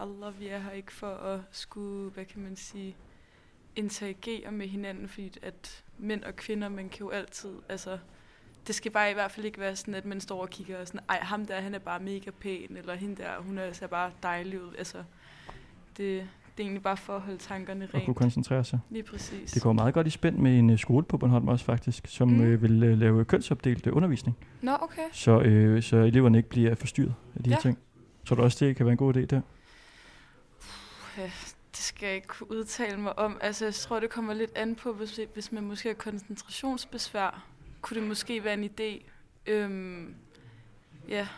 Allah. 0.00 0.40
Vi 0.40 0.46
er 0.46 0.58
her 0.58 0.70
ikke 0.70 0.92
for 0.92 1.14
at 1.14 1.40
skulle, 1.50 2.10
hvad 2.10 2.24
kan 2.24 2.42
man 2.42 2.56
sige, 2.56 2.96
interagere 3.76 4.52
med 4.52 4.68
hinanden, 4.68 5.08
fordi 5.08 5.38
at 5.42 5.84
mænd 5.98 6.24
og 6.24 6.36
kvinder, 6.36 6.68
man 6.68 6.88
kan 6.88 7.00
jo 7.00 7.10
altid, 7.10 7.54
altså, 7.68 7.98
det 8.66 8.74
skal 8.74 8.90
bare 8.90 9.10
i 9.10 9.14
hvert 9.14 9.30
fald 9.30 9.46
ikke 9.46 9.60
være 9.60 9.76
sådan, 9.76 9.94
at 9.94 10.04
man 10.04 10.20
står 10.20 10.42
og 10.42 10.50
kigger 10.50 10.80
og 10.80 10.86
sådan, 10.86 11.00
ej, 11.08 11.18
ham 11.18 11.46
der, 11.46 11.60
han 11.60 11.74
er 11.74 11.78
bare 11.78 12.00
mega 12.00 12.30
pæn, 12.30 12.76
eller 12.76 12.94
hende 12.94 13.22
der, 13.22 13.38
hun 13.38 13.58
er, 13.58 13.72
ser 13.72 13.86
bare 13.86 14.12
dejlig 14.22 14.62
ud. 14.62 14.74
Altså, 14.78 15.04
det, 15.96 16.28
det 16.56 16.62
er 16.62 16.66
egentlig 16.66 16.82
bare 16.82 16.96
for 16.96 17.16
at 17.16 17.20
holde 17.20 17.38
tankerne 17.38 17.84
Og 17.84 17.90
kunne 17.90 18.02
rent. 18.06 18.16
koncentrere 18.16 18.64
sig. 18.64 18.78
Lige 18.90 19.02
præcis. 19.02 19.52
Det 19.52 19.62
går 19.62 19.72
meget 19.72 19.94
godt 19.94 20.06
i 20.06 20.10
spænd 20.10 20.36
med 20.36 20.58
en 20.58 20.70
øh, 20.70 20.78
skole 20.78 21.04
på 21.04 21.18
Bornholm 21.18 21.48
også 21.48 21.64
faktisk, 21.64 22.06
som 22.06 22.28
Mm. 22.28 22.40
øh, 22.40 22.62
vil 22.62 22.82
øh, 22.82 22.98
lave 22.98 23.24
kønsopdelt 23.24 23.86
øh, 23.86 23.96
undervisning, 23.96 24.36
Nå, 24.62 24.76
okay. 24.80 25.02
så, 25.12 25.40
øh, 25.40 25.82
så 25.82 25.96
eleverne 25.96 26.38
ikke 26.38 26.48
bliver 26.50 26.74
forstyrret 26.74 27.14
af 27.36 27.42
de 27.42 27.50
her 27.50 27.56
Ja. 27.56 27.60
ting. 27.60 27.78
Så 28.24 28.34
du 28.34 28.42
også, 28.42 28.64
det 28.64 28.76
kan 28.76 28.86
være 28.86 28.92
en 28.92 28.96
god 28.98 29.16
idé 29.16 29.20
der? 29.24 29.40
Ja, 31.18 31.22
det 31.70 31.82
skal 31.84 32.06
jeg 32.06 32.14
ikke 32.14 32.26
kunne 32.28 32.50
udtale 32.50 32.96
mig 33.00 33.18
om. 33.18 33.38
Altså, 33.40 33.64
jeg 33.64 33.74
tror, 33.74 34.00
det 34.00 34.10
kommer 34.10 34.34
lidt 34.34 34.50
an 34.56 34.74
på, 34.74 34.92
hvis, 34.92 35.20
hvis 35.34 35.52
man 35.52 35.64
måske 35.64 35.88
har 35.88 35.94
koncentrationsbesvær, 35.94 37.44
kunne 37.80 38.00
det 38.00 38.08
måske 38.08 38.44
være 38.44 38.54
en 38.54 38.64
idé. 38.64 39.04
Øhm, 39.46 40.14
ja. 41.08 41.28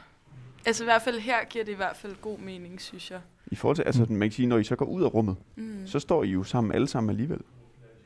Altså 0.67 0.85
i 0.85 0.87
hvert 0.87 1.03
fald 1.03 1.19
her 1.21 1.45
giver 1.45 1.65
det 1.65 1.73
i 1.73 1.77
hvert 1.77 1.97
fald 1.97 2.17
god 2.21 2.39
mening, 2.39 2.81
synes 2.81 3.11
jeg. 3.11 3.21
I 3.51 3.55
forhold 3.55 3.77
til, 3.77 3.83
altså 3.83 4.07
man 4.11 4.21
kan 4.21 4.33
sige, 4.33 4.47
når 4.47 4.59
I 4.59 4.65
så 4.65 4.77
går 4.77 4.85
ud 4.87 5.03
af 5.03 5.15
rummet, 5.15 5.37
Mm. 5.57 5.87
så 5.87 5.99
står 5.99 6.25
I 6.25 6.29
jo 6.29 6.43
sammen 6.45 6.73
alle 6.73 6.89
sammen 6.89 7.11
alligevel. 7.11 7.41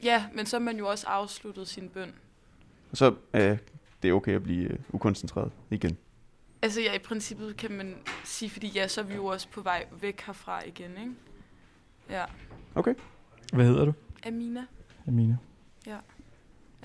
Ja, 0.02 0.24
men 0.34 0.46
så 0.46 0.56
har 0.56 0.64
man 0.64 0.78
jo 0.78 0.88
også 0.88 1.06
afsluttet 1.06 1.68
sin 1.68 1.88
bøn. 1.88 2.12
Og 2.90 2.96
så 2.96 3.14
er 3.32 3.56
det 4.02 4.08
er 4.08 4.12
okay 4.12 4.32
at 4.34 4.42
blive 4.42 4.64
øh, 4.72 4.78
ukoncentreret 4.92 5.52
igen. 5.70 5.96
Altså 6.62 6.80
ja, 6.80 6.94
i 6.94 6.98
princippet 6.98 7.56
kan 7.56 7.72
man 7.72 7.94
sige, 8.24 8.50
fordi 8.50 8.68
ja, 8.74 8.88
så 8.88 9.00
er 9.00 9.04
vi 9.04 9.14
jo 9.14 9.24
også 9.26 9.48
på 9.48 9.60
vej 9.60 9.86
væk 10.00 10.20
herfra 10.26 10.62
igen, 10.66 10.90
ikke? 10.90 11.12
Ja. 12.10 12.24
Okay. 12.74 12.94
Hvad 13.52 13.64
hedder 13.66 13.84
du? 13.84 13.92
Amina. 14.26 14.66
Amina. 15.08 15.36
Ja. 15.86 15.96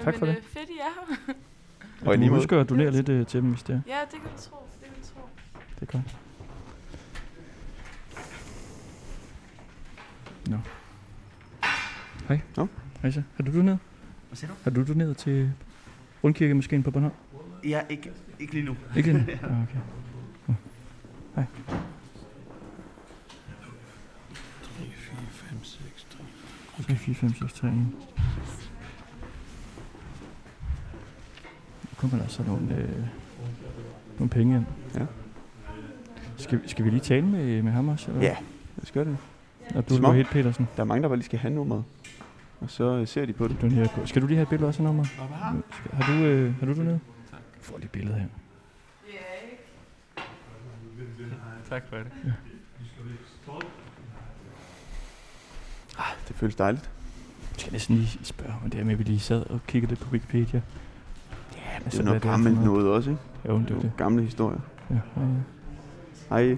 Tak 0.03 0.16
for 0.18 0.26
Jamen, 0.26 0.36
det. 0.36 0.38
øh, 0.38 0.43
Fedt, 0.43 0.70
I 0.70 0.74
er 0.80 1.16
her. 1.28 1.34
Og 2.12 2.18
du 2.18 2.28
husker 2.28 2.60
at 2.62 2.70
donere 2.70 2.91
lidt 2.91 3.10
øh, 3.10 3.28
til 3.28 3.41
dem, 3.41 3.49
hvis 3.49 3.64
det 3.64 3.76
er. 3.76 3.82
ja, 3.88 3.99
det 4.12 4.22
kan 4.22 4.30
du 4.36 4.41
tro. 4.41 4.55
Det 4.82 4.84
kan 4.89 5.01
du 5.01 5.08
tro. 5.08 5.22
Det 5.80 5.82
er 5.89 5.91
godt. 5.91 6.18
Nå. 10.50 10.58
Hej. 12.28 12.41
Nå. 12.58 12.68
Hej 13.02 13.12
så. 13.12 13.24
Har 13.36 13.43
du 13.43 13.58
doneret? 13.58 13.80
Hvad 14.28 14.38
siger 14.38 14.50
du? 14.52 14.56
Har 14.64 14.72
du 14.72 14.88
doneret 14.88 15.18
til 15.18 15.52
Rundkirkemoskeen 16.24 16.84
på 16.84 16.91
Bornholm? 16.91 17.14
Ja, 17.64 17.82
ikke, 17.89 18.12
ikke 18.39 18.54
lige 18.54 18.66
nu. 18.66 18.76
Ikke 18.95 19.10
endnu? 19.10 19.24
Ah, 19.43 19.64
okay. 19.64 19.78
Hej. 21.36 21.45
3, 26.88 26.95
4, 26.95 27.16
5, 27.16 27.34
6, 27.34 27.54
3, 27.54 27.68
1. 27.68 27.74
Nu 27.74 27.88
kommer 31.98 32.18
der 32.18 32.28
så 32.28 32.43
nogle, 32.43 32.76
øh, 32.76 32.89
nogle 34.18 34.30
penge 34.30 34.56
ind. 34.58 34.66
Ja. 34.95 35.06
Skal, 36.38 36.70
skal 36.70 36.86
vi 36.86 36.89
lige 36.89 37.00
tale 37.00 37.26
med, 37.26 37.62
med 37.62 37.72
ham 37.72 37.88
også? 37.88 38.12
Eller? 38.12 38.22
Ja, 38.24 38.36
lad 38.76 38.84
os 38.84 38.91
gøre 38.91 39.06
det. 39.06 39.18
Og 39.76 39.89
du 39.89 39.95
er 39.95 40.13
helt 40.13 40.30
Petersen. 40.30 40.68
Der 40.76 40.82
er 40.82 40.88
mange, 40.88 41.01
der 41.01 41.07
bare 41.07 41.18
lige 41.18 41.26
skal 41.26 41.39
have 41.39 41.53
nummeret. 41.53 41.84
Og 42.61 42.70
så 42.70 42.84
øh, 42.84 43.07
ser 43.07 43.26
de 43.26 43.34
på 43.34 43.47
det. 43.47 43.57
På. 43.95 44.05
Skal 44.05 44.22
du 44.22 44.28
lige 44.28 44.38
have 44.38 44.43
et 44.43 44.49
billede 44.49 44.68
også 44.68 44.84
af 44.84 44.86
nummeret? 44.86 45.07
Har 45.93 46.13
du, 46.13 46.24
øh, 46.24 46.59
har 46.59 46.65
du 46.65 46.76
doneret? 46.76 46.99
Tak. 47.32 47.39
Du 47.57 47.61
får 47.61 47.78
lige 47.78 47.89
billedet 47.89 48.20
her. 48.20 48.28
Tak 51.70 51.84
for 51.89 51.95
det. 51.95 52.05
Ah, 55.97 56.05
det 56.28 56.36
føles 56.36 56.55
dejligt. 56.55 56.89
Jeg 57.51 57.59
skal 57.59 57.72
næsten 57.72 57.95
lige 57.95 58.20
spørge, 58.24 58.53
om 58.63 58.70
det 58.70 58.80
er 58.80 58.84
med, 58.84 58.93
at 58.93 58.99
vi 58.99 59.03
lige 59.03 59.20
sad 59.20 59.45
og 59.49 59.59
kiggede 59.68 59.91
lidt 59.91 59.99
på 59.99 60.11
Wikipedia. 60.11 60.61
Ja, 61.55 61.80
men 61.80 61.91
Det 61.91 61.99
er 61.99 62.03
noget 62.03 62.22
gammelt 62.22 62.63
noget 62.63 62.88
også, 62.88 63.09
ikke? 63.09 63.22
Jo, 63.47 63.59
det 63.59 63.72
er 63.72 63.80
det. 63.80 63.91
Gamle 63.97 64.24
historier. 64.24 64.59
Ja, 64.89 64.95
ja, 64.95 65.22
ja. 65.22 65.28
Hej. 66.30 66.57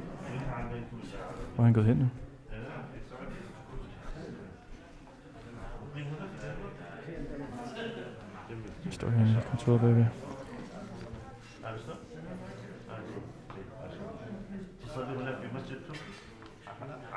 Hvor 1.56 1.64
er 1.64 1.66
han 1.66 1.74
gået 1.74 1.86
hen 1.86 1.98
nu? 1.98 2.08
Står 9.00 9.10
her 9.10 9.26
i 9.26 9.44
kontoret 9.50 9.82
bagved. 9.82 10.06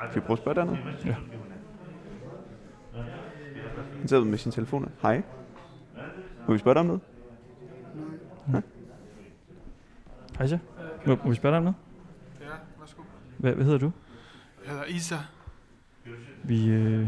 Skal 0.09 0.21
vi 0.21 0.25
prøve 0.25 0.35
at 0.35 0.39
spørge 0.39 0.55
dernede? 0.55 0.77
Ja. 1.05 1.15
Han 3.99 4.07
sidder 4.07 4.23
med 4.23 4.37
sin 4.37 4.51
telefon. 4.51 4.91
Hej. 5.01 5.21
Må 6.47 6.53
vi 6.53 6.59
spørge 6.59 6.73
dig 6.73 6.79
om 6.79 6.85
noget? 6.85 7.01
Hej 10.37 10.47
så. 10.47 10.57
Må, 11.05 11.17
må 11.23 11.29
vi 11.29 11.35
spørge 11.35 11.51
dig 11.51 11.57
om 11.57 11.63
noget? 11.63 11.75
Ja, 12.41 12.45
værsgo. 12.79 13.01
Hvad, 13.37 13.53
hvad 13.53 13.65
hedder 13.65 13.79
du? 13.79 13.91
Jeg 14.65 14.71
hedder 14.71 14.85
Isa. 14.85 15.15
Vi, 16.43 16.69
øh, 16.69 17.07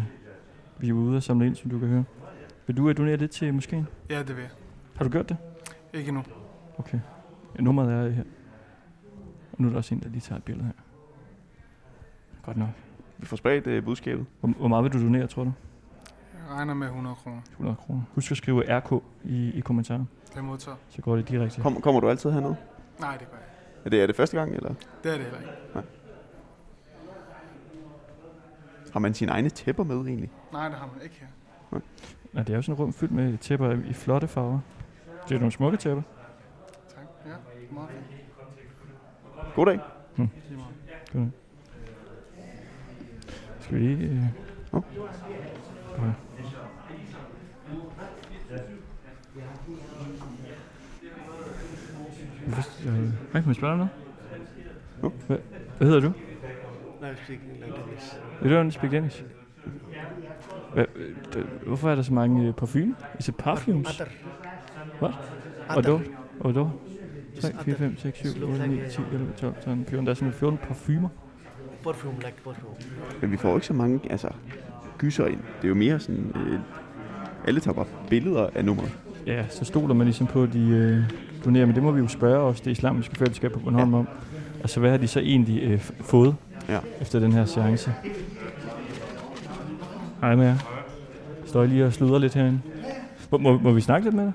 vi 0.77 0.89
er 0.89 0.93
ude 0.93 1.17
og 1.17 1.23
samle 1.23 1.45
ind, 1.47 1.55
som 1.55 1.69
du 1.69 1.79
kan 1.79 1.87
høre. 1.87 2.03
Vil 2.67 2.77
du 2.77 2.91
donere 2.91 3.17
lidt 3.17 3.31
til 3.31 3.53
moskeen? 3.53 3.87
Ja, 4.09 4.19
det 4.19 4.35
vil 4.35 4.41
jeg. 4.41 4.51
Har 4.95 5.03
du 5.03 5.09
gjort 5.09 5.29
det? 5.29 5.37
Ikke 5.93 6.07
endnu. 6.07 6.23
Okay. 6.77 6.99
Ja, 7.57 7.61
nummeret 7.61 7.93
er 7.93 8.09
her. 8.09 8.23
Og 9.51 9.57
nu 9.61 9.67
er 9.67 9.71
der 9.71 9.77
også 9.77 9.95
en, 9.95 10.01
der 10.01 10.09
lige 10.09 10.21
tager 10.21 10.37
et 10.37 10.43
billede 10.43 10.65
her. 10.65 10.73
Godt 12.43 12.57
nok. 12.57 12.69
Vi 13.17 13.25
får 13.25 13.37
spredt 13.37 13.67
øh, 13.67 13.83
budskabet. 13.83 14.25
Hvor, 14.39 14.49
hvor 14.49 14.67
meget 14.67 14.83
vil 14.83 14.93
du 14.93 15.05
donere, 15.05 15.27
tror 15.27 15.43
du? 15.43 15.53
Jeg 16.33 16.55
regner 16.55 16.73
med 16.73 16.87
100 16.87 17.15
kroner. 17.15 17.41
100 17.51 17.75
kroner. 17.75 18.01
Husk 18.15 18.31
at 18.31 18.37
skrive 18.37 18.77
RK 18.79 19.03
i, 19.23 19.51
i 19.51 19.59
kommentaren. 19.59 20.09
Det 20.29 20.37
er 20.37 20.41
modtaget. 20.41 20.77
Så 20.89 21.01
går 21.01 21.15
det 21.15 21.29
direkte. 21.29 21.61
Kom, 21.61 21.81
kommer 21.81 22.01
du 22.01 22.09
altid 22.09 22.31
hernede? 22.31 22.55
Nej, 22.99 23.17
det 23.17 23.31
gør 23.31 23.37
jeg. 23.37 23.45
Er 23.85 23.89
det, 23.89 24.01
er 24.01 24.07
det 24.07 24.15
første 24.15 24.37
gang, 24.37 24.53
eller? 24.53 24.73
Det 25.03 25.13
er 25.13 25.17
det 25.17 25.25
heller 25.25 25.39
ikke. 25.39 25.89
Har 28.93 28.99
man 28.99 29.13
sine 29.13 29.31
egne 29.31 29.49
tæpper 29.49 29.83
med 29.83 29.95
egentlig? 29.95 30.31
Nej, 30.53 30.69
det 30.69 30.77
har 30.77 30.89
man 30.93 31.03
ikke 31.03 31.15
her. 31.19 31.27
Ja, 32.33 32.39
det 32.39 32.49
er 32.49 32.55
jo 32.55 32.61
sådan 32.61 32.73
et 32.73 32.79
rum 32.79 32.93
fyldt 32.93 33.11
med 33.13 33.37
tæpper 33.37 33.71
i 33.71 33.93
flotte 33.93 34.27
farver. 34.27 34.59
Det 35.29 35.35
er 35.35 35.39
nogle 35.39 35.51
smukke 35.51 35.77
tæpper. 35.77 36.03
Tak. 36.89 37.03
Ja, 37.25 37.31
meget 37.71 37.89
fint. 37.89 39.55
God 39.55 39.65
dag. 39.65 39.79
Hmm. 40.15 40.29
Meget. 40.51 40.71
Godt. 41.13 41.29
Skal 43.59 43.79
vi 43.79 43.87
lige... 43.87 44.09
Øh... 44.09 44.23
Oh. 44.71 44.83
Okay. 45.93 46.11
Hvad, 52.45 52.93
øh, 52.93 52.93
Hej, 52.93 53.11
kan 53.33 53.43
man 53.45 53.55
spørge 53.55 53.77
dig 53.77 53.87
noget? 55.01 55.13
Hvad, 55.27 55.37
hvad 55.77 55.87
hedder 55.87 56.01
du? 56.01 56.13
Nej, 57.01 57.09
jeg 57.09 57.17
speak 57.23 57.39
this. 57.93 58.19
You 58.43 58.61
don't 58.61 58.69
speak 58.69 58.91
Danish? 58.91 59.23
Hvad, 60.73 60.85
øh, 60.95 61.45
hvorfor 61.65 61.89
er 61.89 61.95
der 61.95 62.01
så 62.01 62.13
mange 62.13 62.47
øh, 62.47 62.53
parfume? 62.53 62.95
Is 63.19 63.27
it 63.27 63.35
perfumes? 63.35 64.01
Other. 64.01 64.11
Hvad? 64.99 65.09
Då? 66.53 66.69
It's 67.35 67.41
3, 67.41 67.63
4, 67.63 67.75
5, 67.75 67.97
6, 67.97 68.19
7, 68.19 68.43
8, 68.43 68.67
9, 68.67 68.77
10, 68.89 69.01
11, 69.13 69.33
12, 69.37 69.53
13, 69.63 69.85
14. 69.85 70.05
Der 70.05 70.11
er 70.11 70.15
sådan 70.15 70.33
14 70.33 70.59
parfumer. 70.67 71.09
Perfume, 71.83 72.15
like 72.17 72.33
perfume. 72.43 72.73
Men 73.21 73.31
vi 73.31 73.37
får 73.37 73.49
jo 73.49 73.55
ikke 73.55 73.67
så 73.67 73.73
mange 73.73 73.99
altså, 74.09 74.29
gyser 74.97 75.25
ind. 75.25 75.39
Det 75.57 75.63
er 75.63 75.67
jo 75.67 75.75
mere 75.75 75.99
sådan... 75.99 76.35
Øh, 76.35 76.59
alle 77.47 77.59
tager 77.59 77.75
bare 77.75 77.85
billeder 78.09 78.49
af 78.55 78.65
nummeret. 78.65 78.97
Ja, 79.25 79.45
så 79.49 79.65
stoler 79.65 79.93
man 79.93 80.07
ligesom 80.07 80.27
på, 80.27 80.43
at 80.43 80.53
de 80.53 80.69
øh, 80.69 81.03
donerer. 81.45 81.65
Men 81.65 81.75
det 81.75 81.83
må 81.83 81.91
vi 81.91 81.99
jo 81.99 82.07
spørge 82.07 82.39
os, 82.39 82.61
det 82.61 82.71
islamiske 82.71 83.15
fællesskab 83.15 83.51
på 83.51 83.59
Bornholm 83.59 83.93
ja. 83.93 83.99
om. 83.99 84.07
Altså, 84.59 84.79
hvad 84.79 84.91
har 84.91 84.97
de 84.97 85.07
så 85.07 85.19
egentlig 85.19 85.63
øh, 85.63 85.79
fået 86.01 86.35
ja. 86.69 86.79
efter 87.01 87.19
den 87.19 87.31
her 87.31 87.45
seance? 87.45 87.93
Hej 90.21 90.35
med 90.35 90.45
jer. 90.45 90.57
Står 91.45 91.63
I 91.63 91.67
lige 91.67 91.85
og 91.85 91.93
sluder 91.93 92.19
lidt 92.19 92.33
herinde? 92.33 92.61
Må, 93.31 93.37
må, 93.37 93.57
må 93.57 93.71
vi 93.71 93.81
snakke 93.81 94.05
lidt 94.05 94.15
med 94.15 94.23
dig? 94.23 94.33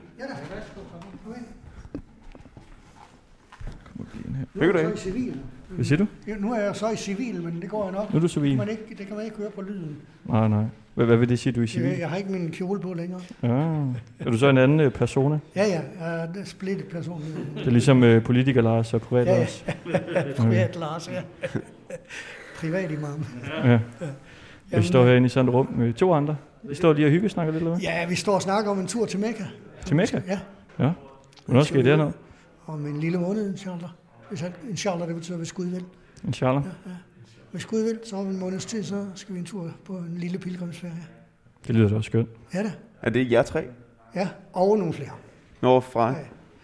Er 4.60 4.64
jeg 4.64 4.74
så 4.98 5.08
i 5.08 5.10
civil. 5.10 5.40
Hvad 5.68 5.84
siger 5.84 5.98
du? 5.98 6.06
Ja, 6.26 6.34
nu 6.38 6.52
er 6.52 6.60
jeg 6.60 6.76
så 6.76 6.90
i 6.90 6.96
civil, 6.96 7.42
men 7.42 7.60
det 7.62 7.70
går 7.70 7.84
jeg 7.84 7.92
nok. 7.92 8.12
Nu 8.12 8.16
er 8.16 8.20
du 8.20 8.28
civil. 8.28 8.50
Det 8.50 8.58
kan 8.58 8.66
man 8.66 8.68
ikke, 8.68 8.94
det 8.98 9.06
kan 9.06 9.16
man 9.16 9.24
ikke 9.24 9.36
høre 9.36 9.50
på 9.50 9.62
lyden. 9.62 9.96
Nej, 10.24 10.48
nej. 10.48 10.64
Hvad, 10.94 11.06
hvad 11.06 11.16
vil 11.16 11.28
det 11.28 11.38
sige, 11.38 11.52
du 11.52 11.56
er 11.60 11.62
i 11.62 11.64
Jeg, 11.64 11.68
civil? 11.68 11.90
jeg 11.98 12.08
har 12.10 12.16
ikke 12.16 12.32
min 12.32 12.50
kjole 12.50 12.80
på 12.80 12.94
længere. 12.94 13.20
Ja. 13.42 13.48
Er 14.18 14.30
du 14.30 14.38
så 14.38 14.48
en 14.48 14.58
anden 14.58 14.80
øh, 14.80 14.90
persona? 14.92 15.38
Ja, 15.56 15.64
ja, 15.66 15.80
jeg 16.00 16.22
er 16.36 16.44
splittet 16.44 16.86
person. 16.86 17.22
Det 17.56 17.66
er 17.66 17.70
ligesom 17.70 18.04
øh, 18.04 18.24
politiker 18.24 18.62
Lars 18.62 18.94
og 18.94 19.00
privat 19.00 19.26
Ja, 19.26 19.32
ja. 19.32 19.38
Lars. 19.38 19.64
Privat 20.38 20.76
Lars, 20.76 21.08
ja. 21.08 21.22
Privat 22.60 22.90
imam. 22.90 23.24
Ja. 23.64 23.78
Vi 24.78 24.82
står 24.82 25.04
herinde 25.04 25.26
i 25.26 25.28
sådan 25.28 25.48
et 25.48 25.54
rum 25.54 25.68
med 25.76 25.92
to 25.92 26.12
andre. 26.14 26.36
I 26.70 26.74
står 26.74 26.92
lige 26.92 27.06
og 27.06 27.10
hyggesnakker 27.10 27.52
lidt, 27.52 27.60
eller 27.62 27.70
hvad? 27.76 27.80
Ja, 27.82 28.06
vi 28.08 28.14
står 28.14 28.34
og 28.34 28.42
snakker 28.42 28.70
om 28.70 28.78
en 28.80 28.86
tur 28.86 29.06
til 29.06 29.20
Mekka. 29.20 29.44
Til 29.84 29.96
Mekka? 29.96 30.20
Ja. 30.28 30.38
Ja. 30.84 30.90
Hvornår 31.46 31.62
skal 31.62 31.80
I 31.80 31.88
derned? 31.88 32.12
Om 32.66 32.86
en 32.86 33.00
lille 33.00 33.18
måned, 33.18 33.50
inshallah. 33.50 33.90
Hvis 34.30 34.40
han, 34.40 34.52
inshallah, 34.70 35.06
det 35.08 35.14
betyder, 35.16 35.38
hvis 35.38 35.52
Gud 35.52 35.66
vil. 35.66 35.84
Inshallah. 36.24 36.62
Ja, 36.86 36.90
ja. 36.90 36.96
Hvis 37.50 37.66
Gud 37.66 37.80
vil, 37.82 37.98
så 38.04 38.16
om 38.16 38.26
en 38.26 38.38
måneds 38.38 38.64
tid, 38.66 38.82
så 38.82 39.06
skal 39.14 39.34
vi 39.34 39.38
en 39.40 39.44
tur 39.46 39.70
på 39.84 39.96
en 39.96 40.16
lille 40.16 40.38
pilgrimsferie. 40.38 41.06
Det 41.66 41.74
lyder 41.74 41.88
da 41.88 41.94
også 41.94 42.06
skønt. 42.06 42.28
Ja 42.54 42.62
da. 42.62 42.72
Er 43.02 43.10
det 43.10 43.30
jer 43.32 43.42
tre? 43.42 43.64
Ja, 44.14 44.28
og 44.52 44.78
nogle 44.78 44.92
flere. 44.92 45.10
Når 45.62 45.80
fra 45.80 46.14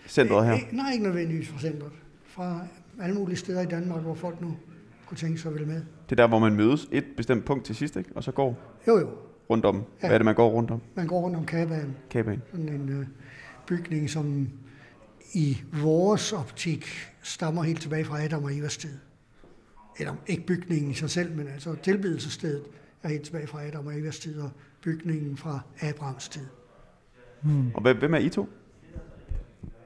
centret 0.07 0.47
her? 0.47 0.53
Eh, 0.55 0.61
Nej, 0.73 0.93
ikke 0.93 1.05
nødvendigvis 1.05 1.49
fra 1.49 1.59
centret. 1.61 1.93
Fra 2.27 2.61
alle 3.03 3.15
mulige 3.15 3.37
steder 3.37 3.61
i 3.63 3.67
Danmark, 3.67 4.03
hvor 4.03 4.15
folk 4.15 4.41
nu 4.41 4.57
kunne 5.07 5.19
tænke 5.19 5.39
sig 5.39 5.49
at 5.49 5.55
ville 5.55 5.69
med. 5.69 5.77
Det 5.77 6.13
er 6.13 6.17
der, 6.17 6.27
hvor 6.29 6.39
man 6.39 6.55
mødes 6.55 6.89
et 6.93 7.05
bestemt 7.17 7.45
punkt 7.45 7.65
til 7.65 7.75
sidst, 7.77 7.97
ikke? 7.97 8.11
Og 8.15 8.25
så 8.25 8.33
går 8.33 8.59
Jo, 8.87 8.99
jo. 8.99 9.09
rundt 9.51 9.65
om. 9.65 9.77
Ja. 9.77 9.83
Hvad 10.01 10.11
er 10.11 10.19
det, 10.19 10.25
man 10.25 10.35
går 10.35 10.49
rundt 10.51 10.71
om? 10.71 10.81
Man 10.95 11.07
går 11.07 11.21
rundt 11.21 11.37
om 11.37 11.47
Kabaen. 11.47 11.97
Kabaen. 12.11 12.43
Sådan 12.51 12.69
en 12.69 12.89
øh, 12.89 13.07
bygning, 13.67 14.11
som 14.11 14.49
i 15.35 15.59
vores 15.83 16.33
optik 16.33 16.87
stammer 17.27 17.63
helt 17.63 17.81
tilbage 17.81 18.05
fra 18.05 18.23
Adam 18.25 18.45
og 18.45 18.57
Evas 18.57 18.77
tid. 18.77 18.99
Eller 19.99 20.15
ikke 20.27 20.47
bygningen 20.47 20.91
i 20.91 20.95
sig 20.95 21.11
selv, 21.11 21.37
men 21.37 21.49
altså 21.49 21.75
tilbedelsesstedet 21.83 22.65
er 23.03 23.09
helt 23.09 23.25
tilbage 23.25 23.47
fra 23.47 23.67
Adam 23.67 23.87
og 23.87 23.99
Evas 23.99 24.19
tid 24.19 24.41
og 24.41 24.51
bygningen 24.81 25.37
fra 25.37 25.61
Abrahams 25.81 26.29
tid. 26.29 26.47
Hmm. 27.43 27.71
Og 27.75 27.95
hvem 27.95 28.15
er 28.15 28.19
I 28.19 28.29
to? 28.29 28.49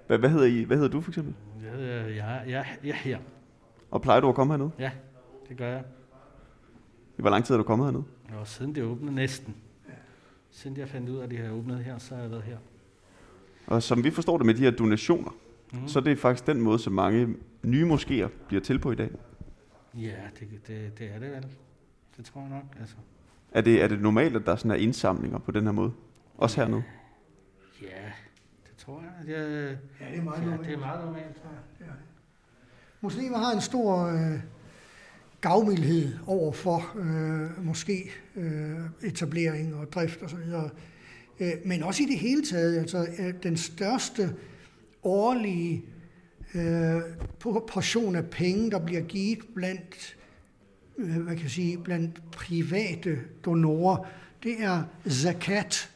Hvad, 0.06 0.18
hvad, 0.18 0.30
hedder 0.30 0.46
I? 0.46 0.62
Hvad 0.62 0.76
hedder 0.76 0.90
du 0.90 1.00
for 1.00 1.10
eksempel? 1.10 1.34
Jeg, 1.62 1.80
jeg, 1.80 2.16
jeg, 2.16 2.44
jeg, 2.48 2.66
jeg 2.84 2.90
er 2.90 2.94
her. 2.94 3.18
Og 3.90 4.02
plejer 4.02 4.20
du 4.20 4.28
at 4.28 4.34
komme 4.34 4.52
hernede? 4.52 4.70
Ja, 4.78 4.90
det 5.48 5.56
gør 5.56 5.68
jeg. 5.68 5.84
I 7.18 7.20
hvor 7.20 7.30
lang 7.30 7.44
tid 7.44 7.54
er 7.54 7.58
du 7.58 7.64
kommet 7.64 7.86
hernede? 7.86 8.04
Og 8.40 8.46
siden 8.46 8.74
det 8.74 8.82
åbnede 8.82 9.14
næsten. 9.14 9.54
Siden 10.50 10.76
jeg 10.76 10.88
fandt 10.88 11.08
ud 11.08 11.16
af, 11.18 11.24
at 11.24 11.30
det 11.30 11.38
her 11.38 11.50
åbnet 11.50 11.84
her, 11.84 11.98
så 11.98 12.14
har 12.14 12.22
jeg 12.22 12.30
været 12.30 12.42
her. 12.42 12.56
Og 13.66 13.82
som 13.82 14.04
vi 14.04 14.10
forstår 14.10 14.36
det 14.36 14.46
med 14.46 14.54
de 14.54 14.60
her 14.62 14.70
donationer, 14.70 15.30
mm. 15.72 15.88
så 15.88 15.98
er 15.98 16.02
det 16.02 16.18
faktisk 16.18 16.46
den 16.46 16.60
måde, 16.60 16.78
som 16.78 16.92
mange 16.92 17.34
nye 17.62 17.90
moskéer 17.90 18.28
bliver 18.48 18.62
til 18.62 18.78
på 18.78 18.92
i 18.92 18.94
dag. 18.94 19.10
Ja, 19.94 20.16
det, 20.40 20.48
det, 20.66 20.98
det 20.98 21.14
er 21.14 21.18
det 21.18 21.30
vel. 21.30 21.46
Det 22.16 22.24
tror 22.24 22.40
jeg 22.40 22.50
nok. 22.50 22.80
Altså. 22.80 22.96
Er 23.52 23.60
det, 23.60 23.82
er 23.82 23.88
det 23.88 24.00
normalt, 24.00 24.36
at 24.36 24.46
der 24.46 24.56
sådan 24.56 24.70
er 24.70 24.74
indsamlinger 24.74 25.38
på 25.38 25.50
den 25.50 25.64
her 25.64 25.72
måde? 25.72 25.92
Også 26.36 26.60
hernede? 26.60 26.82
Ja, 27.82 27.86
det 28.66 28.76
tror 28.76 29.02
jeg. 29.02 29.26
Det 29.26 29.36
er, 29.36 29.42
ja, 30.00 30.10
det 30.10 30.18
er 30.18 30.22
meget 30.22 30.40
ja, 30.40 30.44
normalt. 30.44 30.66
Det 30.66 30.74
er 30.74 30.78
meget 30.78 31.04
normalt, 31.04 31.34
tror 31.34 31.50
jeg. 31.50 31.86
Ja. 31.86 31.92
Muslimer 33.00 33.38
har 33.38 33.52
en 33.52 33.60
stor 33.60 34.06
øh, 34.06 34.40
gavmildhed 35.40 36.12
over 36.26 36.52
for 36.52 36.96
øh, 36.96 37.64
måske 37.64 38.10
øh, 38.36 38.78
etablering 39.02 39.74
og 39.74 39.92
drift 39.92 40.22
osv. 40.22 40.38
Øh, 41.40 41.52
men 41.64 41.82
også 41.82 42.02
i 42.02 42.06
det 42.06 42.18
hele 42.18 42.42
taget, 42.44 42.78
altså 42.78 43.06
øh, 43.18 43.34
den 43.42 43.56
største 43.56 44.34
årlige 45.02 45.84
øh, 46.54 47.02
portion 47.68 48.16
af 48.16 48.30
penge, 48.30 48.70
der 48.70 48.78
bliver 48.78 49.00
givet 49.02 49.38
blandt, 49.54 50.16
øh, 50.98 51.16
hvad 51.16 51.34
kan 51.34 51.42
jeg 51.42 51.50
sige, 51.50 51.78
blandt 51.78 52.30
private 52.32 53.18
donorer, 53.44 54.06
det 54.42 54.62
er 54.62 54.82
zakat 55.08 55.90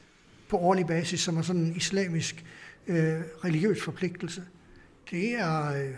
på 0.49 0.57
årlig 0.57 0.87
basis, 0.87 1.21
som 1.21 1.37
er 1.37 1.43
sådan 1.43 1.63
en 1.63 1.77
islamisk 1.77 2.45
øh, 2.87 3.21
religiøs 3.45 3.83
forpligtelse. 3.83 4.43
Det 5.11 5.35
er, 5.35 5.67
øh, 5.67 5.95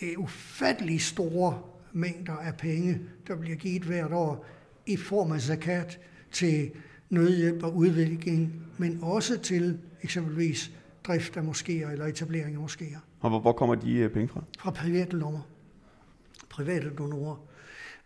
det 0.00 0.12
er 0.12 0.16
ufattelig 0.16 1.00
store 1.00 1.62
mængder 1.92 2.32
af 2.32 2.56
penge, 2.56 3.00
der 3.26 3.36
bliver 3.36 3.56
givet 3.56 3.82
hvert 3.82 4.12
år 4.12 4.46
i 4.86 4.96
form 4.96 5.32
af 5.32 5.40
zakat 5.40 5.98
til 6.32 6.70
nødhjælp 7.10 7.62
og 7.62 7.76
udvikling, 7.76 8.52
men 8.78 8.98
også 9.02 9.38
til 9.38 9.78
eksempelvis 10.02 10.70
drift 11.04 11.36
af 11.36 11.42
moskéer 11.42 11.90
eller 11.90 12.06
etablering 12.06 12.56
af 12.56 12.66
moskéer. 12.66 12.98
Og 13.20 13.30
hvor, 13.30 13.40
hvor 13.40 13.52
kommer 13.52 13.74
de 13.74 13.94
øh, 13.96 14.10
penge 14.10 14.28
fra? 14.28 14.42
Fra 14.58 14.70
private 14.70 15.16
lommer. 15.16 15.40
Private 16.48 16.90
donorer. 16.90 17.36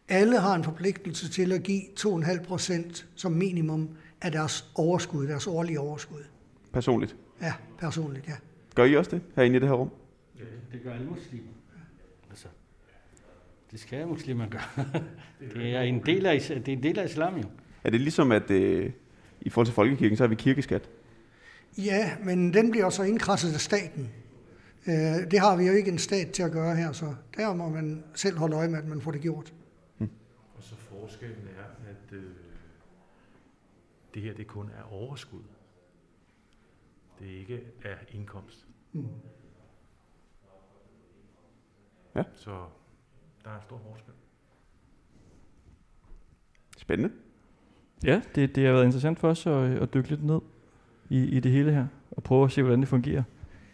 Alle 0.09 0.41
har 0.41 0.55
en 0.55 0.65
forpligtelse 0.65 1.29
til 1.31 1.53
at 1.53 1.63
give 1.63 1.83
2,5 2.01 2.45
procent 2.45 3.09
som 3.15 3.33
minimum 3.33 3.89
af 4.21 4.33
deres 4.33 4.71
overskud, 4.75 5.27
deres 5.27 5.47
årlige 5.47 5.81
overskud. 5.81 6.25
Personligt? 6.73 7.17
Ja, 7.43 7.53
personligt, 7.79 8.29
ja. 8.29 8.35
Gør 8.75 8.85
I 8.85 8.97
også 8.97 9.11
det 9.11 9.23
herinde 9.37 9.57
i 9.57 9.61
det 9.61 9.69
her 9.69 9.75
rum? 9.75 9.91
Ja, 10.39 10.45
det 10.73 10.83
gør 10.85 10.93
alle 10.93 11.07
muslimer. 11.07 11.49
Altså, 12.31 12.47
det 13.71 13.81
skal 13.81 14.07
muslimer 14.07 14.49
gøre. 14.49 14.85
det 15.55 15.75
er 15.77 15.81
en 15.81 16.03
del 16.07 16.27
af, 16.27 16.41
det 16.41 16.69
er 16.69 16.73
en 16.73 16.83
del 16.83 16.99
af 16.99 17.05
islam 17.05 17.37
jo. 17.37 17.45
Er 17.85 17.91
det 17.91 18.01
ligesom, 18.01 18.33
at 18.33 18.51
øh, 18.51 18.91
i 19.41 19.49
forhold 19.49 19.67
til 19.67 19.75
folkekirken, 19.75 20.17
så 20.17 20.23
har 20.23 20.29
vi 20.29 20.35
kirkeskat? 20.35 20.89
Ja, 21.79 22.17
men 22.25 22.53
den 22.53 22.71
bliver 22.71 22.91
så 22.91 23.03
indkrasset 23.03 23.55
af 23.55 23.61
staten. 23.61 24.13
Øh, 24.87 25.31
det 25.31 25.41
har 25.41 25.57
vi 25.57 25.67
jo 25.67 25.73
ikke 25.73 25.91
en 25.91 25.99
stat 25.99 26.31
til 26.31 26.43
at 26.43 26.53
gøre 26.53 26.77
her, 26.77 26.93
så 26.93 27.15
der 27.37 27.55
må 27.55 27.69
man 27.69 28.05
selv 28.15 28.39
holde 28.39 28.57
øje 28.57 28.69
med, 28.69 28.79
at 28.79 28.87
man 28.87 29.01
får 29.01 29.11
det 29.11 29.21
gjort. 29.21 29.55
Hmm. 29.99 30.11
Og 30.57 30.63
så 30.63 30.75
forskellen 30.77 31.49
er, 31.49 31.91
at 31.91 32.13
øh, 32.13 32.25
det 34.15 34.23
her 34.23 34.35
det 34.35 34.47
kun 34.47 34.71
er 34.79 34.93
overskud. 34.93 35.43
Det 37.19 37.27
ikke 37.27 37.63
er 37.85 37.97
indkomst. 38.11 38.67
Hmm. 38.93 39.07
Ja. 42.17 42.23
Så 42.35 42.65
der 43.45 43.51
er 43.51 43.61
stor 43.61 43.79
forskel. 43.79 44.15
Spændende. 46.79 47.15
Ja, 48.05 48.23
det, 48.35 48.55
det 48.55 48.67
har 48.67 48.73
været 48.73 48.85
interessant 48.85 49.19
for 49.19 49.29
os 49.29 49.47
at, 49.47 49.83
at 49.83 49.95
dykke 49.95 50.09
lidt 50.09 50.25
ned 50.25 50.41
i, 51.09 51.25
i 51.25 51.41
det 51.41 51.53
hele 51.53 51.73
her, 51.73 51.87
og 52.11 52.23
prøve 52.23 52.45
at 52.45 52.53
se, 52.53 52.63
hvordan 52.63 52.81
det 52.81 52.89
fungerer. 52.89 53.23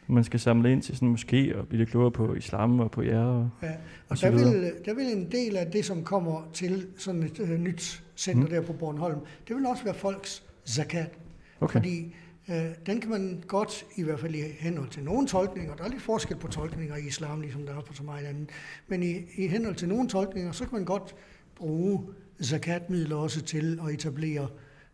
Man 0.07 0.24
skal 0.24 0.41
samle 0.41 0.72
ind 0.72 0.82
til 0.82 0.97
sådan 0.97 1.14
moské 1.14 1.57
og 1.57 1.68
blive 1.68 1.78
lidt 1.78 1.91
klogere 1.91 2.11
på 2.11 2.35
islam 2.35 2.80
og 2.80 2.91
på 2.91 3.03
jer. 3.03 3.24
Og, 3.24 3.51
ja, 3.62 3.68
og, 3.68 3.74
og 4.09 4.20
der, 4.20 4.30
vil, 4.30 4.72
der 4.85 4.95
vil 4.95 5.12
en 5.12 5.32
del 5.32 5.57
af 5.57 5.70
det, 5.70 5.85
som 5.85 6.05
kommer 6.05 6.49
til 6.53 6.87
sådan 6.97 7.22
et 7.22 7.39
uh, 7.39 7.49
nyt 7.51 8.05
center 8.16 8.43
mm. 8.43 8.51
der 8.51 8.61
på 8.61 8.72
Bornholm, 8.72 9.18
det 9.49 9.57
vil 9.57 9.66
også 9.66 9.85
være 9.85 9.95
folks 9.95 10.45
zakat. 10.66 11.18
Okay. 11.61 11.72
Fordi 11.72 12.14
uh, 12.49 12.55
den 12.87 13.01
kan 13.01 13.11
man 13.11 13.43
godt, 13.47 13.85
i 13.97 14.03
hvert 14.03 14.20
fald 14.20 14.35
i 14.35 14.43
henhold 14.59 14.89
til 14.89 15.03
nogle 15.03 15.26
tolkninger, 15.26 15.74
der 15.74 15.85
er 15.85 15.89
lidt 15.89 16.03
forskel 16.03 16.37
på 16.37 16.49
tolkninger 16.49 16.97
i 16.97 17.07
islam, 17.07 17.41
ligesom 17.41 17.66
der 17.66 17.76
er 17.76 17.80
på 17.80 17.95
så 17.95 18.03
meget 18.03 18.26
andet, 18.26 18.51
men 18.89 19.03
i, 19.03 19.14
i 19.37 19.47
henhold 19.47 19.74
til 19.74 19.89
nogle 19.89 20.09
tolkninger, 20.09 20.53
så 20.53 20.64
kan 20.64 20.74
man 20.78 20.85
godt 20.85 21.14
bruge 21.57 22.03
zakatmidler 22.43 23.16
også 23.16 23.43
til 23.43 23.80
at 23.87 23.95
etablere 23.95 24.49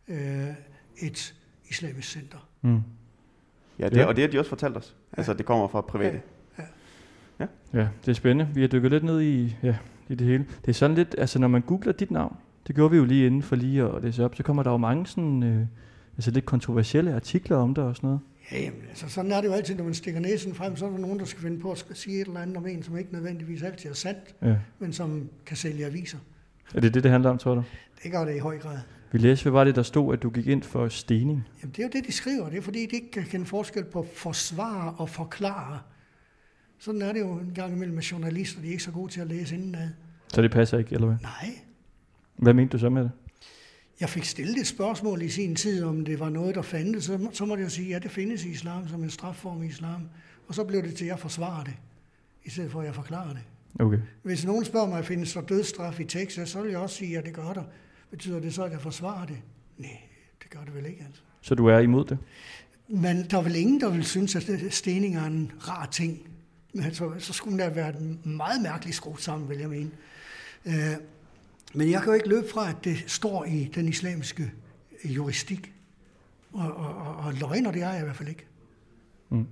uh, 0.09 0.17
et 0.99 1.35
islamisk 1.71 2.09
center. 2.09 2.49
Mm. 2.63 2.83
Ja, 3.79 3.89
det, 3.89 3.97
ja, 3.97 4.07
og 4.07 4.17
det 4.17 4.25
har 4.25 4.29
de 4.29 4.39
også 4.39 4.49
fortalt 4.49 4.77
os. 4.77 4.97
Altså, 5.13 5.35
det 5.35 5.47
kommer 5.47 5.69
fra 5.69 5.81
private. 5.81 6.21
Ja. 6.59 6.65
Ja, 7.41 7.47
ja 7.75 7.89
det 8.01 8.09
er 8.09 8.13
spændende. 8.13 8.55
Vi 8.55 8.61
har 8.61 8.69
dykket 8.69 8.91
lidt 8.91 9.05
ned 9.05 9.21
i, 9.21 9.57
ja, 9.63 9.77
i 10.09 10.15
det 10.15 10.27
hele. 10.27 10.47
Det 10.61 10.69
er 10.69 10.73
sådan 10.73 10.97
lidt, 10.97 11.15
altså 11.19 11.39
når 11.39 11.49
man 11.49 11.63
googler 11.63 11.93
dit 11.93 12.11
navn, 12.11 12.37
det 12.67 12.75
gjorde 12.75 12.91
vi 12.91 12.97
jo 12.97 13.05
lige 13.05 13.27
inden 13.27 13.43
for 13.43 13.57
lige 13.57 13.83
at 13.83 14.03
læse 14.03 14.25
op, 14.25 14.35
så 14.35 14.43
kommer 14.43 14.63
der 14.63 14.71
jo 14.71 14.77
mange 14.77 15.07
sådan, 15.07 15.43
øh, 15.43 15.67
altså 16.17 16.31
lidt 16.31 16.45
kontroversielle 16.45 17.15
artikler 17.15 17.57
om 17.57 17.75
det 17.75 17.85
og 17.85 17.97
sådan 17.97 18.07
noget. 18.07 18.21
Ja, 18.53 18.61
jamen, 18.61 18.81
altså 18.89 19.09
sådan 19.09 19.33
er 19.33 19.41
det 19.41 19.49
jo 19.49 19.53
altid, 19.53 19.75
når 19.75 19.85
man 19.85 19.95
stikker 19.95 20.21
næsen 20.21 20.55
frem, 20.55 20.77
så 20.77 20.87
er 20.87 20.91
der 20.91 20.99
nogen, 20.99 21.19
der 21.19 21.25
skal 21.25 21.43
finde 21.43 21.61
på 21.61 21.71
at 21.71 21.87
sige 21.93 22.21
et 22.21 22.27
eller 22.27 22.41
andet 22.41 22.57
om 22.57 22.67
en, 22.67 22.83
som 22.83 22.99
ikke 22.99 23.13
nødvendigvis 23.13 23.63
altid 23.63 23.91
er 23.91 23.95
sandt, 23.95 24.35
ja. 24.43 24.57
men 24.79 24.93
som 24.93 25.29
kan 25.47 25.57
sælge 25.57 25.87
aviser. 25.87 26.19
Er 26.75 26.81
det 26.81 26.95
det, 26.95 27.03
det 27.03 27.11
handler 27.11 27.31
om, 27.31 27.39
tror 27.39 27.55
du? 27.55 27.63
Det 28.03 28.13
gør 28.13 28.25
det 28.25 28.37
i 28.37 28.39
høj 28.39 28.59
grad. 28.59 28.79
Vi 29.13 29.19
læste, 29.19 29.43
hvad 29.43 29.53
var 29.53 29.65
det, 29.65 29.75
der 29.75 29.83
stod, 29.83 30.13
at 30.13 30.23
du 30.23 30.31
gik 30.31 30.47
ind 30.47 30.63
for 30.63 30.89
stening? 30.89 31.49
Jamen, 31.63 31.73
det 31.73 31.79
er 31.79 31.83
jo 31.83 31.91
det, 31.93 32.07
de 32.07 32.13
skriver. 32.13 32.49
Det 32.49 32.59
er 32.59 32.63
fordi, 32.63 32.87
de 32.87 32.97
ikke 32.97 33.11
kan 33.11 33.25
kende 33.25 33.47
forskel 33.47 33.85
på 33.85 34.07
forsvare 34.15 34.95
og 34.99 35.11
forklare. 35.11 35.79
Sådan 36.79 37.03
er 37.03 37.13
det 37.13 37.21
jo 37.21 37.33
en 37.33 37.53
gang 37.55 37.73
imellem 37.73 37.95
med 37.95 38.03
journalister, 38.03 38.61
de 38.61 38.67
er 38.67 38.71
ikke 38.71 38.83
så 38.83 38.91
gode 38.91 39.13
til 39.13 39.21
at 39.21 39.27
læse 39.27 39.55
indenad. 39.55 39.89
Så 40.29 40.43
det 40.43 40.51
passer 40.51 40.79
ikke, 40.79 40.95
eller 40.95 41.07
hvad? 41.07 41.17
Nej. 41.23 41.59
Hvad 42.37 42.55
mente 42.55 42.73
du 42.73 42.79
så 42.79 42.89
med 42.89 43.03
det? 43.03 43.11
Jeg 44.01 44.09
fik 44.09 44.25
stillet 44.25 44.57
et 44.57 44.67
spørgsmål 44.67 45.23
i 45.23 45.29
sin 45.29 45.57
tid, 45.57 45.85
om 45.85 46.05
det 46.05 46.21
var 46.21 46.29
noget, 46.29 46.55
der 46.55 46.63
fandtes. 46.63 47.05
Så, 47.05 47.29
så 47.33 47.47
må 47.47 47.57
jeg 47.57 47.71
sige, 47.71 47.89
ja, 47.89 47.99
det 47.99 48.11
findes 48.11 48.45
i 48.45 48.49
islam 48.49 48.89
som 48.89 49.03
en 49.03 49.11
strafform 49.11 49.63
i 49.63 49.67
islam. 49.67 50.09
Og 50.49 50.55
så 50.55 50.65
blev 50.65 50.83
det 50.83 50.95
til, 50.95 51.05
at 51.05 51.09
jeg 51.09 51.19
forsvarer 51.19 51.65
det, 51.65 51.75
i 52.45 52.51
stedet 52.51 52.71
for, 52.71 52.81
at 52.81 52.87
jeg 52.87 52.95
forklarer 52.95 53.33
det. 53.33 53.43
Okay. 53.81 53.99
Hvis 54.23 54.47
nogen 54.47 54.65
spørger 54.65 54.89
mig, 54.89 55.05
findes 55.05 55.33
der 55.33 55.41
dødsstraf 55.41 56.01
i 56.01 56.05
Texas, 56.05 56.49
så 56.49 56.63
vil 56.63 56.71
jeg 56.71 56.79
også 56.79 56.97
sige, 56.97 57.19
at 57.19 57.25
det 57.25 57.35
gør 57.35 57.53
der. 57.53 57.65
Betyder 58.11 58.41
det 58.41 58.55
så, 58.55 58.65
at 58.65 58.73
jeg 58.73 58.81
forsvarer 58.81 59.27
det? 59.27 59.39
Nej, 59.79 60.01
det 60.43 60.51
gør 60.51 60.65
det 60.65 60.75
vel 60.75 60.87
ikke, 60.87 61.05
altså. 61.07 61.23
Så 61.41 61.55
du 61.55 61.67
er 61.67 61.79
imod 61.79 62.05
det? 62.05 62.19
Men 62.89 63.27
der 63.31 63.39
er 63.39 63.43
vel 63.43 63.57
ingen, 63.57 63.81
der 63.81 63.91
vil 63.91 64.05
synes, 64.05 64.37
at 64.37 64.73
stening 64.73 65.17
er 65.17 65.25
en 65.25 65.53
rar 65.69 65.87
ting. 65.87 66.29
Men 66.73 66.85
altså, 66.85 67.13
så 67.19 67.33
skulle 67.33 67.65
det 67.65 67.77
være 67.77 67.95
meget 68.25 68.63
mærkeligt 68.63 68.97
skruet 68.97 69.21
sammen, 69.21 69.49
vil 69.49 69.59
jeg 69.59 69.69
mene. 69.69 69.91
Øh, 70.67 70.75
men 71.75 71.91
jeg 71.91 72.01
kan 72.01 72.09
jo 72.09 72.15
ikke 72.15 72.29
løbe 72.29 72.47
fra, 72.53 72.69
at 72.69 72.77
det 72.85 73.05
står 73.07 73.45
i 73.45 73.71
den 73.75 73.89
islamiske 73.89 74.53
juristik. 75.05 75.73
Og, 76.53 76.77
og, 76.77 76.97
og, 76.97 77.17
og 77.17 77.35
løgner, 77.35 77.71
det 77.71 77.83
er 77.83 77.91
jeg 77.91 78.01
i 78.01 78.05
hvert 78.05 78.17
fald 78.17 78.29
ikke. 78.29 78.47
Mm. 79.29 79.47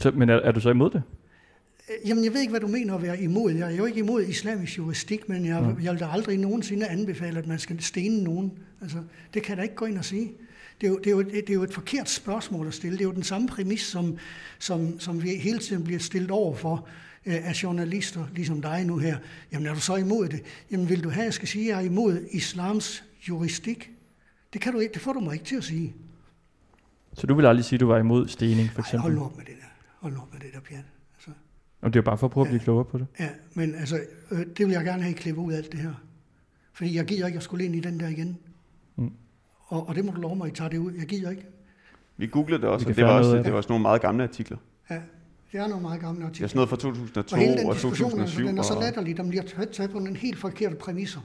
Så, 0.00 0.10
men 0.10 0.28
er, 0.28 0.34
er 0.34 0.52
du 0.52 0.60
så 0.60 0.70
imod 0.70 0.90
det? 0.90 1.02
Jamen, 2.06 2.24
jeg 2.24 2.32
ved 2.32 2.40
ikke, 2.40 2.50
hvad 2.50 2.60
du 2.60 2.66
mener 2.66 2.94
at 2.94 3.02
være 3.02 3.22
imod. 3.22 3.52
Jeg 3.52 3.72
er 3.72 3.76
jo 3.76 3.84
ikke 3.84 3.98
imod 3.98 4.22
islamisk 4.22 4.78
juristik, 4.78 5.28
men 5.28 5.46
jeg, 5.46 5.62
mm. 5.62 5.82
jeg 5.82 5.92
vil 5.92 6.00
da 6.00 6.06
aldrig 6.06 6.38
nogensinde 6.38 6.86
anbefale, 6.86 7.38
at 7.38 7.46
man 7.46 7.58
skal 7.58 7.82
stene 7.82 8.22
nogen. 8.22 8.52
Altså, 8.80 8.98
det 9.34 9.42
kan 9.42 9.56
da 9.56 9.62
ikke 9.62 9.74
gå 9.74 9.84
ind 9.84 9.98
og 9.98 10.04
sige. 10.04 10.32
Det 10.80 10.86
er, 10.86 10.90
jo, 10.90 10.98
det, 10.98 11.06
er 11.06 11.10
jo, 11.10 11.22
det 11.22 11.50
er 11.50 11.54
jo 11.54 11.62
et 11.62 11.74
forkert 11.74 12.10
spørgsmål 12.10 12.66
at 12.66 12.74
stille. 12.74 12.98
Det 12.98 13.04
er 13.04 13.08
jo 13.08 13.14
den 13.14 13.22
samme 13.22 13.48
præmis, 13.48 13.80
som, 13.80 14.18
som, 14.58 15.00
som 15.00 15.22
vi 15.22 15.28
hele 15.28 15.58
tiden 15.58 15.84
bliver 15.84 16.00
stillet 16.00 16.30
over 16.30 16.54
for 16.54 16.88
øh, 17.26 17.48
af 17.48 17.62
journalister, 17.62 18.26
ligesom 18.34 18.62
dig 18.62 18.84
nu 18.84 18.98
her. 18.98 19.16
Jamen, 19.52 19.66
er 19.66 19.74
du 19.74 19.80
så 19.80 19.96
imod 19.96 20.28
det? 20.28 20.42
Jamen, 20.70 20.88
vil 20.88 21.04
du 21.04 21.08
have, 21.08 21.22
at 21.22 21.24
jeg 21.24 21.34
skal 21.34 21.48
sige, 21.48 21.64
at 21.64 21.68
jeg 21.68 21.84
er 21.84 21.90
imod 21.90 22.26
islams 22.30 23.04
juristik? 23.28 23.90
Det, 24.52 24.60
kan 24.60 24.72
du 24.72 24.78
ikke, 24.78 24.94
det 24.94 25.02
får 25.02 25.12
du 25.12 25.20
mig 25.20 25.32
ikke 25.32 25.44
til 25.44 25.56
at 25.56 25.64
sige. 25.64 25.94
Så 27.14 27.26
du 27.26 27.34
vil 27.34 27.46
aldrig 27.46 27.64
sige, 27.64 27.76
at 27.76 27.80
du 27.80 27.86
var 27.86 27.98
imod 27.98 28.28
stening, 28.28 28.70
for 28.70 28.80
eksempel? 28.80 28.96
Ej, 28.96 29.02
hold 29.02 29.14
nu 29.14 29.24
op 29.24 29.36
med 29.36 29.44
det 29.44 29.54
der. 29.60 29.68
Hold 30.00 30.12
nu 30.12 30.20
op 30.20 30.32
med 30.32 30.40
det 30.40 30.48
der, 30.54 30.60
Pjan. 30.60 30.84
Og 31.82 31.92
det 31.92 31.98
er 31.98 32.02
jo 32.02 32.04
bare 32.04 32.18
for 32.18 32.26
at 32.26 32.30
prøve 32.30 32.44
at 32.44 32.48
blive 32.48 32.58
ja. 32.58 32.64
klogere 32.64 32.84
på 32.84 32.98
det. 32.98 33.06
Ja, 33.20 33.28
men 33.54 33.74
altså, 33.74 34.00
øh, 34.30 34.38
det 34.38 34.66
vil 34.66 34.70
jeg 34.70 34.84
gerne 34.84 35.02
have 35.02 35.14
klippet 35.14 35.42
ud 35.42 35.52
af 35.52 35.56
alt 35.56 35.72
det 35.72 35.80
her. 35.80 35.94
Fordi 36.72 36.96
jeg 36.96 37.04
gider 37.04 37.26
ikke 37.26 37.36
at 37.36 37.42
skulle 37.42 37.64
ind 37.64 37.76
i 37.76 37.80
den 37.80 38.00
der 38.00 38.08
igen. 38.08 38.38
Mm. 38.96 39.12
Og, 39.66 39.88
og 39.88 39.94
det 39.94 40.04
må 40.04 40.12
du 40.12 40.20
love 40.20 40.36
mig, 40.36 40.46
at 40.46 40.52
I 40.52 40.54
tager 40.56 40.68
det 40.70 40.78
ud. 40.78 40.92
Jeg 40.92 41.06
gider 41.06 41.30
ikke. 41.30 41.46
Vi 42.16 42.26
googlede 42.26 42.62
det 42.62 42.68
også, 42.68 42.88
og 42.88 42.96
det 42.96 43.04
var, 43.04 43.18
også, 43.18 43.36
det 43.36 43.52
var 43.52 43.56
også 43.56 43.68
nogle 43.68 43.82
meget 43.82 44.00
gamle 44.00 44.22
artikler. 44.22 44.56
Ja, 44.90 45.00
det 45.52 45.60
er 45.60 45.66
nogle 45.66 45.82
meget 45.82 46.00
gamle 46.00 46.24
artikler. 46.24 46.38
Det 46.38 46.44
er 46.44 46.48
sådan 46.48 46.56
noget 46.56 46.68
fra 46.68 46.76
2002 46.76 47.36
og, 47.36 47.42
hele 47.42 47.56
den 47.58 47.66
og 47.66 47.74
diskussion, 47.74 48.10
2007. 48.10 48.40
Altså, 48.40 48.50
den 48.50 48.58
er 48.58 48.62
så 48.62 48.74
og... 48.74 48.80
latterlig. 48.80 49.16
Den 49.16 49.28
bliver 49.28 49.44
taget 49.72 49.90
på 49.90 49.98
en 49.98 50.16
helt 50.16 50.38
forkert 50.38 50.78
præmisser. 50.78 51.20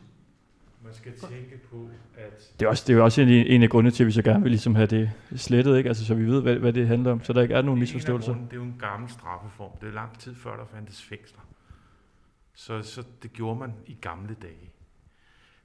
Man 0.88 0.96
skal 0.96 1.18
tænke 1.18 1.58
på, 1.72 1.90
at 2.18 2.54
Det 2.60 2.66
er 2.66 2.70
også, 2.70 2.84
det 2.88 2.94
er 2.94 2.98
jo 2.98 3.04
også 3.04 3.22
en, 3.22 3.30
en 3.30 3.64
af 3.64 3.70
grundene 3.70 3.92
til, 3.92 4.04
at 4.04 4.08
vi 4.08 4.12
så 4.12 4.22
gerne 4.22 4.44
vil 4.44 4.52
ligesom 4.52 4.76
have 4.76 4.88
det 4.88 5.12
slettet, 5.36 5.78
ikke? 5.78 5.88
Altså, 5.88 6.06
så 6.06 6.16
vi 6.16 6.26
ved, 6.26 6.42
hvad, 6.42 6.56
hvad 6.56 6.74
det 6.74 6.88
handler 6.88 7.12
om, 7.12 7.24
så 7.24 7.34
der 7.34 7.42
ikke 7.42 7.54
er 7.54 7.62
nogen 7.62 7.78
er 7.78 7.80
misforståelser. 7.80 8.34
Det 8.34 8.52
er 8.52 8.56
jo 8.56 8.64
en 8.64 8.76
gammel 8.80 9.10
straffeform. 9.10 9.72
Det 9.82 9.88
er 9.88 9.94
lang 9.94 10.20
tid 10.20 10.36
før, 10.36 10.58
der 10.58 10.66
fandtes 10.66 11.04
fængsler. 11.04 11.42
Så, 12.54 12.82
så 12.82 13.04
det 13.24 13.34
gjorde 13.34 13.60
man 13.60 13.74
i 13.86 13.98
gamle 14.02 14.36
dage. 14.42 14.72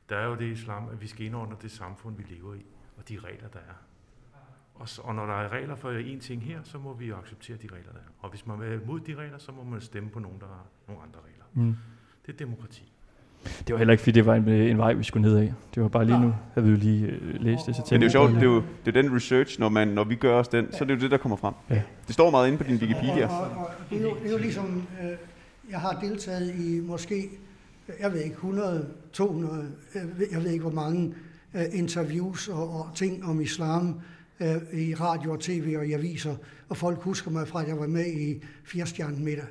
Der 0.08 0.16
er 0.16 0.26
jo 0.26 0.34
det 0.34 0.52
islam, 0.52 0.88
at 0.92 1.00
vi 1.00 1.06
skal 1.06 1.26
ind 1.26 1.36
under 1.36 1.56
det 1.56 1.70
samfund, 1.70 2.16
vi 2.16 2.24
lever 2.34 2.54
i, 2.54 2.66
og 2.96 3.08
de 3.08 3.18
regler, 3.18 3.48
der 3.48 3.58
er. 3.58 3.78
Og, 4.74 4.88
så, 4.88 5.02
og 5.02 5.14
når 5.14 5.26
der 5.26 5.34
er 5.34 5.48
regler 5.48 5.74
for 5.74 5.90
en 5.90 6.20
ting 6.20 6.42
her, 6.42 6.60
så 6.62 6.78
må 6.78 6.94
vi 6.94 7.06
jo 7.06 7.16
acceptere 7.16 7.56
de 7.56 7.66
regler, 7.66 7.92
der 7.92 7.98
er. 7.98 8.12
Og 8.18 8.30
hvis 8.30 8.46
man 8.46 8.62
er 8.62 8.72
imod 8.72 9.00
de 9.00 9.14
regler, 9.14 9.38
så 9.38 9.52
må 9.52 9.64
man 9.64 9.80
stemme 9.80 10.10
på 10.10 10.18
nogen, 10.18 10.40
der 10.40 10.46
har 10.46 10.66
nogle 10.88 11.02
andre 11.02 11.20
regler. 11.20 11.44
Mm. 11.52 11.76
Det 12.26 12.32
er 12.32 12.36
demokrati. 12.36 12.92
Det 13.44 13.72
var 13.72 13.76
heller 13.76 13.92
ikke, 13.92 14.02
fordi 14.02 14.12
det 14.12 14.26
var 14.26 14.34
en, 14.34 14.48
en 14.48 14.78
vej, 14.78 14.92
vi 14.92 15.04
skulle 15.04 15.28
ned 15.28 15.36
af. 15.36 15.52
Det 15.74 15.82
var 15.82 15.88
bare 15.88 16.04
lige 16.04 16.20
nu, 16.20 16.34
havde 16.54 16.66
vi 16.66 16.72
jo 16.72 16.78
lige 16.78 17.06
øh, 17.06 17.40
læst 17.40 17.66
det. 17.66 17.76
Så 17.76 17.82
Men 17.90 18.00
det 18.00 18.06
er 18.06 18.08
jo 18.08 18.10
sjovt, 18.10 18.30
det 18.30 18.42
er 18.42 18.46
jo 18.46 18.62
det 18.84 18.96
er 18.96 19.02
den 19.02 19.16
research, 19.16 19.60
når, 19.60 19.68
man, 19.68 19.88
når 19.88 20.04
vi 20.04 20.14
gør 20.14 20.34
os 20.34 20.48
den, 20.48 20.66
så 20.72 20.78
er 20.80 20.84
det 20.84 20.94
jo 20.94 21.00
det, 21.00 21.10
der 21.10 21.16
kommer 21.16 21.36
frem. 21.36 21.54
Ja. 21.70 21.82
Det 22.06 22.14
står 22.14 22.30
meget 22.30 22.46
inde 22.46 22.58
på 22.58 22.64
din 22.64 22.76
Wikipedia. 22.76 23.26
Og, 23.26 23.40
og, 23.40 23.56
og 23.56 23.70
det, 23.90 23.98
er 23.98 24.02
jo, 24.02 24.16
det 24.22 24.26
er 24.26 24.32
jo 24.32 24.38
ligesom, 24.38 24.86
øh, 25.02 25.10
jeg 25.70 25.80
har 25.80 25.98
deltaget 26.00 26.54
i 26.54 26.80
måske, 26.80 27.28
jeg 28.00 28.12
ved 28.12 28.20
ikke, 28.20 28.34
100, 28.34 28.86
200, 29.12 29.68
jeg 29.94 30.02
ved, 30.18 30.26
jeg 30.32 30.44
ved 30.44 30.50
ikke 30.50 30.62
hvor 30.62 30.72
mange 30.72 31.14
øh, 31.54 31.62
interviews 31.72 32.48
og, 32.48 32.70
og 32.70 32.90
ting 32.94 33.24
om 33.24 33.40
islam 33.40 34.00
øh, 34.40 34.80
i 34.80 34.94
radio 34.94 35.32
og 35.32 35.40
tv 35.40 35.74
og 35.78 35.86
i 35.86 35.92
aviser, 35.92 36.34
og 36.68 36.76
folk 36.76 36.98
husker 37.02 37.30
mig 37.30 37.48
fra, 37.48 37.62
at 37.62 37.68
jeg 37.68 37.78
var 37.78 37.86
med 37.86 38.06
i 38.06 38.42
Firestjernen 38.64 39.24
middag. 39.24 39.46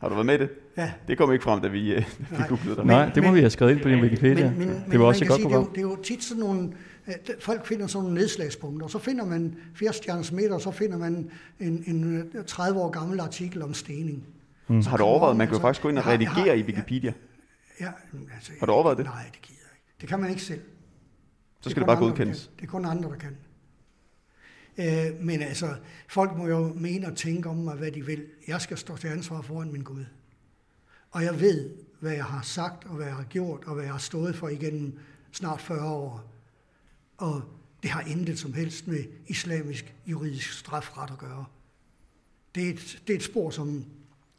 Har 0.00 0.08
du 0.08 0.14
været 0.14 0.26
med 0.26 0.34
i 0.34 0.38
det? 0.38 0.50
Ja. 0.76 0.92
Det 1.08 1.18
kom 1.18 1.32
ikke 1.32 1.42
frem, 1.42 1.60
da 1.60 1.68
vi, 1.68 1.92
øh, 1.92 1.96
da 1.96 2.04
vi 2.30 2.36
Nej. 2.38 2.48
googlede 2.48 2.76
dig. 2.76 2.84
Nej, 2.84 3.08
det 3.14 3.22
må 3.22 3.30
vi 3.32 3.38
have 3.38 3.50
skrevet 3.50 3.72
ind 3.72 3.80
på 3.80 3.88
din 3.88 4.00
Wikipedia. 4.00 4.50
Men, 4.50 4.58
men, 4.58 4.68
det 4.68 4.88
men 4.88 4.98
var 5.00 5.06
også 5.06 5.24
et 5.24 5.28
godt 5.28 5.40
sige, 5.40 5.48
det, 5.48 5.54
er 5.54 5.58
jo, 5.58 5.68
det 5.70 5.78
er 5.78 5.82
jo 5.82 5.96
tit 6.02 6.24
sådan 6.24 6.40
nogle, 6.40 6.72
øh, 7.08 7.14
folk 7.40 7.66
finder 7.66 7.86
sådan 7.86 8.02
nogle 8.04 8.14
nedslagspunkter, 8.20 8.84
og 8.84 8.90
så 8.90 8.98
finder 8.98 9.24
man 9.26 9.56
Firestjernens 9.74 10.32
middag, 10.32 10.52
og 10.52 10.60
så 10.60 10.70
finder 10.70 10.98
man 10.98 11.30
en, 11.60 11.84
en 11.86 12.16
øh, 12.34 12.44
30 12.44 12.80
år 12.80 12.90
gammel 12.90 13.20
artikel 13.20 13.62
om 13.62 13.74
stening. 13.74 14.24
Mm. 14.68 14.82
Så 14.82 14.90
Har 14.90 14.96
du 14.96 15.04
overvejet, 15.04 15.36
man 15.36 15.46
kan 15.46 15.52
jo 15.52 15.56
altså, 15.56 15.62
faktisk 15.66 15.82
gå 15.82 15.88
ind 15.88 15.98
og 15.98 16.04
jeg 16.10 16.18
har- 16.28 16.36
redigere 16.36 16.58
i 16.58 16.62
Wikipedia. 16.62 17.12
Ja, 17.80 17.86
altså, 18.34 18.52
Har 18.58 18.66
du 18.66 18.72
overvejet 18.72 18.98
det? 18.98 19.06
Nej, 19.06 19.22
det 19.32 19.42
gider 19.42 19.58
jeg 19.60 19.76
ikke. 19.76 19.94
Det 20.00 20.08
kan 20.08 20.20
man 20.20 20.30
ikke 20.30 20.42
selv. 20.42 20.60
Så 21.60 21.70
skal 21.70 21.80
det 21.80 21.88
kun 21.88 21.96
bare 21.96 22.06
godkendes. 22.06 22.50
Det 22.56 22.62
er 22.66 22.70
kun 22.70 22.84
andre, 22.84 23.08
der 23.10 23.16
kan. 23.16 23.36
Øh, 24.80 25.24
men 25.24 25.42
altså, 25.42 25.76
folk 26.08 26.36
må 26.36 26.46
jo 26.46 26.72
mene 26.76 27.06
og 27.06 27.16
tænke 27.16 27.48
om 27.48 27.56
mig, 27.56 27.76
hvad 27.76 27.92
de 27.92 28.06
vil. 28.06 28.26
Jeg 28.48 28.60
skal 28.60 28.78
stå 28.78 28.96
til 28.96 29.08
ansvar 29.08 29.42
foran 29.42 29.72
min 29.72 29.82
Gud. 29.82 30.04
Og 31.10 31.24
jeg 31.24 31.40
ved, 31.40 31.70
hvad 32.00 32.12
jeg 32.12 32.24
har 32.24 32.42
sagt, 32.42 32.84
og 32.84 32.96
hvad 32.96 33.06
jeg 33.06 33.14
har 33.14 33.24
gjort, 33.24 33.64
og 33.64 33.74
hvad 33.74 33.84
jeg 33.84 33.92
har 33.92 33.98
stået 33.98 34.36
for 34.36 34.48
igennem 34.48 34.98
snart 35.32 35.60
40 35.60 35.90
år. 35.90 36.32
Og 37.16 37.42
det 37.82 37.90
har 37.90 38.00
intet 38.00 38.38
som 38.38 38.52
helst 38.52 38.88
med 38.88 39.04
islamisk 39.26 39.94
juridisk 40.06 40.52
strafret 40.52 41.10
at 41.10 41.18
gøre. 41.18 41.44
Det 42.54 42.66
er 42.66 42.70
et, 42.70 43.02
det 43.06 43.12
er 43.12 43.16
et 43.16 43.24
spor, 43.24 43.50
som, 43.50 43.84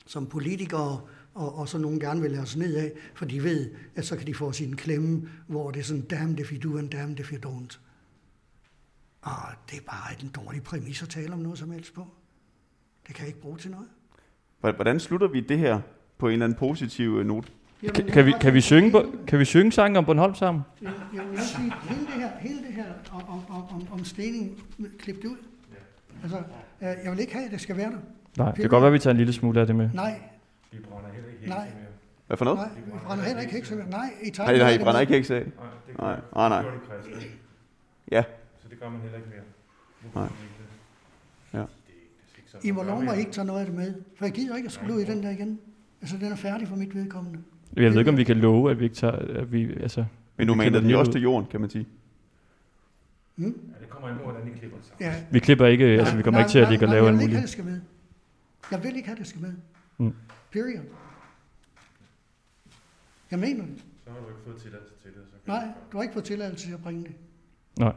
som 0.06 0.28
politikere 0.28 1.02
og, 1.34 1.56
og 1.56 1.70
så 1.70 1.78
nogen 1.78 2.00
gerne 2.00 2.22
vil 2.22 2.32
lade 2.32 2.44
os 2.44 2.56
ned 2.56 2.76
af, 2.76 2.92
for 3.16 3.26
de 3.26 3.44
ved, 3.44 3.72
at 3.96 4.06
så 4.06 4.18
kan 4.18 4.28
de 4.28 4.34
få 4.34 4.52
sin 4.52 4.76
klemme, 4.76 5.30
hvor 5.48 5.72
det 5.72 5.80
er 5.80 5.84
sådan, 5.84 6.02
damned 6.02 6.40
if 6.40 6.52
you 6.52 6.72
do 6.72 6.78
and 6.78 6.90
damned 6.90 7.20
if 7.20 7.32
you 7.32 7.38
don't. 7.50 7.78
Og 9.22 9.32
det 9.72 9.78
er 9.78 9.82
bare 9.86 10.24
en 10.24 10.30
dårlig 10.30 10.64
præmis 10.64 11.02
at 11.04 11.10
tale 11.10 11.34
om 11.34 11.40
noget 11.40 11.58
som 11.60 11.72
helst 11.72 11.94
på. 11.94 12.08
Det 13.08 13.16
kan 13.16 13.22
jeg 13.22 13.28
ikke 13.28 13.42
bruge 13.42 13.58
til 13.58 13.72
noget. 13.72 13.88
Hvordan 14.76 15.00
slutter 15.00 15.28
vi 15.28 15.40
det 15.40 15.60
her 15.60 15.80
på 16.18 16.28
en 16.28 16.34
eller 16.34 16.46
anden 16.46 16.58
positiv 16.60 17.18
øh, 17.20 17.26
note? 17.26 17.48
Kan, 17.96 18.06
kan, 18.08 18.26
vi, 18.26 18.34
kan, 18.42 18.54
vi 18.54 18.62
synge, 18.62 18.92
på- 18.92 19.06
kan 19.28 19.40
vi 19.40 19.46
synge 19.46 19.72
sangen 19.72 19.96
om 19.98 20.06
Bornholm 20.06 20.36
sammen? 20.36 20.64
Jeg, 20.82 20.92
jeg 21.16 21.24
vil 21.30 21.32
også 21.40 21.48
sige, 21.56 21.74
hele 21.90 22.02
det 22.06 22.14
her, 22.14 22.30
hele 22.40 22.58
det 22.68 22.74
her 22.74 22.86
om, 23.12 23.22
om, 23.30 23.40
om, 23.50 23.64
om, 23.76 23.88
om 23.92 24.06
stening, 24.06 24.64
klip 25.00 25.16
det 25.16 25.26
ud. 25.26 25.38
Altså, 26.24 26.38
øh, 26.82 26.88
jeg 27.04 27.12
vil 27.12 27.20
ikke 27.20 27.34
have, 27.34 27.46
at 27.46 27.52
det 27.52 27.62
skal 27.62 27.78
være 27.78 27.92
der. 27.92 27.98
Nej, 28.38 28.52
det 28.52 28.60
kan 28.62 28.70
godt 28.70 28.82
være, 28.82 28.88
at 28.88 28.94
vi 28.94 29.00
tager 29.00 29.12
en 29.12 29.18
lille 29.18 29.34
smule 29.34 29.62
af 29.62 29.68
det 29.68 29.76
med. 29.76 29.90
Nej, 29.94 30.22
Vi 30.72 30.78
brænder 30.80 31.10
heller 31.14 31.30
ikke 31.30 31.48
nej. 31.50 31.64
hekse 31.64 31.76
mere. 31.78 31.86
Hvad 32.28 32.38
for 32.38 32.46
noget? 32.46 32.60
Nej, 32.60 32.70
vi 32.86 32.92
brænder 33.08 33.24
heller 33.24 33.42
ikke 33.42 33.54
hekse. 33.54 33.76
Nej, 33.76 34.10
I 34.24 34.30
tager 34.30 34.50
Nej, 34.50 34.58
nej, 34.58 34.70
I 34.70 34.74
det 34.74 34.82
brænder 34.82 34.94
med. 34.94 35.02
ikke 35.02 35.14
hekse 35.14 35.36
af. 35.36 35.44
Nej, 35.46 35.68
det 35.88 35.98
Nej, 35.98 36.20
nej, 36.50 36.50
nej. 36.62 36.72
Ja. 38.12 38.24
Det 38.72 38.80
gør 38.80 38.90
man 38.90 39.02
heller 39.02 39.18
ikke 39.18 39.30
mere. 39.30 39.42
Nej. 40.16 40.30
det? 41.52 41.60
Ja. 41.60 41.66
I 42.64 42.72
må 42.72 42.84
love 42.84 43.04
mig 43.04 43.20
ikke 43.20 43.32
tage 43.32 43.46
noget 43.46 43.60
af 43.60 43.66
det 43.66 43.76
med, 43.76 43.94
for 44.16 44.26
jeg 44.26 44.34
gider 44.34 44.56
ikke 44.56 44.66
at 44.66 44.72
skulle 44.72 44.94
ud 44.94 45.00
i 45.00 45.06
den 45.06 45.24
der 45.24 45.30
igen. 45.30 45.60
Altså, 46.02 46.18
den 46.18 46.32
er 46.32 46.36
færdig 46.36 46.68
for 46.68 46.76
mit 46.76 46.96
vedkommende. 46.96 47.40
Jeg 47.76 47.92
ved 47.92 48.00
ikke, 48.00 48.12
om 48.12 48.18
vi 48.18 48.24
kan 48.24 48.38
love, 48.38 48.72
at 48.72 48.80
vi 48.80 48.84
ikke 48.84 48.96
tager... 48.96 49.14
At 49.14 49.52
vi, 49.52 49.74
altså, 49.74 50.06
Men 50.38 50.48
maner 50.48 50.64
klipper 50.64 50.80
den 50.80 50.90
jo 50.90 51.00
også 51.00 51.12
til 51.12 51.22
jorden, 51.22 51.48
kan 51.52 51.62
man 51.62 51.70
sige. 51.70 51.88
Hmm? 53.36 53.46
Ja, 53.76 53.82
det 53.82 53.90
kommer 53.90 54.10
ind 54.10 54.18
på, 54.18 54.24
hvordan 54.24 54.48
I 54.48 54.58
klipper 54.60 54.78
det. 54.78 54.94
Ja. 55.00 55.24
Vi 55.32 55.40
klipper 55.40 55.66
ikke, 55.66 55.86
altså 55.86 56.16
vi 56.16 56.24
kommer 56.24 56.40
Nej, 56.40 56.46
ikke 56.46 56.52
til 56.52 56.60
at 56.60 56.64
nej, 56.64 56.72
ligge 56.72 56.86
og 56.86 56.90
nej, 56.90 56.96
lave 56.96 57.06
jeg 57.06 57.14
en 57.14 57.20
vil 57.20 57.24
ikke 57.24 57.30
mulig... 57.30 57.38
have, 57.38 57.42
det 57.42 57.50
skal 57.50 57.66
med. 57.66 57.82
Jeg 58.72 58.84
vil 58.84 58.96
ikke 58.96 59.08
have, 59.08 59.18
det 59.18 59.28
skal 59.28 59.42
med. 59.42 59.54
Mm. 59.98 60.14
Period. 60.52 60.84
Jeg 63.32 63.40
mener 63.40 63.66
det. 63.66 63.84
Så 64.04 64.10
har 64.10 64.20
du 64.20 64.28
ikke 64.28 64.42
fået 64.46 64.58
tilladelse 64.62 64.94
til 65.04 65.12
det. 65.12 65.22
Så 65.30 65.38
Nej, 65.48 65.68
du 65.92 65.98
har 65.98 66.02
ikke 66.02 66.14
fået 66.14 66.26
tilladelse 66.26 66.68
til 66.68 66.74
at 66.74 66.84
bringe 66.84 67.04
det. 67.04 67.12
Nej. 67.80 67.94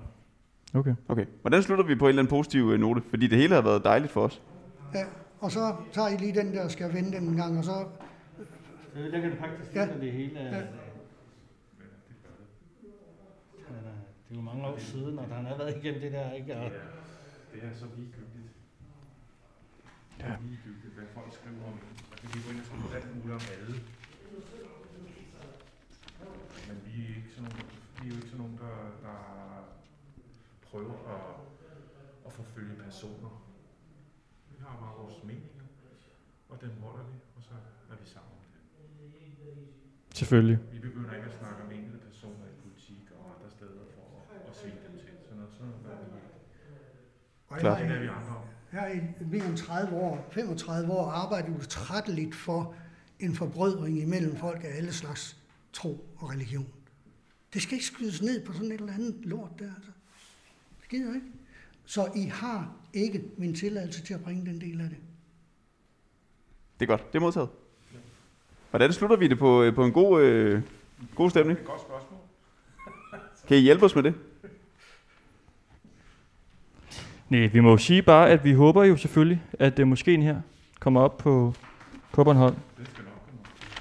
Okay. 0.74 0.94
Okay. 1.08 1.26
Hvordan 1.40 1.62
slutter 1.62 1.84
vi 1.84 1.94
på 1.94 2.04
en 2.04 2.08
eller 2.08 2.22
anden 2.22 2.30
positiv 2.30 2.70
øh, 2.72 2.80
note? 2.80 3.02
Fordi 3.10 3.26
det 3.26 3.38
hele 3.38 3.54
har 3.54 3.62
været 3.62 3.84
dejligt 3.84 4.12
for 4.12 4.20
os. 4.24 4.42
Ja, 4.94 5.04
og 5.40 5.50
så 5.50 5.76
tager 5.92 6.08
I 6.08 6.16
lige 6.16 6.34
den 6.34 6.54
der, 6.54 6.68
skal 6.68 6.94
vende 6.94 7.12
den 7.12 7.28
en 7.28 7.36
gang, 7.36 7.58
og 7.58 7.64
så... 7.64 7.72
Så 8.94 8.98
ødelægger 9.00 9.28
det 9.30 9.38
faktisk 9.38 9.74
Ja. 9.74 9.88
det 10.00 10.12
hele. 10.12 10.40
Ja. 10.40 10.46
Øh, 10.48 10.64
Det 14.28 14.30
er 14.30 14.34
jo 14.34 14.40
mange 14.40 14.66
år 14.66 14.78
siden, 14.78 15.18
og 15.18 15.24
han 15.28 15.44
har 15.46 15.56
været 15.58 15.76
igennem 15.76 16.00
det 16.00 16.12
der, 16.12 16.32
ikke? 16.32 16.56
Og, 16.56 16.70
Det 17.52 17.60
er 17.62 17.74
så 17.74 17.86
ligegyldigt. 17.96 18.50
Det 20.18 20.24
er 20.26 20.36
ligegyldigt, 20.48 20.94
hvad 20.94 21.04
folk 21.14 21.32
skriver 21.32 21.64
om 21.66 21.72
en. 21.72 21.80
Altså, 22.12 22.26
vi 22.34 22.38
går 22.44 22.50
ind 22.52 22.60
og 22.60 22.66
skriver 22.66 22.94
alt 22.96 23.08
muligt 23.16 23.34
om 23.34 23.44
alle. 23.56 23.74
Men 26.68 26.76
vi 26.86 27.02
er, 27.04 27.08
ikke 27.18 27.30
sådan 27.34 27.48
nogle, 27.48 27.64
vi 27.98 28.02
er 28.06 28.10
jo 28.12 28.16
ikke 28.20 28.28
sådan 28.32 28.42
nogen, 28.44 28.58
der, 28.64 28.74
der 29.06 29.16
prøver 30.74 30.98
at, 31.16 31.22
at 32.26 32.32
forfølge 32.38 32.74
personer. 32.86 33.32
Vi 34.50 34.56
har 34.64 34.72
bare 34.82 34.94
vores 35.02 35.18
meninger, 35.24 35.66
og 36.50 36.56
den 36.60 36.70
holder 36.82 37.04
vi, 37.10 37.16
og 37.36 37.42
så 37.48 37.54
er 37.92 37.96
vi 38.02 38.06
sammen 38.14 38.32
om 38.38 38.44
det. 38.54 38.60
Selvfølgelig. 40.18 40.58
Vi 40.72 40.78
begynder 40.78 41.12
ikke 41.18 41.26
at 41.32 41.36
snakke 41.40 41.58
om 41.64 41.70
enkelte 41.78 41.98
personer 42.08 42.44
i 42.52 42.54
politik 42.62 43.04
og 43.18 43.20
andre 43.34 43.48
steder 43.56 43.84
for 43.94 44.04
at, 44.34 44.48
at 44.50 44.56
svine 44.60 44.80
dem 44.86 44.94
til. 45.02 45.12
Sådan 45.24 45.36
noget, 45.38 45.52
sådan 45.56 45.66
noget 45.84 45.98
vi 46.12 46.16
ikke. 46.16 46.32
Og 47.48 47.58
Klart. 47.58 47.80
jeg 47.80 47.86
er 47.94 47.98
vi 47.98 48.04
i- 48.04 48.08
andre 48.08 48.36
om. 48.40 48.44
Jeg 48.72 48.80
har 48.80 48.88
i 48.88 49.24
mere 49.34 49.46
end 49.46 49.56
30 49.56 49.96
år, 49.96 50.28
35 50.32 50.92
år, 50.92 51.06
arbejdet 51.10 51.56
utrætteligt 51.56 52.34
for 52.34 52.74
en 53.20 53.34
forbrødring 53.34 53.98
imellem 53.98 54.36
folk 54.36 54.64
af 54.64 54.76
alle 54.76 54.92
slags 54.92 55.36
tro 55.72 56.06
og 56.16 56.30
religion. 56.30 56.66
Det 57.52 57.62
skal 57.62 57.74
ikke 57.74 57.86
skydes 57.86 58.22
ned 58.22 58.46
på 58.46 58.52
sådan 58.52 58.72
et 58.72 58.80
eller 58.80 58.92
andet 58.92 59.16
lort 59.24 59.50
der, 59.58 59.74
altså. 59.74 59.90
Det 60.84 60.90
gider 60.90 61.06
jeg 61.06 61.14
ikke. 61.14 61.26
Så 61.84 62.08
I 62.16 62.22
har 62.22 62.72
ikke 62.92 63.22
min 63.36 63.54
tilladelse 63.54 64.02
til 64.02 64.14
at 64.14 64.22
bringe 64.22 64.46
den 64.46 64.60
del 64.60 64.80
af 64.80 64.88
det. 64.88 64.98
Det 66.80 66.86
er 66.86 66.86
godt. 66.86 67.12
Det 67.12 67.18
er 67.18 67.20
modtaget. 67.20 67.48
Hvordan 68.70 68.92
slutter 68.92 69.16
vi 69.16 69.28
det 69.28 69.38
på, 69.38 69.62
øh, 69.62 69.74
på 69.74 69.84
en 69.84 69.92
god, 69.92 70.22
øh, 70.22 70.62
god 71.14 71.30
stemning? 71.30 71.58
Godt 71.64 71.80
spørgsmål. 71.80 72.20
Kan 73.48 73.56
I 73.56 73.60
hjælpe 73.60 73.84
os 73.84 73.94
med 73.94 74.02
det? 74.02 74.14
Nej, 77.28 77.46
vi 77.46 77.60
må 77.60 77.70
jo 77.70 77.76
sige 77.76 78.02
bare, 78.02 78.30
at 78.30 78.44
vi 78.44 78.52
håber 78.52 78.84
jo 78.84 78.96
selvfølgelig, 78.96 79.42
at 79.52 79.78
uh, 79.78 79.86
moskeen 79.86 80.22
her 80.22 80.40
kommer 80.80 81.00
op 81.00 81.18
på, 81.18 81.54
på 82.12 82.24
Bornholm. 82.24 82.56
Det 82.78 82.88
skal 82.88 83.04
nok 83.04 83.12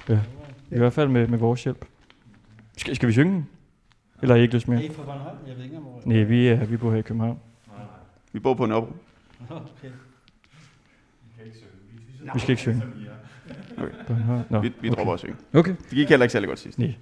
komme. 0.06 0.22
Ja, 0.70 0.76
i 0.76 0.78
hvert 0.78 0.92
fald 0.92 1.08
med, 1.08 1.28
med 1.28 1.38
vores 1.38 1.64
hjælp. 1.64 1.84
Skal, 2.76 2.96
skal 2.96 3.08
vi 3.08 3.12
synge 3.12 3.32
den? 3.32 3.48
Eller 4.22 4.34
ikke 4.34 4.54
lyst 4.54 4.66
er 4.66 4.70
mere? 4.72 4.84
I 4.84 4.92
fra 4.92 5.02
Bornholm? 5.02 5.36
Jeg 5.46 5.56
ved 5.56 5.64
ikke, 5.64 5.76
om. 5.76 5.84
Nej, 6.04 6.22
vi, 6.22 6.48
er, 6.48 6.64
vi 6.64 6.76
bor 6.76 6.90
her 6.90 6.98
i 6.98 7.02
København. 7.02 7.40
Vi 8.32 8.38
bor 8.38 8.54
på 8.54 8.64
en 8.64 8.72
op. 8.72 8.88
Okay. 9.50 9.64
Vi 9.82 11.32
kan 11.36 11.44
ikke 11.46 11.56
synge. 11.56 11.70
Vi, 11.92 12.00
er 12.00 12.20
lige 12.20 12.28
så 12.28 12.34
Vi 12.34 12.38
skal 12.38 12.50
ikke 12.50 12.62
synge. 12.62 12.82
er. 13.78 13.82
Okay. 13.82 14.44
Nå, 14.50 14.60
Vi, 14.60 14.72
vi 14.80 14.88
okay. 14.88 14.96
dropper 14.96 15.12
at 15.14 15.18
synge. 15.20 15.36
Okay. 15.54 15.70
Det 15.70 15.90
gik 15.90 16.08
heller 16.08 16.24
ikke 16.24 16.32
særlig 16.32 16.48
godt 16.48 16.58
sidst. 16.58 16.78
Nej. 16.78 16.94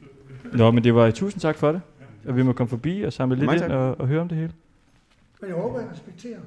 Nå, 0.53 0.71
men 0.71 0.85
det 0.85 0.95
var 0.95 1.11
tusind 1.11 1.41
tak 1.41 1.57
for 1.57 1.73
det. 1.73 1.81
At 2.25 2.37
vi 2.37 2.43
må 2.43 2.53
komme 2.53 2.69
forbi 2.69 3.03
og 3.03 3.13
samle 3.13 3.37
lidt 3.37 3.47
Mange 3.47 3.65
ind 3.65 3.73
og, 3.73 4.01
og 4.01 4.07
høre 4.09 4.21
om 4.21 4.29
det 4.29 4.39
hele. 4.39 4.53
Men 5.41 5.51
jeg 5.51 5.57
håber, 5.57 5.81
jeg 5.81 5.91
respekterer, 5.93 6.39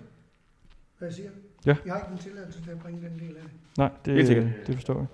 hvad 0.98 1.08
jeg 1.08 1.16
siger. 1.16 1.30
Ja. 1.66 1.76
Jeg 1.86 1.94
har 1.94 2.00
ikke 2.00 2.10
min 2.10 2.20
tilladelse 2.20 2.64
til 2.64 2.72
at 2.72 2.80
bringe 2.80 3.02
den 3.10 3.20
del 3.20 3.36
af 3.36 3.42
det. 3.44 3.52
Nej, 3.78 3.90
Helt 4.06 4.18
det, 4.18 4.28
sikkert. 4.28 4.48
det 4.68 4.76
forstår 4.76 4.98
jeg. 4.98 5.06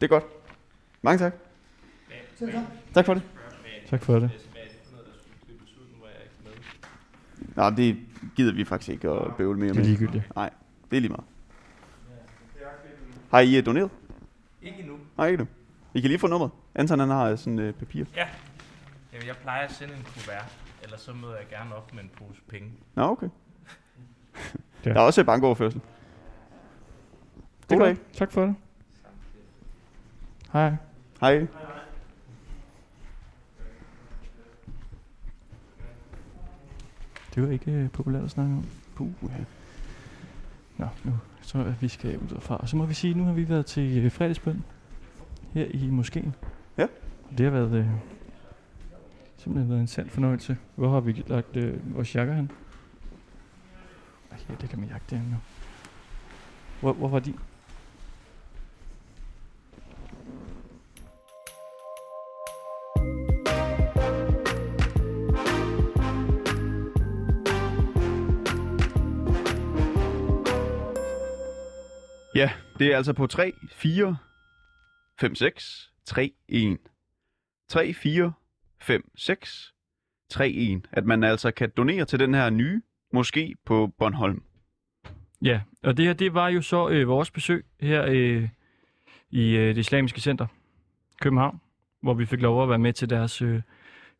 Det 0.00 0.02
er 0.02 0.08
godt. 0.08 0.24
Mange 1.02 1.18
tak. 1.18 1.32
Selv 2.38 2.52
tak. 2.52 2.62
Tak 2.94 3.06
for 3.06 3.14
det. 3.14 3.22
Tak 3.92 4.02
for 4.02 4.18
det. 4.18 4.30
Nej, 7.56 7.70
det 7.70 7.96
gider 8.36 8.54
vi 8.54 8.64
faktisk 8.64 8.88
ikke 8.88 9.10
at 9.10 9.36
bøvle 9.36 9.58
mere 9.58 9.68
Det 9.68 9.76
med. 9.76 9.84
er 9.84 9.88
ligegyldigt. 9.88 10.36
Nej, 10.36 10.50
det 10.90 10.96
er 10.96 11.00
lige 11.00 11.08
meget. 11.10 11.24
Har 13.30 13.40
I 13.40 13.56
øh, 13.58 13.66
doneret? 13.66 13.90
Ikke 14.62 14.78
endnu. 14.78 14.96
Nej, 15.16 15.26
ikke 15.26 15.38
nu. 15.38 15.48
I 15.94 16.00
kan 16.00 16.08
lige 16.08 16.18
få 16.18 16.26
nummeret. 16.26 16.50
Anton 16.74 16.98
han 16.98 17.08
har 17.08 17.36
sådan 17.36 17.58
et 17.58 17.62
øh, 17.62 17.74
papir. 17.74 18.04
Ja. 18.16 18.26
Jamen, 19.12 19.26
jeg 19.26 19.36
plejer 19.42 19.64
at 19.64 19.72
sende 19.72 19.94
en 19.94 20.02
kuvert, 20.14 20.56
ellers 20.82 21.00
så 21.00 21.12
møder 21.12 21.36
jeg 21.36 21.46
gerne 21.50 21.74
op 21.76 21.94
med 21.94 22.02
en 22.02 22.10
pose 22.18 22.40
penge. 22.48 22.70
Nå, 22.94 23.02
okay. 23.02 23.28
Ja. 24.84 24.90
Der 24.90 24.96
er 24.96 25.00
også 25.00 25.24
bankoverførsel. 25.24 25.80
Det 27.70 27.78
God 27.78 27.86
dag. 27.86 27.96
Tak 28.12 28.32
for 28.32 28.44
det. 28.46 28.54
Hej. 30.52 30.72
Hej. 31.20 31.46
Det 37.34 37.42
var 37.42 37.48
ikke 37.48 37.72
øh, 37.72 37.90
populært 37.90 38.24
at 38.24 38.30
snakke 38.30 38.52
om. 38.52 38.64
Puh, 38.94 39.08
ja. 39.22 39.44
Nå, 40.76 40.86
nu 41.04 41.12
tror 41.42 41.60
jeg, 41.60 41.68
at 41.68 41.82
vi 41.82 41.88
skal 41.88 42.18
ud 42.18 42.28
derfra. 42.28 42.56
Og 42.56 42.68
så 42.68 42.76
må 42.76 42.86
vi 42.86 42.94
sige, 42.94 43.10
at 43.10 43.16
nu 43.16 43.24
har 43.24 43.32
vi 43.32 43.48
været 43.48 43.66
til 43.66 44.04
øh, 44.04 44.10
fredagsbøn 44.10 44.64
her 45.52 45.66
i 45.70 45.90
moskeen. 45.90 46.34
Ja. 46.78 46.86
Og 47.30 47.38
det 47.38 47.44
har 47.44 47.50
været 47.50 47.74
øh, 47.74 47.86
simpelthen 49.36 49.70
været 49.70 49.80
en 49.80 49.86
sand 49.86 50.10
fornøjelse. 50.10 50.56
Hvor 50.74 50.90
har 50.90 51.00
vi 51.00 51.24
lagt 51.26 51.56
øh, 51.56 51.94
vores 51.94 52.14
jakker 52.14 52.34
hen? 52.34 52.50
Ej, 54.30 54.38
ja, 54.48 54.54
det 54.60 54.68
kan 54.68 54.80
man 54.80 54.88
jagte 54.88 55.16
nu. 55.16 55.36
Hvor, 56.80 56.92
hvor 56.92 57.08
var 57.08 57.18
de? 57.18 57.34
Det 72.82 72.92
er 72.92 72.96
altså 72.96 73.12
på 73.12 73.26
3, 73.26 73.52
4, 73.70 74.16
5, 75.20 75.34
6, 75.34 75.92
3, 76.04 76.32
1. 76.48 76.78
3, 77.68 77.94
4, 77.94 78.32
5, 78.80 79.10
6, 79.16 79.74
3, 80.30 80.50
1. 80.50 80.88
At 80.92 81.04
man 81.04 81.24
altså 81.24 81.50
kan 81.50 81.72
donere 81.76 82.04
til 82.04 82.18
den 82.18 82.34
her 82.34 82.50
nye 82.50 82.82
måske 83.12 83.54
på 83.64 83.86
Bornholm. 83.98 84.42
Ja, 85.42 85.60
og 85.82 85.96
det 85.96 86.04
her, 86.04 86.12
det 86.12 86.34
var 86.34 86.48
jo 86.48 86.62
så 86.62 86.88
øh, 86.88 87.08
vores 87.08 87.30
besøg 87.30 87.64
her 87.80 88.04
øh, 88.08 88.48
i 89.30 89.56
øh, 89.56 89.68
det 89.68 89.78
islamiske 89.78 90.20
center, 90.20 90.46
København, 91.20 91.60
hvor 92.00 92.14
vi 92.14 92.26
fik 92.26 92.40
lov 92.40 92.62
at 92.62 92.68
være 92.68 92.78
med 92.78 92.92
til 92.92 93.10
deres 93.10 93.42
øh, 93.42 93.62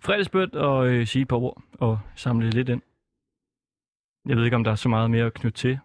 fredagsbøn 0.01 0.55
og 0.55 0.89
øh, 0.89 1.07
sige 1.07 1.23
et 1.23 1.29
par 1.29 1.37
ord 1.37 1.63
og 1.73 1.99
samle 2.15 2.51
lidt 2.51 2.69
ind. 2.69 2.83
Jeg 4.27 4.37
ved 4.37 4.45
ikke, 4.45 4.57
om 4.57 4.65
der 4.65 4.71
er 4.71 4.77
så 4.77 4.89
meget 4.89 5.11
mere 5.11 5.27
at 5.27 5.35
knytte 5.35 5.59
til 5.59 5.79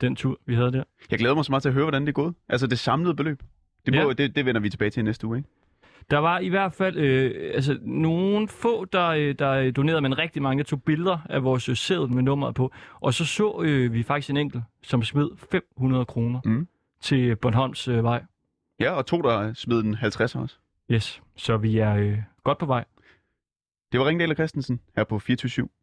den 0.00 0.16
tur, 0.16 0.38
vi 0.46 0.54
havde 0.54 0.72
der. 0.72 0.84
Jeg 1.10 1.18
glæder 1.18 1.34
mig 1.34 1.44
så 1.44 1.52
meget 1.52 1.62
til 1.62 1.68
at 1.68 1.74
høre, 1.74 1.84
hvordan 1.84 2.02
det 2.02 2.08
er 2.08 2.12
gået. 2.12 2.34
Altså 2.48 2.66
det 2.66 2.78
samlede 2.78 3.14
beløb. 3.14 3.42
Det, 3.86 3.94
må, 3.94 4.00
Ja. 4.00 4.12
det, 4.12 4.36
det 4.36 4.46
vender 4.46 4.60
vi 4.60 4.70
tilbage 4.70 4.90
til 4.90 5.04
næste 5.04 5.26
uge, 5.26 5.38
ikke? 5.38 5.48
Der 6.10 6.18
var 6.18 6.38
i 6.38 6.48
hvert 6.48 6.72
fald 6.72 6.96
øh, 6.96 7.50
altså, 7.54 7.78
nogle 7.82 8.48
få, 8.48 8.84
der, 8.84 9.08
øh, 9.08 9.34
der 9.38 9.70
donerede, 9.70 10.00
men 10.00 10.18
rigtig 10.18 10.42
mange, 10.42 10.62
der 10.62 10.68
tog 10.68 10.82
billeder 10.82 11.18
af 11.30 11.44
vores 11.44 11.90
øh, 11.90 12.10
med 12.10 12.22
nummeret 12.22 12.54
på. 12.54 12.72
Og 13.00 13.14
så 13.14 13.24
så 13.24 13.62
øh, 13.64 13.92
vi 13.92 14.02
faktisk 14.02 14.30
en 14.30 14.36
enkelt, 14.36 14.62
som 14.82 15.02
smed 15.02 15.28
500 15.50 16.04
kroner 16.04 16.40
mm. 16.44 16.68
til 17.00 17.36
Bornholms 17.36 17.88
øh, 17.88 18.04
vej. 18.04 18.24
Ja, 18.80 18.90
og 18.90 19.06
to, 19.06 19.22
der 19.22 19.52
smed 19.52 19.82
den 19.82 19.94
50 19.94 20.34
også. 20.34 20.56
Yes, 20.90 21.22
så 21.36 21.56
vi 21.56 21.78
er 21.78 21.94
øh, 21.94 22.18
godt 22.44 22.58
på 22.58 22.66
vej. 22.66 22.84
Det 23.92 24.00
var 24.00 24.06
Ringdal 24.06 24.30
og 24.30 24.36
Christensen 24.36 24.80
her 24.96 25.04
på 25.04 25.18
24 25.18 25.68